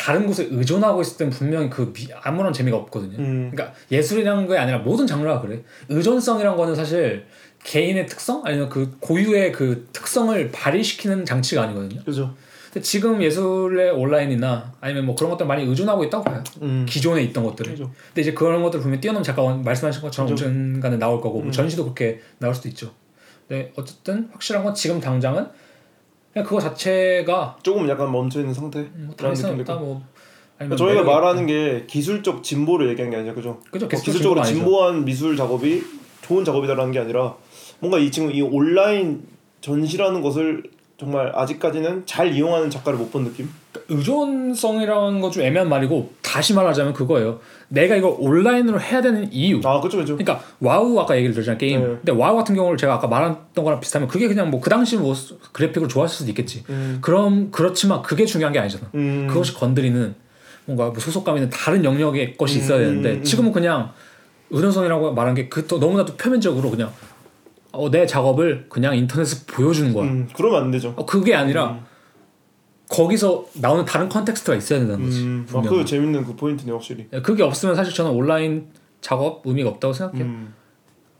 [0.00, 3.50] 다른 곳에 의존하고 있을 땐 분명히 그 미- 아무런 재미가 없거든요 음.
[3.52, 5.60] 그러니까 예술이라는 게 아니라 모든 장르가 그래.
[5.90, 7.26] 의존성이란 거는 사실
[7.64, 12.02] 개인의 특성 아니면 그 고유의 그 특성을 발휘시키는 장치가 아니거든요.
[12.04, 12.34] 그죠.
[12.72, 16.42] 근데 지금 예술의 온라인이나 아니면 뭐 그런 것들 많이 의존하고 있다고 봐요.
[16.62, 16.86] 음.
[16.88, 17.72] 기존에 있던 것들을.
[17.72, 17.90] 그죠.
[18.08, 20.46] 근데 이제 그런 것들 보면 뛰어넘 잠깐 말씀하신 것처럼 그죠.
[20.46, 21.52] 언젠가는 나올 거고 뭐 음.
[21.52, 22.92] 전시도 그렇게 나올 수도 있죠.
[23.48, 25.46] 근데 어쨌든 확실한 건 지금 당장은
[26.32, 28.80] 그냥 그거 자체가 조금 약간 멈춰 있는 상태.
[28.80, 30.02] 뭐 라는 다이슨 없다 뭐
[30.58, 33.60] 아니면 저희가 말하는 게 기술적 진보를 얘기한 게 아니라 그죠.
[33.70, 34.42] 그죠 뭐 기술적 기술적으로.
[34.44, 35.82] 진보한 미술 작업이
[36.22, 37.34] 좋은 작업이다라는 게 아니라
[37.80, 39.22] 뭔가 이 지금 이 온라인
[39.60, 40.62] 전시라는 것을
[40.98, 43.48] 정말 아직까지는 잘 이용하는 작가를 못 본 느낌.
[43.90, 47.40] 의존성이라는 건 좀 애매한 말이고 다시 말하자면 그거예요.
[47.68, 49.60] 내가 이걸 온라인으로 해야 되는 이유.
[49.64, 50.16] 아 그렇죠 그렇죠.
[50.16, 51.80] 그러니까 와우 아까 얘기를 들었잖아요 게임.
[51.80, 51.86] 네.
[51.86, 55.14] 근데 와우 같은 경우를 제가 아까 말했던 거랑 비슷하면 그게 그냥 뭐 그 당시 뭐
[55.52, 56.64] 그래픽으로 좋았을 수도 있겠지.
[56.70, 56.98] 음.
[57.00, 58.86] 그럼 그렇지만 그게 중요한 게 아니잖아.
[58.94, 59.26] 음.
[59.28, 60.14] 그것이 건드리는
[60.66, 63.24] 뭔가 뭐 소속감 있는 다른 영역의 것이 있어야 음, 되는데 음.
[63.24, 63.90] 지금은 그냥
[64.50, 66.92] 의존성이라고 말한 게 그 또 너무나도 표면적으로 그냥
[67.72, 70.04] 어, 내 작업을 그냥 인터넷에 보여주는 거야.
[70.04, 70.92] 음, 그러면 안 되죠.
[70.96, 71.78] 어, 그게 아니라
[72.90, 75.22] 거기서 나오는 다른 context가 있어야 된다는 거지.
[75.22, 75.62] 음, 아.
[75.62, 77.06] 그 재밌는 그 포인트네 확실히.
[77.12, 78.66] 예, 그게 없으면 사실 저는 온라인
[79.00, 80.24] 작업 의미가 없다고 생각해요.
[80.24, 80.54] 음.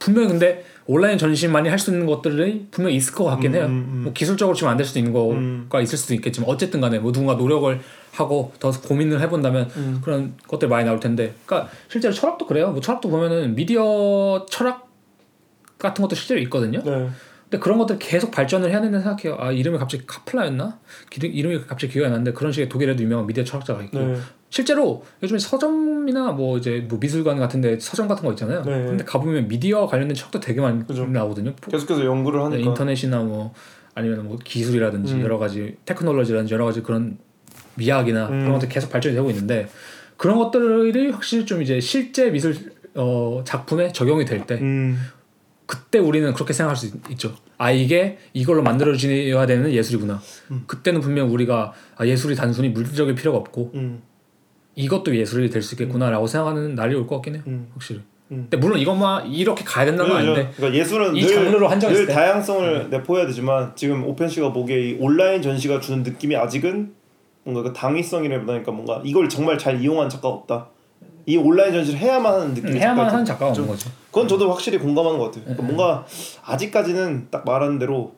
[0.00, 3.66] 분명히 근데 온라인 전시만이 할 수 있는 것들이 분명히 있을 것 같긴 음, 해요.
[3.66, 4.00] 음, 음.
[4.04, 5.68] 뭐 기술적으로 지금 안 될 수도 있는 거가 음.
[5.82, 7.80] 있을 수도 있겠지만 어쨌든 간에 뭐 누군가 노력을
[8.12, 10.00] 하고 더 고민을 해본다면 음.
[10.02, 12.72] 그런 것들 많이 나올 텐데 그러니까 실제로 철학도 그래요.
[12.72, 14.88] 뭐 철학도 보면은 미디어 철학
[15.78, 16.82] 같은 것도 실제로 있거든요.
[16.82, 17.08] 네.
[17.50, 19.36] 근데 그런 것들 계속 발전을 해야 된다고 생각해요.
[19.40, 20.78] 아 이름이 갑자기 카플라였나?
[21.10, 24.16] 기- 이름이 갑자기 기억이 안 나는데 그런 식의 독일에도 유명한 미디어 철학자가 있고 네.
[24.50, 28.62] 실제로 요즘에 서점이나 뭐 이제 뭐 미술관 같은데 서점 같은 거 있잖아요.
[28.62, 28.70] 네.
[28.84, 31.06] 근데 가보면 미디어 관련된 책도 되게 많이 그죠.
[31.06, 31.52] 나오거든요.
[31.70, 32.56] 계속해서 연구를 하니까.
[32.56, 33.52] 네, 인터넷이나 뭐
[33.94, 35.20] 아니면 뭐 기술이라든지 음.
[35.22, 37.18] 여러 가지 테크놀로지라든지 여러 가지 그런
[37.74, 38.40] 미학이나 음.
[38.40, 39.68] 그런 것들 계속 발전이 되고 있는데
[40.16, 42.54] 그런 것들이 확실히 좀 이제 실제 미술
[42.94, 44.98] 어, 작품에 적용이 될때 음.
[45.70, 50.20] 그때 우리는 그렇게 생각할 수 있, 죠아 이게 이걸로 만들어져야 되는 예술이구나.
[50.50, 50.64] 음.
[50.66, 54.02] 그때는 분명 우리가 아, 예술이 단순히 물질적일 필요가 없고 음.
[54.74, 57.42] 이것도 예술이 될 수 있겠구나라고 생각하는 날이 올 것 같긴 해요.
[57.46, 57.68] 음.
[57.72, 58.00] 확실히.
[58.32, 58.48] 음.
[58.50, 62.14] 근데 물론 이것만 이렇게 가야 된다는 건 아닌데 그러니까 예술은 이 늘, 장르로 한정했을 늘.
[62.14, 66.92] 다양성을 내포해야 되지만 지금 오펜 씨가 보기에 이 온라인 전시가 주는 느낌이 아직은
[67.44, 70.68] 뭔가 그 당위성이라보다니까 뭔가 이걸 정말 잘 이용한 작가가 없다.
[71.26, 73.32] 이 온라인 전시를 해야만 하는 느낌이 음, 해야만 하는 있죠.
[73.32, 73.50] 작가가?
[73.52, 73.88] 없는 거지.
[74.10, 75.44] 그건 저도 확실히 공감하는 것 같아요.
[75.44, 76.06] 그러니까 음, 뭔가
[76.44, 78.14] 아직까지는 딱 말하는 대로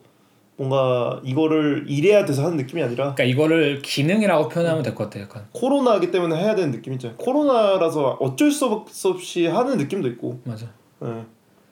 [0.55, 5.19] 뭔가 이거를 이래야 돼서 하는 느낌이 아니라 그러니까 이거를 기능이라고 표현하면 될 것 같아.
[5.19, 7.17] 약간 코로나기 때문에 해야 되는 느낌 있잖아요.
[7.17, 10.67] 코로나라서 어쩔 수 없- 없이 하는 느낌도 있고 맞아.
[11.03, 11.23] 예.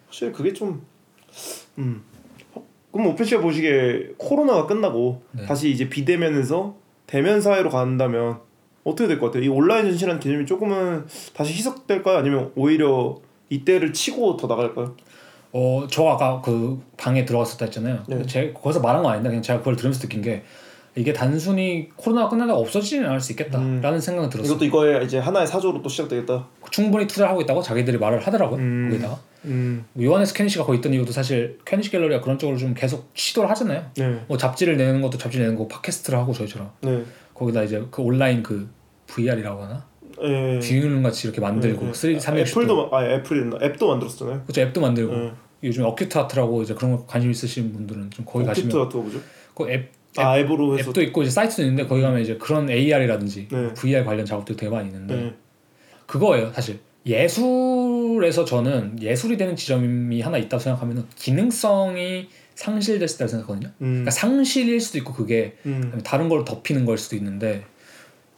[0.07, 0.82] 확실히 그게 좀
[1.77, 2.03] 음.
[2.91, 5.45] 그럼 씨가 보시기에 코로나가 끝나고 네.
[5.45, 6.75] 다시 이제 비대면에서
[7.07, 8.39] 대면 사회로 간다면
[8.84, 9.43] 어떻게 될 것 같아요?
[9.43, 12.17] 이 온라인 전시라는 개념이 조금은 다시 희석될까요?
[12.17, 13.17] 아니면 오히려
[13.49, 14.95] 이때를 치고 더 나갈까요?
[15.53, 18.03] 어, 저 아까 그 방에 들어갔었다 했잖아요.
[18.07, 18.25] 네.
[18.25, 20.43] 제가 거기서 말한 건 아닌데 그냥 제가 그걸 들으면서 느낀 게
[20.95, 24.51] 이게 단순히 코로나가 끝나다가 없어지지는 않을 수 있겠다라는 생각이 들었어요.
[24.53, 26.47] 이것도 이거의 이제 하나의 사조로 또 시작되겠다.
[26.69, 28.59] 충분히 투자를 하고 있다고 자기들이 말을 하더라고요.
[28.59, 28.89] 음.
[28.89, 29.86] 거기다가 음.
[29.93, 33.86] 뭐 요하네스 케니시가 거기 있던 이유도 사실 케니시 갤러리가 그런 쪽으로 좀 계속 시도를 하잖아요.
[33.95, 34.19] 네.
[34.27, 37.03] 뭐 잡지를 내는 것도 잡지 내는 거 팟캐스트를 하고 저희처럼 네.
[37.42, 38.70] 거기다 이제 그 온라인 그
[39.08, 39.86] VR이라고 하나
[40.24, 40.60] 예.
[40.60, 41.92] 뷰는 같이 이렇게 만들고 예, 예.
[41.92, 44.44] 3D 360도 애플도 마- 아 애플이나 앱도 만들었잖아요.
[44.46, 45.32] 그쵸 앱도 만들고 예.
[45.64, 49.20] 요즘 어큐트 아트라고 이제 그런 거 관심 있으신 분들은 좀 거기 가시면 같은 거 보죠.
[49.56, 50.89] 그앱 아 앱으로 해서.
[50.89, 53.74] 앱도 있고 이제 사이트도 있는데 거기 가면 이제 그런 AR이라든지 네.
[53.74, 55.34] VR 관련 작업들이 되게 많이 있는데 네.
[56.06, 62.28] 그거예요 사실 예술에서 저는 예술이 되는 지점이 하나 있다고 생각하면 기능성이
[62.62, 63.88] 상실됐을 때라고 생각하거든요 음.
[63.88, 65.99] 그러니까 상실일 수도 있고 그게 음.
[66.03, 67.64] 다른 걸 덮이는 걸 수도 있는데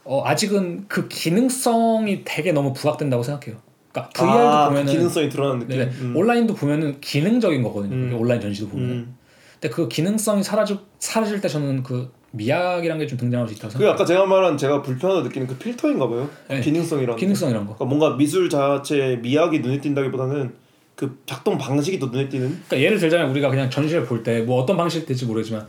[0.05, 3.57] 어, 아직은 그 기능성이 되게 너무 부각된다고 생각해요
[3.91, 5.77] 그러니까 VR도 아, 그 보면은 기능성이 드러나는 느낌.
[5.79, 6.15] 네, 음.
[6.15, 8.13] 온라인도 보면은 기능적인 거거든요 음.
[8.19, 9.17] 온라인 전시도 보면 음.
[9.59, 13.71] 근데 그 기능성이 사라질 사라질 때 저는 그 미학이란 게 좀 등장할 수 있다고 그
[13.73, 16.29] 생각해요 아까 제가 말한 제가 불편하다 느끼는 그 핀트인가 봐요.
[16.49, 16.61] 네.
[16.61, 17.15] 기능성이라는.
[17.15, 17.19] 게.
[17.19, 20.62] 기능성이란 거 그러니까 뭔가 미술 자체의 미학이 눈에 띈다기보다는
[20.95, 22.47] 그 작동 방식이 더 눈에 띄는.
[22.67, 25.67] 그러니까 예를 들자면 우리가 그냥 전시를 볼 때 뭐 어떤 방식이 될지 모르지만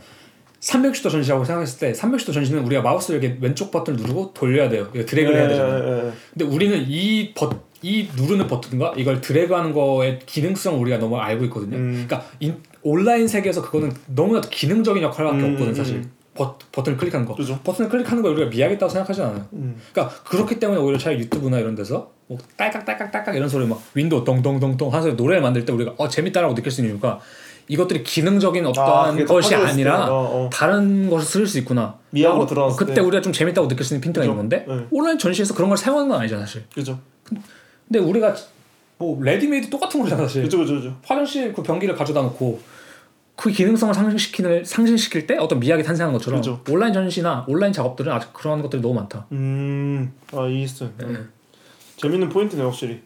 [0.59, 4.89] 360도 전시라고 생각했을 때 360도 전시는 우리가 마우스를 이렇게 왼쪽 버튼을 누르고 돌려야 돼요.
[4.91, 5.83] 드래그를 해야 되잖아요.
[5.83, 6.11] 예, 예, 예.
[6.33, 7.49] 근데 우리는 이 버,
[7.83, 11.77] 이 누르는 버튼과 이걸 드래그하는 거의 기능성을 우리가 너무 알고 있거든요.
[11.77, 11.91] 음.
[12.07, 15.95] 그러니까 인- 온라인 세계에서 그거는 너무나도 기능적인 역할밖에 음, 없거든 음, 사실.
[15.97, 16.11] 음.
[16.35, 17.33] 버, 버튼을 클릭하는 거.
[17.33, 17.57] 그죠.
[17.63, 19.45] 버튼을 클릭하는 거 우리가 미학이라고 생각하지 않아요.
[19.53, 19.81] 음.
[19.91, 23.81] 그러니까 그렇기 때문에 오히려 차라리 유튜브나 이런 데서 뭐 딸깍 딸깍 딸깍 이런 소리 막
[23.93, 27.19] 윈도우 동동동동 하면서 노래를 만들 때 우리가 어 재밌다라고 느낄 수 있는 이유가
[27.67, 30.49] 이것들이 기능적인 아, 어떠한 그게 것이 더 아니라 어, 어.
[30.51, 31.97] 다른 것을 쓸 수 있구나.
[32.13, 33.01] 라고 드러났을 그때 때.
[33.01, 34.31] 우리가 좀 재밌다고 느낄 수 있는 핀트가 그죠.
[34.33, 34.87] 있는 건데 네.
[34.91, 36.63] 온라인 전시에서 그런 걸 사용하는 건 아니잖아 사실.
[36.73, 36.99] 그죠.
[37.87, 38.35] 근데 우리가
[38.97, 40.43] 뭐 레디메이드 똑같은 거잖아 사실.
[40.43, 40.95] 그죠, 그죠, 그죠.
[41.03, 42.59] 화장실 그 변기를 가져다 놓고
[43.35, 46.61] 그 기능성을 상실시키는 상실시킬 때 어떤 미학이 탄생하는 것처럼 그죠.
[46.69, 49.25] 온라인 전시나 온라인 작업들은 아직 그런 것들이 너무 많다.
[49.33, 50.89] 음, 아 이해했어요.
[50.97, 51.05] 네.
[51.05, 51.29] 음.
[51.97, 53.01] 재밌는 포인트네 확실히.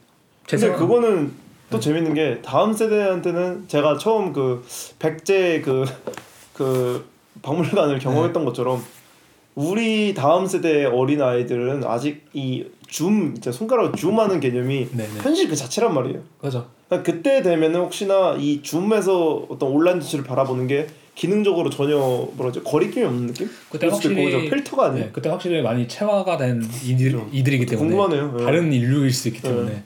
[0.46, 1.32] 제 근데 생각- 그거는
[1.72, 4.66] 또 재밌는 게 다음 세대한테는 제가 처음 그
[5.00, 7.06] 백제 그그
[7.42, 8.84] 박물관을 경험했던 것처럼
[9.56, 15.20] 우리 다음 세대 어린 아이들은 아직 이줌 이제 손가락 줌하는 개념이 네네.
[15.22, 16.22] 현실 그 자체란 말이에요.
[16.40, 16.68] 그죠.
[16.90, 23.06] 그러니까 그때 되면은 혹시나 이 줌에서 어떤 온라인 전시를 바라보는 게 기능적으로 전혀 뭐라지 거리낌이
[23.06, 23.50] 없는 느낌?
[23.70, 24.50] 그때 확실히-?
[24.50, 25.06] 필터가 아니에요.
[25.06, 27.22] 네, 그때 확실히 많이 체화가 된 이들.
[27.32, 28.38] 이들이기 때문에 궁금하네요.
[28.38, 28.44] 네.
[28.46, 29.84] 다른 인류일 수 있기 때문에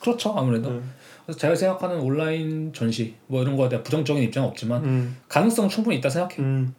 [0.00, 0.80] 그렇죠 아무래도 네.
[1.24, 5.96] 그래서 제가 생각하는 온라인 전시 뭐 이런 거에 대한 부정적인 입장은 없지만 음, 가능성은 충분히
[5.98, 6.74] 있다 생각해요 음.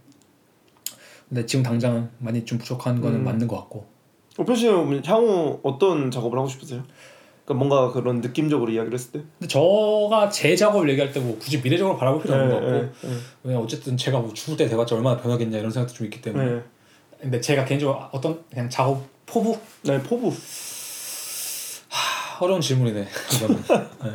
[1.29, 3.23] 근데 지금 당장은 많이 좀 부족한 거는 음.
[3.23, 3.87] 맞는 것 같고
[4.37, 6.83] 오편 씨는 향후 어떤 작업을 하고 싶으세요?
[7.45, 9.19] 그러니까 뭔가 그런 느낌적으로 이야기를 했을 때.
[9.39, 12.89] 근데 저가 제 작업을 얘기할 때 뭐 굳이 미래적으로 바라볼 필요 없는 것 같고 네,
[13.03, 16.45] 네, 왜냐 어쨌든 제가 뭐 죽을 때 돼봤자 얼마나 변하겠냐 이런 생각도 좀 있기 때문에
[16.51, 16.61] 네.
[17.21, 20.31] 근데 제가 개인적으로 어떤 그냥 작업 포부 네, 포부.
[21.89, 23.01] 하, 어려운 질문이네
[24.03, 24.11] 네.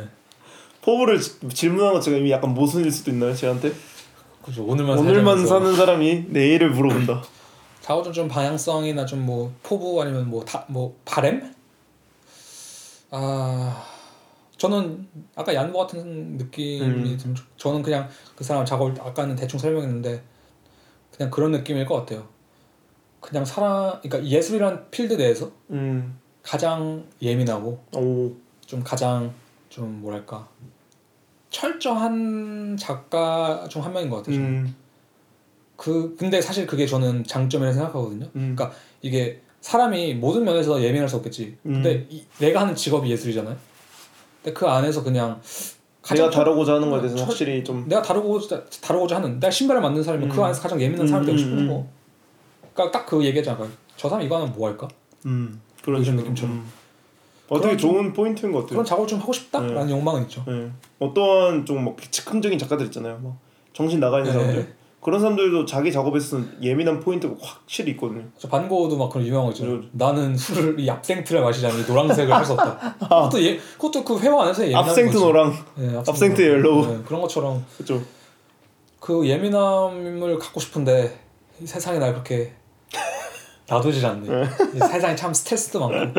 [0.81, 3.71] 포부를 지- 질문한 것 제가 이미 약간 모순일 수도 있나요, 제한테?
[4.43, 5.45] 그죠 오늘만 오늘만.
[5.45, 7.23] 사는 사람이 내일을 물어본다.
[7.81, 11.53] 작업은 좀 방향성이나 좀 뭐 포부 아니면 뭐다뭐 바램?
[13.11, 13.85] 아
[14.57, 17.17] 저는 아까 얀보 같은 느낌이 음.
[17.17, 20.21] 좀 저는 그냥 그 사람 작업을 아까는 대충 설명했는데
[21.15, 22.27] 그냥 그런 느낌일 것 같아요.
[23.19, 28.33] 그냥 사람 그러니까 예술이란 필드 내에서 음, 가장 예민하고 오,
[28.65, 29.33] 좀 가장
[29.69, 30.47] 좀 뭐랄까
[31.49, 34.35] 철저한 작가 중 한 명인 것 같아요.
[34.37, 34.75] 음,
[35.75, 38.25] 그 근데 사실 그게 저는 장점이라 생각하거든요.
[38.35, 38.55] 음.
[38.55, 41.57] 그러니까 이게 사람이 모든 면에서 예민할 수 없겠지.
[41.63, 43.55] 근데 이, 내가 하는 직업이 예술이잖아요.
[44.43, 45.41] 근데 그 안에서 그냥
[46.15, 47.87] 내가 다루고자 하는 거에 대해서 철- 확실히 좀.
[47.87, 50.45] 내가 다루고자 다루고자 하는 내가 신발을 만든 사람이면 그 음.
[50.45, 51.87] 안에서 가장 예민한 사람이 되고 음, 싶은 음, 거.
[52.73, 53.67] 그러니까 딱 그 얘기잖아.
[53.97, 54.87] 저 사람 이거 하면 뭐 할까?
[55.25, 56.15] 음, 그런 이런.
[56.15, 56.55] 느낌처럼.
[56.55, 56.65] 음.
[57.49, 58.69] 어, 좀- 좋은 포인트인 것 같아요.
[58.69, 59.91] 그런 작업을 좀 하고 싶다라는 네.
[59.91, 60.43] 욕망은 있죠.
[60.47, 60.69] 네.
[60.99, 63.19] 어떠한 좀 뭐 즉흥적인 작가들 있잖아요.
[63.23, 63.37] 막
[63.73, 64.39] 정신 나가 있는 네.
[64.39, 64.75] 사람들.
[65.01, 68.23] 그런 사람들도 자기 작업에서 예민한 포인트가 확실히 있거든요.
[68.37, 69.77] 저 반 고흐도 막 그런 유명한 거 있잖아요.
[69.77, 69.89] 그죠.
[69.93, 72.95] 나는 술을 이 압생트를 마시자니 노란색을 할 수 없다.
[72.99, 75.17] 그것도 예, 그것도 그 회화 안에서 예민한 압생트.
[75.17, 76.85] 노랑 네, 압생트 yellow.
[76.87, 78.01] 네, 그런 것처럼 그렇죠.
[78.99, 81.17] 그 예민함을 갖고 싶은데
[81.61, 82.51] 이 세상이 날 그렇게
[83.69, 84.27] 놔두질 않네.
[84.75, 86.13] 이 세상에 참 스트레스도 많고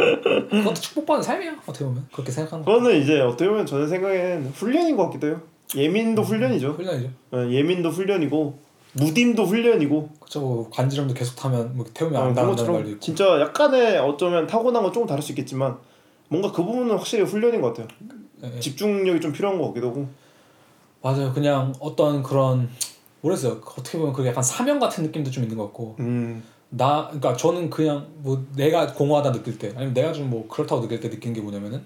[0.50, 2.72] 그것도 축복받은 삶이야 어떻게 보면 그렇게 생각하는 거.
[2.72, 5.40] 그거는 이제 어떻게 보면 저는 생각엔 훈련인 것 같기도 해요.
[5.76, 6.72] 예민도 훈련이죠.
[6.72, 7.08] 훈련이죠.
[7.32, 8.58] 어, 예민도 훈련이고
[8.94, 13.00] 무딤도 훈련이고 그쵸 뭐 관지점도 계속 타면 뭐 태우면 어, 안 그런 나간다는 말도 있고.
[13.00, 15.76] 진짜 약간의 어쩌면 타고난 건 조금 다를 수 있겠지만
[16.28, 17.88] 뭔가 그 부분은 확실히 훈련인 것 같아요.
[18.44, 18.60] 예, 예.
[18.60, 20.06] 집중력이 좀 필요한 것 같기도 하고.
[21.02, 21.32] 맞아요.
[21.32, 22.68] 그냥 어떤 그런
[23.20, 23.60] 모르겠어요.
[23.64, 27.70] 어떻게 보면 그게 약간 사명 같은 느낌도 좀 있는 것 같고 음, 나 그러니까 저는
[27.70, 31.40] 그냥 뭐 내가 공허하다 느낄 때 아니면 내가 좀 뭐 그렇다고 느낄 때 느낀 게
[31.40, 31.84] 뭐냐면은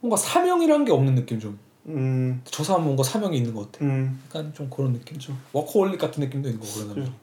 [0.00, 1.58] 뭔가 사명이란 게 없는 느낌 좀.
[1.86, 3.84] 음, 저 사람 뭔가 사명이 있는 것 같아.
[3.84, 4.20] 음.
[4.26, 7.14] 약간 좀 그런 느낌 좀 워커홀릭 같은 느낌도 있는 거 그런 사람.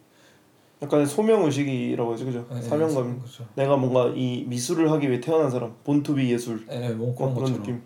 [0.81, 2.45] 약간 소명 의식이라고 하죠, 그죠?
[2.51, 3.19] 네, 사명감.
[3.19, 3.45] 그렇죠.
[3.55, 7.81] 내가 뭔가 이 미술을 하기 위해 태어난 사람, 본투비 예술 네, 뭐뭐 그런 그런 느낌.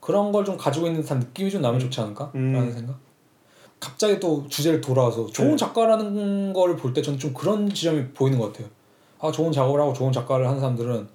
[0.00, 2.30] 그런 걸 좀 가지고 있는 듯한 느낌이 좀 나면 좋지 않을까?
[2.34, 2.52] 음.
[2.52, 2.98] 라는 생각.
[3.78, 5.56] 갑자기 또 주제를 돌아와서 좋은 네.
[5.56, 8.68] 작가라는 걸 볼 때 저는 좀 그런 지점이 보이는 것 같아요.
[9.20, 11.08] 아 좋은 작업을 하고 좋은 작가를 하는 사람들은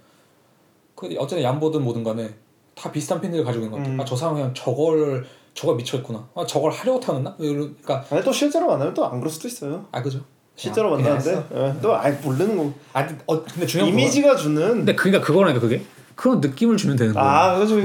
[0.96, 2.34] 그 어쨌든 얌보든 뭐든 간에
[2.76, 3.96] 다 비슷한 핀들을 가지고 있는 것 같아요.
[3.96, 4.02] 음.
[4.02, 6.28] 아저 사람 그냥 저걸 저걸 미쳐있구나.
[6.36, 7.36] 아 저걸 하려고 태어났나?
[7.38, 9.86] 그러니까 아니 또 실제로 만나면 또 안 그럴 수도 있어요.
[9.92, 10.20] 아 그죠.
[10.58, 11.46] 실제로 그냥 만나는데 했어.
[11.68, 12.72] 예, 또 아예 모르는 거.
[12.94, 15.82] 아 어, 근데 중요한 건 이미지가 주는 근데 그러니까 그거라니까 그게
[16.16, 17.28] 그런 느낌을 주면 되는 거예요.
[17.28, 17.76] 아 그죠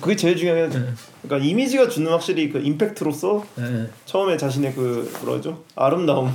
[0.00, 0.86] 그게 제일 중요한 게 네.
[1.22, 3.88] 그러니까 이미지가 주는 확실히 그 임팩트로서 네.
[4.06, 6.32] 처음에 자신의 그 뭐라죠 아름다움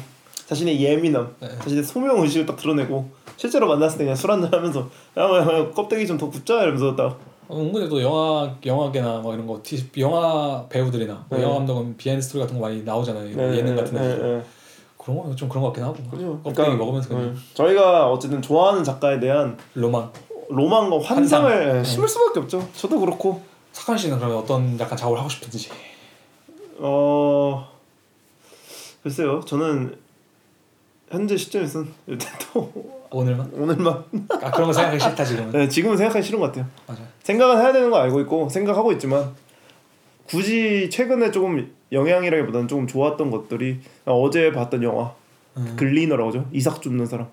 [0.47, 1.49] 자신의 예민함 네.
[1.59, 5.71] 자신의 소명 의식을 딱 드러내고 실제로 만났을 때 그냥 술 한잔 하면서 야 뭐, 뭐,
[5.71, 7.17] 껍데기 좀더 굽자 이러면서 딱 어,
[7.51, 11.43] 은근히 또 영화 영화계나 뭐 이런 거 티- 영화 배우들이나 뭐 네.
[11.43, 13.35] 영화 감독은 비하인드 스토리 같은 거 많이 나오잖아요.
[13.35, 14.43] 네, 예능 네, 같은 네, 데서 네.
[14.97, 15.95] 그런 거 좀 그런 거 같긴 하고.
[16.09, 17.39] 그죠 껍데기 그러니까, 먹으면서 그냥 네.
[17.53, 20.11] 저희가 어쨌든 좋아하는 작가에 대한 로망.
[20.49, 21.79] 로망과 환상을 환상.
[21.79, 23.41] 예, 심을 수밖에 없죠 저도 그렇고
[23.73, 25.69] 석한 씨는 그러면 어떤 약간 작업을 하고 싶은지.
[26.79, 27.67] 어
[29.03, 29.97] 글쎄요 저는
[31.09, 33.49] 현재 시점에서는 일단 또 오늘만?
[33.53, 34.03] 오늘만
[34.41, 35.51] 아 그런 거 생각하기 싫다 지금은.
[35.51, 37.01] 네, 지금은 생각하기 싫은 것 같아요 맞아.
[37.23, 39.31] 생각은 해야 되는 거 알고 있고 생각하고 있지만
[40.27, 45.13] 굳이 최근에 조금 영향이라기보다는 조금 좋았던 것들이 어제 봤던 영화
[45.57, 45.73] 음.
[45.77, 47.27] 글리너라고 하죠 이삭 줍는 사람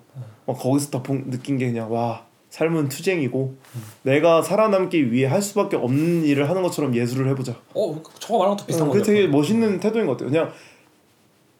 [0.45, 3.55] 어, 거기서 다 본- 느낀 게 그냥 와 삶은 투쟁이고
[4.03, 8.67] 내가 살아남기 위해 할 수밖에 없는 일을 하는 것처럼 예술을 해보자 어 저거 말한 것도
[8.67, 9.03] 비슷한 어, 거죠.
[9.03, 10.51] 그게 되게 멋있는 태도인 것 같아요 그냥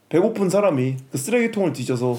[0.09, 2.15] 배고픈 사람이 그 쓰레기통을 뒤져서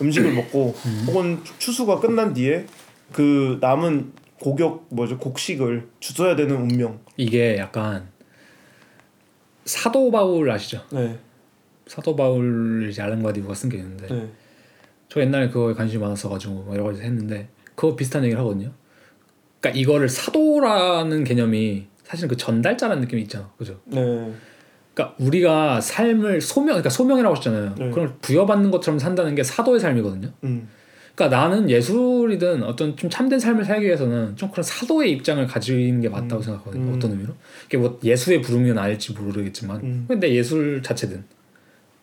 [0.00, 0.74] 음식을 먹고
[1.06, 2.66] 혹은 추수가 끝난 뒤에
[3.12, 8.08] 그 남은 고격 뭐죠 곡식을 주워야 되는 운명 이게 약간
[9.64, 10.82] 사도 바울 아시죠?
[10.92, 11.18] 네,
[11.86, 14.28] 사도 바울 이제 알렌 과디브가 쓴 게 있는데 네.
[15.08, 18.72] 저 옛날에 그거에 관심이 많았어가지고 뭐 여러 가지 했는데 그거 비슷한 얘기를 하거든요.
[19.60, 23.80] 그러니까 이거를 사도라는 개념이 사실 그 전달자라는 느낌이 있잖아, 그죠?
[23.86, 24.32] 네.
[24.96, 27.74] 그러니까 우리가 삶을 소명, 그러니까 소명이라고 하셨잖아요.
[27.76, 27.88] 네.
[27.90, 30.32] 그걸 부여받는 것처럼 산다는 게 사도의 삶이거든요.
[30.44, 30.68] 음.
[31.14, 36.08] 그러니까 나는 예술이든 어떤 좀 참된 삶을 살기 위해서는 좀 그런 사도의 입장을 가지는 게
[36.08, 36.90] 맞다고 생각하거든요.
[36.90, 36.94] 음.
[36.96, 37.34] 어떤 의미로?
[37.66, 40.04] 이게 뭐 예수의 부름이면 알지 모르겠지만, 음.
[40.08, 41.24] 근데 예술 자체든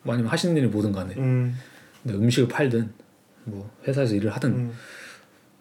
[0.03, 1.57] 뭐 아니면 하시는 일이 뭐든 간에, 음.
[2.07, 2.91] 음식을 팔든
[3.45, 4.71] 뭐 회사에서 일을 하든 음.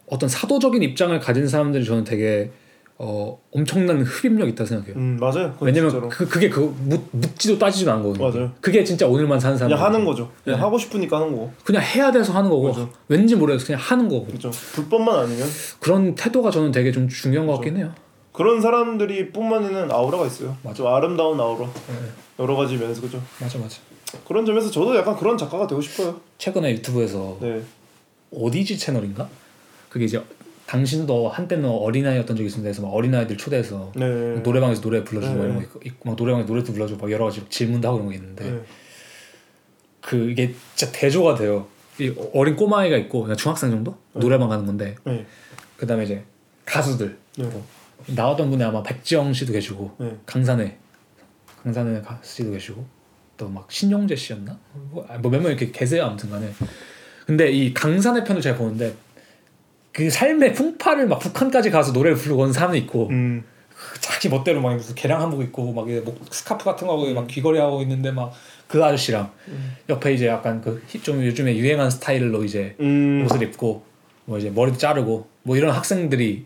[0.05, 2.51] 어떤 사도적인 입장을 가진 사람들이 저는 되게
[3.05, 4.95] 어 엄청난 흡입력 있다 고 생각해요.
[4.95, 5.53] 음 맞아요.
[5.59, 6.07] 왜냐면 진짜로.
[6.09, 8.29] 그 그게 그 묻, 묻지도 따지지도 않은 거거든요.
[8.29, 8.51] 맞아요.
[8.61, 9.69] 그게 진짜 오늘만 사는 사람.
[9.71, 10.31] 그냥 하는 거죠.
[10.43, 10.63] 그냥 네.
[10.63, 11.51] 하고 싶으니까 하는 거고.
[11.65, 12.87] 그냥 해야 돼서 하는 거고 맞아.
[13.09, 14.51] 왠지 모르겠어 그냥 하는 거고 그렇죠.
[14.51, 15.45] 불법만 아니면
[15.81, 17.93] 그런 태도가 저는 되게 좀 중요한 것 같긴 해요.
[18.31, 20.55] 그런 사람들이 뿜어내는 아우라가 있어요.
[20.63, 20.75] 맞아.
[20.75, 21.67] 좀 아름다운 아우라.
[21.67, 21.95] 네.
[22.39, 23.21] 여러 가지 면에서 그죠.
[23.41, 23.79] 맞아 맞아.
[24.25, 26.21] 그런 점에서 저도 약간 그런 작가가 되고 싶어요.
[26.37, 27.61] 최근에 유튜브에서 네.
[28.33, 29.27] 어디지 채널인가?
[29.89, 30.23] 그게 이제
[30.65, 32.67] 당신도 한때는 어린아이였던 적이 있습니다.
[32.67, 34.05] 해서 막 어린아이들 초대해서 네.
[34.43, 35.43] 노래방에서 노래 불러주고 네.
[35.43, 38.51] 이런 거 있고, 막 노래방에 노래도 불러주고 막 여러 가지 질문도 하고 이런 거 있는데
[38.51, 38.61] 네.
[40.01, 41.67] 그 이게 진짜 대조가 돼요.
[41.99, 45.25] 이 어린 꼬마아이가 있고 그냥 중학생 정도 노래방 가는 건데 네.
[45.77, 46.23] 그다음에 이제
[46.65, 47.49] 가수들 네.
[48.07, 50.17] 나왔던 분이 아마 백지영 씨도 계시고 네.
[50.25, 50.77] 강산에
[51.61, 52.85] 강산에 가- 씨도 계시고
[53.37, 54.57] 또 막 신용재 씨였나
[54.91, 56.51] 뭐 몇 명 이렇게 계세요 아무튼간에
[57.25, 58.93] 근데 이 강산의 편을 제가 보는데
[59.93, 63.43] 그 삶의 풍파를 막 북한까지 가서 노래를 부르고 온 사람이 있고 음.
[63.69, 67.27] 그 자기 멋대로 막 무슨 개량 한복 입고 막 목 스카프 같은 거 하고 막
[67.27, 68.33] 귀걸이 하고 있는데 막
[68.67, 69.29] 그 아저씨랑
[69.89, 73.23] 옆에 이제 약간 그 좀 요즘에 유행한 스타일로 이제 음.
[73.25, 73.83] 옷을 입고
[74.25, 76.45] 뭐 이제 머리도 자르고 뭐 이런 학생들이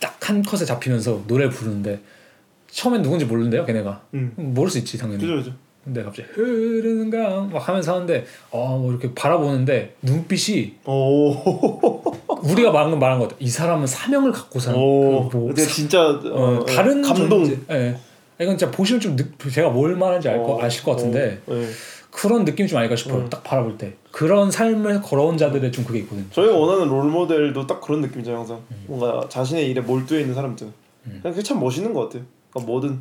[0.00, 2.00] 딱 한 컷에 잡히면서 노래를 부르는데
[2.70, 4.32] 처음엔 누군지 모르는데요 걔네가 음.
[4.36, 5.52] 모를 수 있지 당연히 그죠 그죠.
[5.84, 11.32] 근데 갑자기 흐르는 강 막 하면서 하는데 어뭐 이렇게 바라보는데 눈빛이 오.
[12.44, 15.28] 우리가 건 말한 것 같아 이 사람은 사명을 갖고 사는 오.
[15.28, 17.44] 그 뭐, 진짜 어, 어, 다른 감동.
[17.44, 17.58] 존재.
[17.70, 17.96] 예.
[18.40, 21.54] 이건 진짜 보시면 좀 느, 제가 뭘 말하는지 알 거, 어, 아실 것 같은데 어,
[21.54, 21.68] 네.
[22.10, 23.18] 그런 느낌이 좀 아닐까 싶어요.
[23.22, 23.30] 음.
[23.30, 26.26] 딱 바라볼 때 그런 삶을 걸어온 자들의 좀 그게 있거든요.
[26.30, 28.60] 저희가 원하는 롤 모델도 딱 그런 느낌이죠 항상.
[28.70, 28.84] 음.
[28.86, 30.68] 뭔가 자신의 일에 몰두해 있는 사람들.
[31.04, 32.22] 그냥 그게 참 멋있는 것 같아요.
[32.50, 33.00] 그러니까 뭐든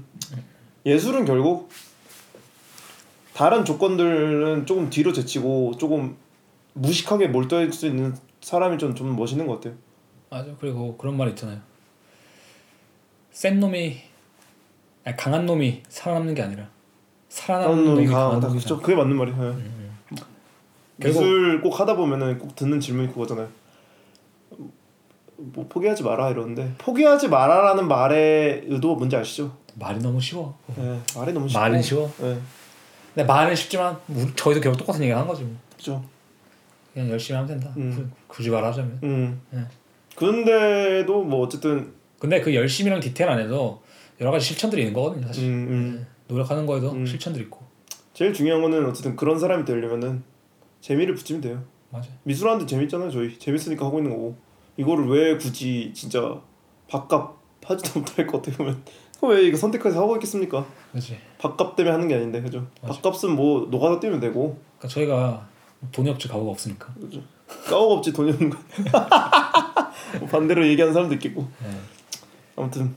[0.85, 1.69] 예술은 결국
[3.33, 6.15] 다른 조건들은 조금 뒤로 제치고 조금
[6.73, 9.73] 무식하게 몰두할 수 있는 사람이 좀, 좀 멋있는 것 같아요.
[10.29, 10.51] 맞아.
[10.59, 11.59] 그리고 그런 말 있잖아요.
[13.31, 13.97] 센 놈이
[15.05, 16.67] 아니, 강한 놈이 살아남는 게 아니라
[17.29, 18.39] 살아남는 놈이 강한.
[18.39, 18.79] 놈이 그렇죠.
[18.79, 19.59] 그게 맞는 말이에요.
[19.59, 19.73] 예.
[21.01, 23.49] 결국- 미술 꼭 하다 보면은 꼭 듣는 질문이 그거잖아요.
[25.37, 29.57] 뭐 포기하지 마라 이러는데 포기하지 마라라는 말의 의도 뭔지 아시죠?
[29.75, 30.55] 말이 너무 쉬워.
[30.77, 32.11] 예, 말이 너무 쉽고 말은 쉬워.
[32.21, 32.37] 예,
[33.13, 35.43] 근데 말은 쉽지만 우리, 저희도 결국 똑같은 얘기 하는 거지.
[35.43, 35.55] 뭐.
[35.77, 36.03] 그죠.
[36.93, 37.73] 그냥 열심히 하면 된다.
[37.77, 38.11] 음.
[38.27, 38.99] 구- 굳이 말하자면.
[39.03, 39.41] 음.
[39.51, 39.59] 네.
[40.15, 43.81] 근데도 뭐 어쨌든 근데 그 열심이랑 디테일 안에서
[44.21, 45.43] 여러 가지 실천들이 있는 거거든요, 음, 사실.
[45.49, 46.07] 음.
[46.27, 47.05] 노력하는 거에도 음.
[47.05, 47.61] 실천들이 있고.
[48.13, 50.23] 제일 중요한 거는 어쨌든 그런 사람이 되려면은
[50.81, 51.63] 재미를 붙이면 돼요.
[51.89, 52.09] 맞아.
[52.23, 54.35] 미술하는데 재밌잖아요 저희 재밌으니까 하고 있는 거고
[54.77, 56.39] 이거를 왜 굳이 진짜
[56.89, 57.35] 밥값
[57.65, 58.83] 하지도 못할 것 같아 보면
[59.21, 60.65] 왜 이거 선택해서 하고 있겠습니까?
[60.93, 61.17] 그렇지.
[61.39, 62.65] 밥값 때문에 하는 게 아닌데 그죠?
[62.81, 62.93] 맞아.
[62.93, 65.47] 밥값은 뭐 노가다 뛰면 되고 그러니까 저희가
[65.91, 66.93] 돈이 없지 가구가 없으니까.
[67.01, 67.19] 그죠?
[67.67, 68.57] 까오가 없지 돈이 없는 거
[70.19, 71.69] 뭐 반대로 얘기하는 사람도 있겠고 네.
[72.55, 72.95] 아무튼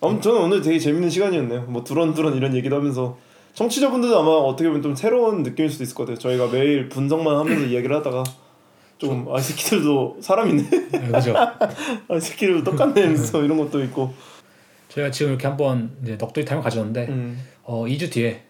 [0.00, 1.62] 아무튼 저는 오늘 되게 재밌는 시간이었네요.
[1.62, 3.18] 뭐 두런두런 이런 얘기도 하면서
[3.54, 6.18] 청취자분들도 아마 어떻게 보면 좀 새로운 느낌일 수도 있을 것 같아요.
[6.18, 8.24] 저희가 매일 분석만 하면서 이야기를 하다가
[8.98, 10.70] 좀아이 새끼들도 사람이네.
[10.70, 11.34] 네, 그죠.
[11.36, 11.58] 아,
[12.16, 14.12] 이 새끼들도 똑같네 하면서 이런 것도 있고.
[14.94, 18.42] 저희가 지금 이렇게 한번 이제 넋두리 타임을 가졌는데 음, 어 2주 뒤에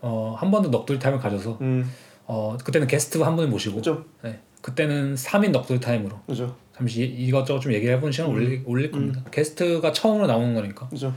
[0.00, 1.90] 어 한 번 더 넋두리 타임을 가져서 음,
[2.26, 4.38] 어 그때는 게스트 한 분을 모시고 그죠, 네.
[4.62, 6.18] 그때는 3인 넋두리 타임으로.
[6.26, 9.22] 그죠, 잠시 이것저것 좀 얘기를 해보는 시간 을 올릴, 올릴 겁니다.
[9.30, 10.88] 게스트가 처음으로 나오는 거니까.
[10.88, 11.12] 그죠.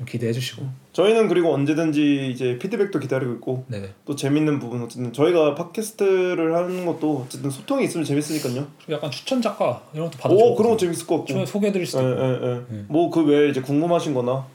[0.00, 3.90] 좀 기대해 주시고 저희는 그리고 언제든지 이제 피드백도 기다리고 있고 네네.
[4.06, 8.66] 또 재밌는 부분 어쨌든 저희가 팟캐스트를 하는 것도 어쨌든 소통이 있으면 재밌으니까요.
[8.88, 10.42] 약간 추천 작가 이런 것도 받아줘.
[10.42, 11.26] 오 그런 거 재밌을 것 같고.
[11.34, 12.02] 좀 소개해드릴 수도.
[12.02, 12.84] 예예예.
[12.88, 14.46] 뭐그 외에 이제 궁금하신거나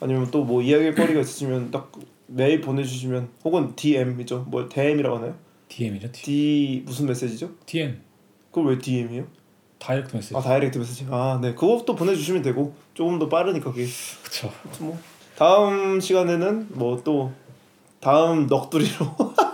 [0.00, 1.92] 아니면 또 뭐 이야기할 거리가 있으시면 딱
[2.26, 4.46] 메일 보내주시면 혹은 DM이죠.
[4.48, 5.34] 뭐 DM이라고 하나요?
[5.68, 6.08] DM이죠.
[6.12, 7.50] D 무슨 메시지죠?
[7.66, 7.98] DM
[8.50, 9.26] 그걸 왜 DM이에요?
[9.84, 10.34] direct message.
[10.36, 11.06] 아 direct message.
[11.10, 11.54] 아 네.
[11.54, 13.86] 그것도 보내주시면 되고 조금 더 빠르니까 그게.
[14.64, 14.98] 아무튼 뭐
[15.36, 17.32] 다음 시간에는 뭐 또
[18.00, 19.06] 다음 넋두리로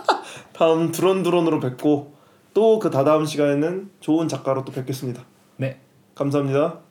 [0.53, 2.13] 다음 드론드론으로 뵙고
[2.53, 5.23] 또 그 다다음 시간에는 좋은 작가로 또 뵙겠습니다.
[5.57, 5.79] 네.
[6.15, 6.90] 감사합니다.